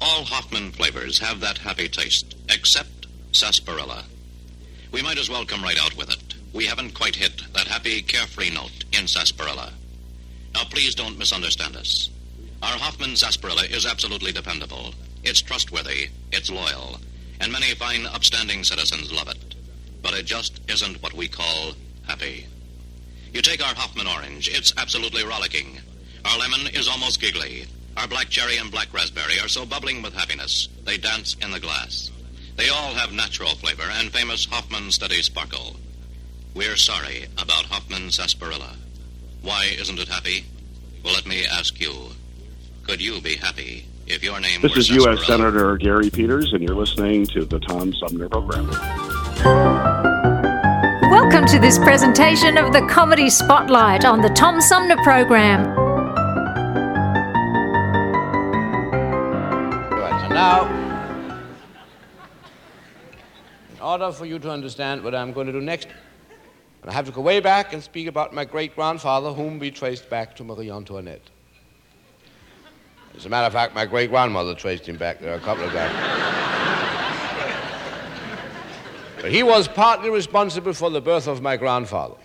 All 0.00 0.24
Hoffman 0.24 0.72
flavors 0.72 1.18
have 1.18 1.40
that 1.40 1.58
happy 1.58 1.88
taste, 1.88 2.36
except 2.50 3.06
sarsaparilla. 3.32 4.04
We 4.92 5.02
might 5.02 5.18
as 5.18 5.30
well 5.30 5.46
come 5.46 5.62
right 5.62 5.82
out 5.82 5.96
with 5.96 6.10
it. 6.10 6.34
We 6.52 6.66
haven't 6.66 6.94
quite 6.94 7.16
hit 7.16 7.42
that 7.54 7.68
happy, 7.68 8.02
carefree 8.02 8.50
note 8.50 8.84
in 8.92 9.06
sarsaparilla. 9.06 9.72
Now, 10.52 10.64
please 10.64 10.94
don't 10.94 11.18
misunderstand 11.18 11.76
us. 11.76 12.10
Our 12.62 12.76
Hoffman 12.76 13.16
sarsaparilla 13.16 13.62
is 13.62 13.86
absolutely 13.86 14.32
dependable. 14.32 14.92
It's 15.22 15.40
trustworthy, 15.40 16.08
it's 16.32 16.50
loyal, 16.50 16.98
and 17.40 17.50
many 17.50 17.74
fine, 17.74 18.06
upstanding 18.06 18.62
citizens 18.62 19.12
love 19.12 19.28
it. 19.28 19.56
But 20.02 20.14
it 20.14 20.26
just 20.26 20.60
isn't 20.68 21.02
what 21.02 21.14
we 21.14 21.26
call 21.26 21.72
happy. 22.06 22.46
You 23.32 23.42
take 23.42 23.66
our 23.66 23.74
Hoffman 23.74 24.06
orange, 24.06 24.48
it's 24.48 24.74
absolutely 24.76 25.24
rollicking. 25.24 25.80
Our 26.24 26.38
lemon 26.38 26.66
is 26.74 26.88
almost 26.88 27.20
giggly. 27.20 27.66
Our 27.96 28.06
black 28.06 28.28
cherry 28.28 28.56
and 28.58 28.70
black 28.70 28.92
raspberry 28.92 29.40
are 29.40 29.48
so 29.48 29.64
bubbling 29.64 30.02
with 30.02 30.14
happiness, 30.14 30.68
they 30.84 30.98
dance 30.98 31.36
in 31.40 31.50
the 31.50 31.60
glass. 31.60 32.10
They 32.56 32.68
all 32.68 32.94
have 32.94 33.12
natural 33.12 33.54
flavor 33.56 33.88
and 33.90 34.12
famous 34.12 34.44
Hoffman 34.44 34.90
steady 34.90 35.22
sparkle. 35.22 35.76
We're 36.54 36.76
sorry 36.76 37.26
about 37.38 37.66
Hoffman 37.66 38.10
sarsaparilla. 38.10 38.76
Why 39.42 39.70
isn't 39.78 39.98
it 39.98 40.08
happy? 40.08 40.44
Well, 41.02 41.14
let 41.14 41.26
me 41.26 41.46
ask 41.46 41.80
you. 41.80 42.10
Could 42.82 43.00
you 43.00 43.20
be 43.20 43.36
happy 43.36 43.86
if 44.12 44.24
your 44.24 44.40
name 44.40 44.60
This 44.60 44.76
is 44.76 44.90
U.S. 44.90 45.24
Senator 45.24 45.76
Gary 45.76 46.10
Peters, 46.10 46.52
and 46.52 46.62
you're 46.62 46.74
listening 46.74 47.26
to 47.26 47.44
the 47.44 47.60
Tom 47.60 47.94
Sumner 47.94 48.28
Program. 48.28 48.68
Welcome 51.10 51.46
to 51.46 51.60
this 51.60 51.78
presentation 51.78 52.58
of 52.58 52.72
the 52.72 52.84
Comedy 52.90 53.30
Spotlight 53.30 54.04
on 54.04 54.20
the 54.20 54.28
Tom 54.30 54.60
Sumner 54.60 54.96
Program. 55.04 55.64
Right, 59.92 60.26
so 60.26 60.34
now, 60.34 60.66
in 63.76 63.80
order 63.80 64.10
for 64.10 64.26
you 64.26 64.40
to 64.40 64.50
understand 64.50 65.04
what 65.04 65.14
I'm 65.14 65.32
going 65.32 65.46
to 65.46 65.52
do 65.52 65.60
next, 65.60 65.86
I 66.82 66.92
have 66.92 67.06
to 67.06 67.12
go 67.12 67.20
way 67.20 67.38
back 67.38 67.72
and 67.74 67.80
speak 67.82 68.08
about 68.08 68.34
my 68.34 68.44
great 68.44 68.74
grandfather, 68.74 69.32
whom 69.32 69.60
we 69.60 69.70
traced 69.70 70.10
back 70.10 70.34
to 70.36 70.44
Marie 70.44 70.70
Antoinette. 70.70 71.30
As 73.16 73.26
a 73.26 73.28
matter 73.28 73.46
of 73.46 73.52
fact, 73.52 73.74
my 73.74 73.86
great 73.86 74.10
grandmother 74.10 74.54
traced 74.54 74.86
him 74.86 74.96
back 74.96 75.20
there 75.20 75.34
a 75.34 75.40
couple 75.40 75.64
of 75.64 75.72
times. 75.72 75.94
but 79.20 79.30
he 79.30 79.42
was 79.42 79.68
partly 79.68 80.10
responsible 80.10 80.72
for 80.72 80.90
the 80.90 81.00
birth 81.00 81.26
of 81.26 81.42
my 81.42 81.56
grandfather. 81.56 82.16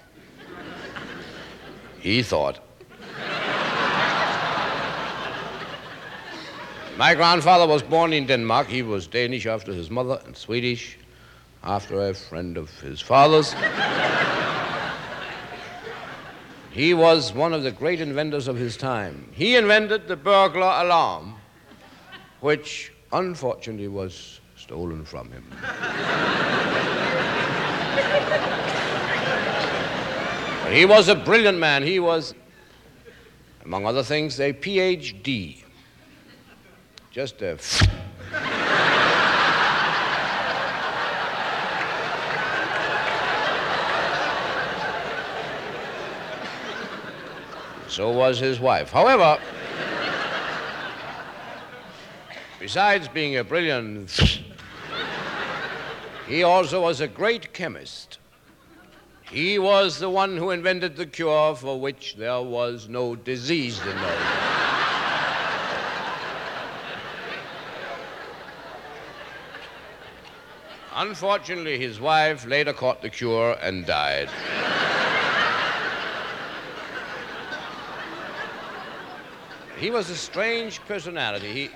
He 2.00 2.22
thought. 2.22 2.60
My 6.98 7.14
grandfather 7.14 7.68
was 7.68 7.84
born 7.84 8.14
in 8.14 8.26
Denmark. 8.26 8.68
He 8.68 8.82
was 8.82 9.06
Danish 9.06 9.46
after 9.46 9.74
his 9.74 9.90
mother 9.92 10.22
and 10.26 10.38
Swedish 10.38 10.98
after 11.62 12.10
a 12.10 12.14
friend 12.14 12.58
of 12.58 12.70
his 12.80 13.02
father's. 13.02 13.54
He 16.76 16.94
was 16.94 17.32
one 17.32 17.54
of 17.54 17.64
the 17.64 17.72
great 17.72 18.02
inventors 18.02 18.50
of 18.50 18.58
his 18.58 18.76
time. 18.76 19.30
He 19.32 19.56
invented 19.56 20.10
the 20.10 20.18
burglar 20.18 20.84
alarm, 20.84 21.36
which 22.42 22.92
unfortunately 23.14 23.88
was 23.88 24.42
stolen 24.58 25.06
from 25.06 25.32
him. 25.32 25.46
He 30.70 30.84
was 30.84 31.08
a 31.08 31.16
brilliant 31.16 31.60
man. 31.60 31.82
He 31.82 32.02
was, 32.02 32.34
among 33.64 33.86
other 33.86 34.04
things, 34.04 34.38
a 34.42 34.52
PhD. 34.52 35.64
Just 37.10 37.42
a. 37.42 37.58
So 47.96 48.12
was 48.12 48.40
his 48.40 48.60
wife. 48.60 48.92
However, 48.92 49.40
Besides 52.60 53.08
being 53.08 53.38
a 53.38 53.44
brilliant, 53.46 54.42
he 56.28 56.44
also 56.44 56.82
was 56.82 57.00
a 57.00 57.08
great 57.08 57.54
chemist. 57.54 58.18
He 59.32 59.58
was 59.60 60.00
the 60.00 60.10
one 60.10 60.36
who 60.36 60.50
invented 60.50 60.98
the 60.98 61.06
cure 61.06 61.56
for 61.56 61.80
which 61.80 62.18
there 62.18 62.42
was 62.42 62.90
no 62.90 63.16
disease 63.16 63.80
those 63.80 63.94
days. 63.94 64.18
Unfortunately, 70.96 71.78
his 71.78 72.02
wife 72.02 72.46
later 72.46 72.74
caught 72.74 73.02
the 73.02 73.10
cure 73.10 73.58
and 73.62 73.86
died. 73.86 74.30
He 79.78 79.92
was 79.92 80.10
a 80.10 80.16
strange 80.16 80.80
personality. 80.82 81.52
He 81.52 81.70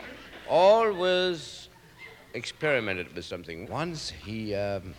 always 0.47 1.69
experimented 2.33 3.13
with 3.15 3.25
something. 3.25 3.67
Once 3.67 4.09
he, 4.09 4.55
um, 4.55 4.93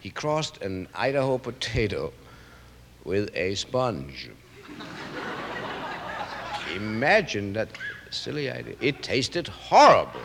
he 0.00 0.10
crossed 0.10 0.62
an 0.62 0.88
Idaho 0.94 1.38
potato 1.38 2.12
with 3.04 3.30
a 3.34 3.54
sponge. 3.54 4.30
Imagine 6.74 7.52
that 7.54 7.68
silly 8.10 8.50
idea. 8.50 8.76
It 8.80 9.02
tasted 9.02 9.48
horrible 9.48 10.20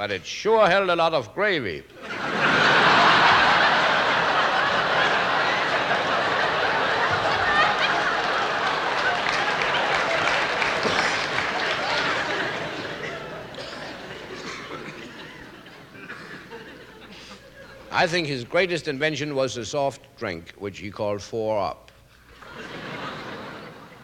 but 0.00 0.10
it 0.10 0.24
sure 0.24 0.66
held 0.66 0.88
a 0.88 0.96
lot 0.96 1.12
of 1.12 1.34
gravy. 1.34 1.82
I 18.00 18.06
think 18.06 18.26
his 18.26 18.44
greatest 18.44 18.88
invention 18.88 19.34
was 19.34 19.56
a 19.58 19.64
soft 19.64 20.00
drink, 20.16 20.54
which 20.56 20.78
he 20.78 20.90
called 20.90 21.20
Four 21.20 21.60
Up. 21.60 21.90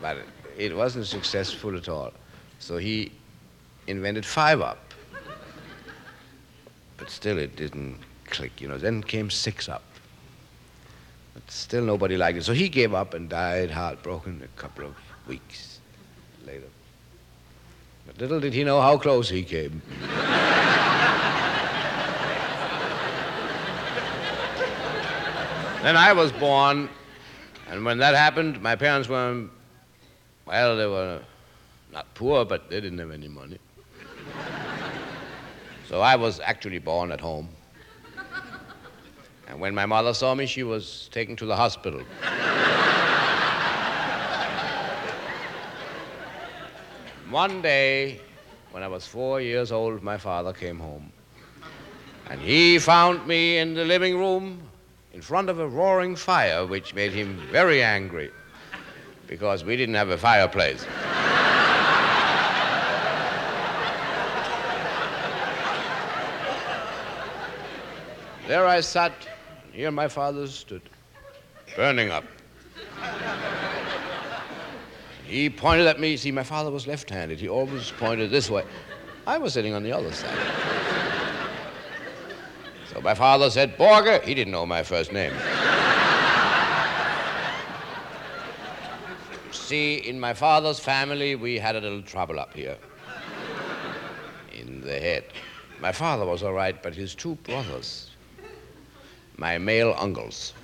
But 0.03 0.19
it 0.59 0.77
wasn't 0.77 1.07
successful 1.07 1.77
at 1.77 1.89
all. 1.89 2.13
So 2.59 2.77
he 2.77 3.11
invented 3.87 4.27
Five 4.27 4.61
Up 4.61 4.87
but 6.97 7.11
still 7.11 7.39
it 7.39 7.57
didn't 7.57 7.99
click, 8.27 8.61
you 8.61 8.69
know. 8.69 8.79
Then 8.79 9.03
came 9.03 9.31
Six 9.31 9.69
Up. 9.69 9.85
But 11.35 11.51
still 11.51 11.85
nobody 11.85 12.17
liked 12.17 12.39
it. 12.39 12.45
So 12.45 12.53
he 12.53 12.69
gave 12.69 12.95
up 12.95 13.15
and 13.15 13.29
died 13.29 13.71
heartbroken 13.71 14.43
a 14.43 14.61
couple 14.61 14.87
of 14.87 14.95
weeks 15.29 15.79
later. 16.47 16.69
But 18.07 18.19
little 18.19 18.41
did 18.41 18.55
he 18.55 18.65
know 18.65 18.81
how 18.81 18.99
close 18.99 19.29
he 19.29 19.43
came. 19.43 19.83
then 25.87 25.97
I 25.97 26.13
was 26.13 26.33
born, 26.33 26.89
and 27.69 27.85
when 27.85 27.99
that 27.99 28.17
happened, 28.17 28.61
my 28.61 28.75
parents 28.75 29.09
were, 29.09 29.45
well, 30.45 30.77
they 30.77 30.87
were 30.87 31.21
not 31.93 32.13
poor, 32.13 32.45
but 32.45 32.69
they 32.69 32.81
didn't 32.81 32.99
have 32.99 33.13
any 33.13 33.29
money. 33.29 33.61
So 35.89 36.01
I 36.01 36.17
was 36.17 36.41
actually 36.41 36.81
born 36.81 37.13
at 37.13 37.21
home. 37.21 37.49
And 39.47 39.61
when 39.61 39.77
my 39.77 39.87
mother 39.87 40.13
saw 40.13 40.35
me, 40.35 40.47
she 40.47 40.65
was 40.65 41.09
taken 41.13 41.37
to 41.37 41.47
the 41.47 41.55
hospital. 41.55 42.01
One 47.31 47.63
day, 47.63 48.21
when 48.73 48.83
I 48.83 48.89
was 48.89 49.07
four 49.07 49.41
years 49.41 49.71
old, 49.71 50.03
my 50.03 50.19
father 50.19 50.53
came 50.53 50.81
home. 50.81 51.13
And 52.29 52.41
he 52.41 52.81
found 52.81 53.25
me 53.29 53.59
in 53.59 53.75
the 53.75 53.85
living 53.85 54.19
room 54.19 54.63
in 55.17 55.23
front 55.23 55.49
of 55.49 55.59
a 55.61 55.67
roaring 55.67 56.15
fire, 56.15 56.67
which 56.67 56.93
made 56.95 57.11
him 57.11 57.39
very 57.51 57.83
angry 57.83 58.31
because 59.27 59.65
we 59.65 59.75
didn't 59.75 59.95
have 59.95 60.11
a 60.11 60.19
fireplace. 60.19 60.85
There 68.47 68.67
I 68.67 68.81
sat, 68.81 69.13
and 69.65 69.75
here 69.75 69.91
my 69.91 70.07
father 70.07 70.47
stood, 70.49 70.83
burning 71.75 72.11
up. 72.11 72.25
He 75.25 75.49
pointed 75.49 75.87
at 75.87 75.99
me. 75.99 76.19
See, 76.19 76.31
my 76.31 76.43
father 76.43 76.71
was 76.71 76.87
left 76.87 77.09
handed. 77.09 77.41
He 77.41 77.49
always 77.49 77.91
pointed 77.93 78.31
this 78.31 78.51
way. 78.51 78.65
I 79.27 79.39
was 79.39 79.55
sitting 79.55 79.73
on 79.73 79.83
the 79.83 79.93
other 79.93 80.13
side. 80.13 80.86
So 82.97 83.03
my 83.03 83.13
father 83.13 83.51
said, 83.51 83.77
Borge. 83.77 84.25
He 84.25 84.33
didn't 84.33 84.53
know 84.53 84.65
my 84.65 84.83
first 84.83 85.13
name. 85.13 85.35
See, 89.53 89.97
in 89.97 90.19
my 90.19 90.33
father's 90.33 90.79
family, 90.81 91.37
we 91.37 91.59
had 91.59 91.77
a 91.77 91.81
little 91.83 92.01
trouble 92.01 92.41
up 92.41 92.55
here 92.55 92.79
in 94.59 94.81
the 94.81 94.99
head. 94.99 95.25
My 95.79 95.93
father 95.93 96.25
was 96.25 96.43
all 96.43 96.55
right, 96.55 96.83
but 96.83 96.95
his 96.95 97.15
two 97.15 97.35
brothers, 97.45 98.13
my 99.37 99.59
male 99.59 99.95
uncles. 99.99 100.55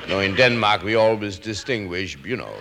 you 0.00 0.08
know, 0.08 0.20
in 0.20 0.34
Denmark, 0.34 0.84
we 0.84 0.94
always 0.94 1.38
distinguish, 1.38 2.16
you 2.24 2.38
know. 2.38 2.54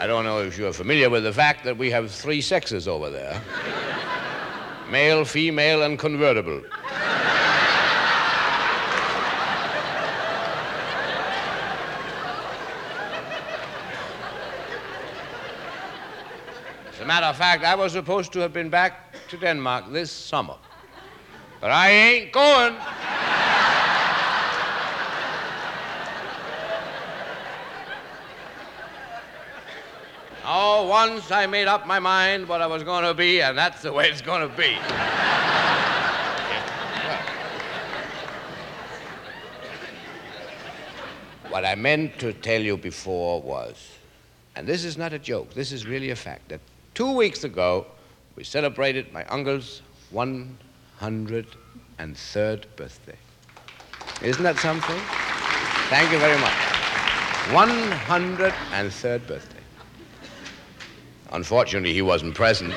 I 0.00 0.06
don't 0.06 0.24
know 0.24 0.40
if 0.40 0.56
you're 0.56 0.72
familiar 0.72 1.10
with 1.10 1.24
the 1.24 1.32
fact 1.32 1.62
that 1.64 1.76
we 1.76 1.90
have 1.90 2.10
three 2.10 2.40
sexes 2.40 2.88
over 2.88 3.10
there 3.10 3.38
male, 4.90 5.26
female, 5.26 5.82
and 5.82 5.98
convertible. 5.98 6.62
As 16.88 17.00
a 17.02 17.04
matter 17.04 17.26
of 17.26 17.36
fact, 17.36 17.64
I 17.64 17.74
was 17.74 17.92
supposed 17.92 18.32
to 18.32 18.38
have 18.38 18.54
been 18.54 18.70
back 18.70 19.14
to 19.28 19.36
Denmark 19.36 19.92
this 19.92 20.10
summer. 20.10 20.56
But 21.60 21.72
I 21.72 21.90
ain't 21.90 22.32
going. 22.32 22.74
Oh, 30.52 30.88
once 31.08 31.30
I 31.30 31.46
made 31.46 31.66
up 31.66 31.86
my 31.86 31.98
mind 31.98 32.46
what 32.46 32.60
I 32.60 32.66
was 32.66 32.82
going 32.82 33.04
to 33.04 33.14
be, 33.14 33.40
and 33.40 33.56
that's 33.56 33.80
the 33.82 33.92
way 33.92 34.10
it's 34.10 34.20
going 34.20 34.46
to 34.46 34.54
be. 34.54 34.74
what 41.48 41.64
I 41.64 41.74
meant 41.74 42.18
to 42.18 42.34
tell 42.34 42.60
you 42.60 42.76
before 42.76 43.40
was, 43.40 43.92
and 44.56 44.66
this 44.66 44.84
is 44.84 44.98
not 44.98 45.12
a 45.12 45.18
joke, 45.18 45.54
this 45.54 45.72
is 45.72 45.86
really 45.86 46.10
a 46.10 46.16
fact, 46.16 46.50
that 46.50 46.60
Two 46.94 47.12
weeks 47.12 47.44
ago, 47.44 47.86
we 48.36 48.44
celebrated 48.44 49.12
my 49.12 49.24
uncle's 49.26 49.82
103rd 50.12 52.64
birthday. 52.76 53.16
Isn't 54.20 54.42
that 54.42 54.58
something? 54.58 55.00
Thank 55.88 56.12
you 56.12 56.18
very 56.18 56.38
much. 56.40 56.52
103rd 57.54 59.26
birthday. 59.26 59.59
Unfortunately, 61.32 61.92
he 61.92 62.02
wasn't 62.02 62.34
present. 62.34 62.72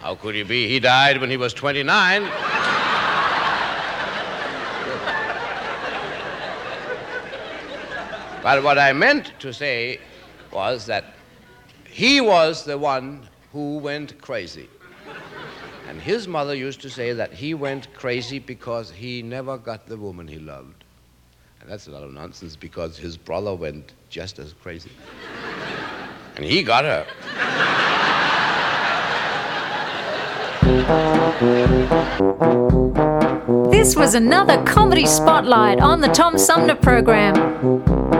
How 0.00 0.14
could 0.14 0.36
he 0.36 0.44
be? 0.44 0.68
He 0.68 0.78
died 0.78 1.20
when 1.20 1.30
he 1.30 1.36
was 1.36 1.52
29. 1.52 2.22
but 8.40 8.62
what 8.62 8.78
I 8.78 8.92
meant 8.92 9.32
to 9.40 9.52
say 9.52 9.98
was 10.52 10.86
that 10.86 11.16
he 11.88 12.20
was 12.20 12.64
the 12.64 12.78
one 12.78 13.28
who 13.56 13.78
went 13.78 14.20
crazy. 14.20 14.68
And 15.88 15.98
his 15.98 16.28
mother 16.28 16.54
used 16.54 16.82
to 16.82 16.90
say 16.90 17.14
that 17.14 17.32
he 17.32 17.54
went 17.54 17.90
crazy 17.94 18.38
because 18.38 18.90
he 18.90 19.22
never 19.22 19.56
got 19.56 19.86
the 19.86 19.96
woman 19.96 20.28
he 20.28 20.38
loved. 20.38 20.84
And 21.62 21.70
that's 21.70 21.86
a 21.86 21.90
lot 21.90 22.02
of 22.02 22.12
nonsense 22.12 22.54
because 22.54 22.98
his 22.98 23.16
brother 23.16 23.54
went 23.54 23.94
just 24.10 24.38
as 24.38 24.52
crazy. 24.52 24.90
And 26.36 26.44
he 26.44 26.62
got 26.62 26.84
her. 26.84 27.06
This 33.70 33.96
was 33.96 34.14
another 34.14 34.62
comedy 34.64 35.06
spotlight 35.06 35.80
on 35.80 36.02
the 36.02 36.08
Tom 36.08 36.36
Sumner 36.36 36.74
program. 36.74 38.15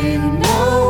Be 0.00 0.16
no 0.16 0.89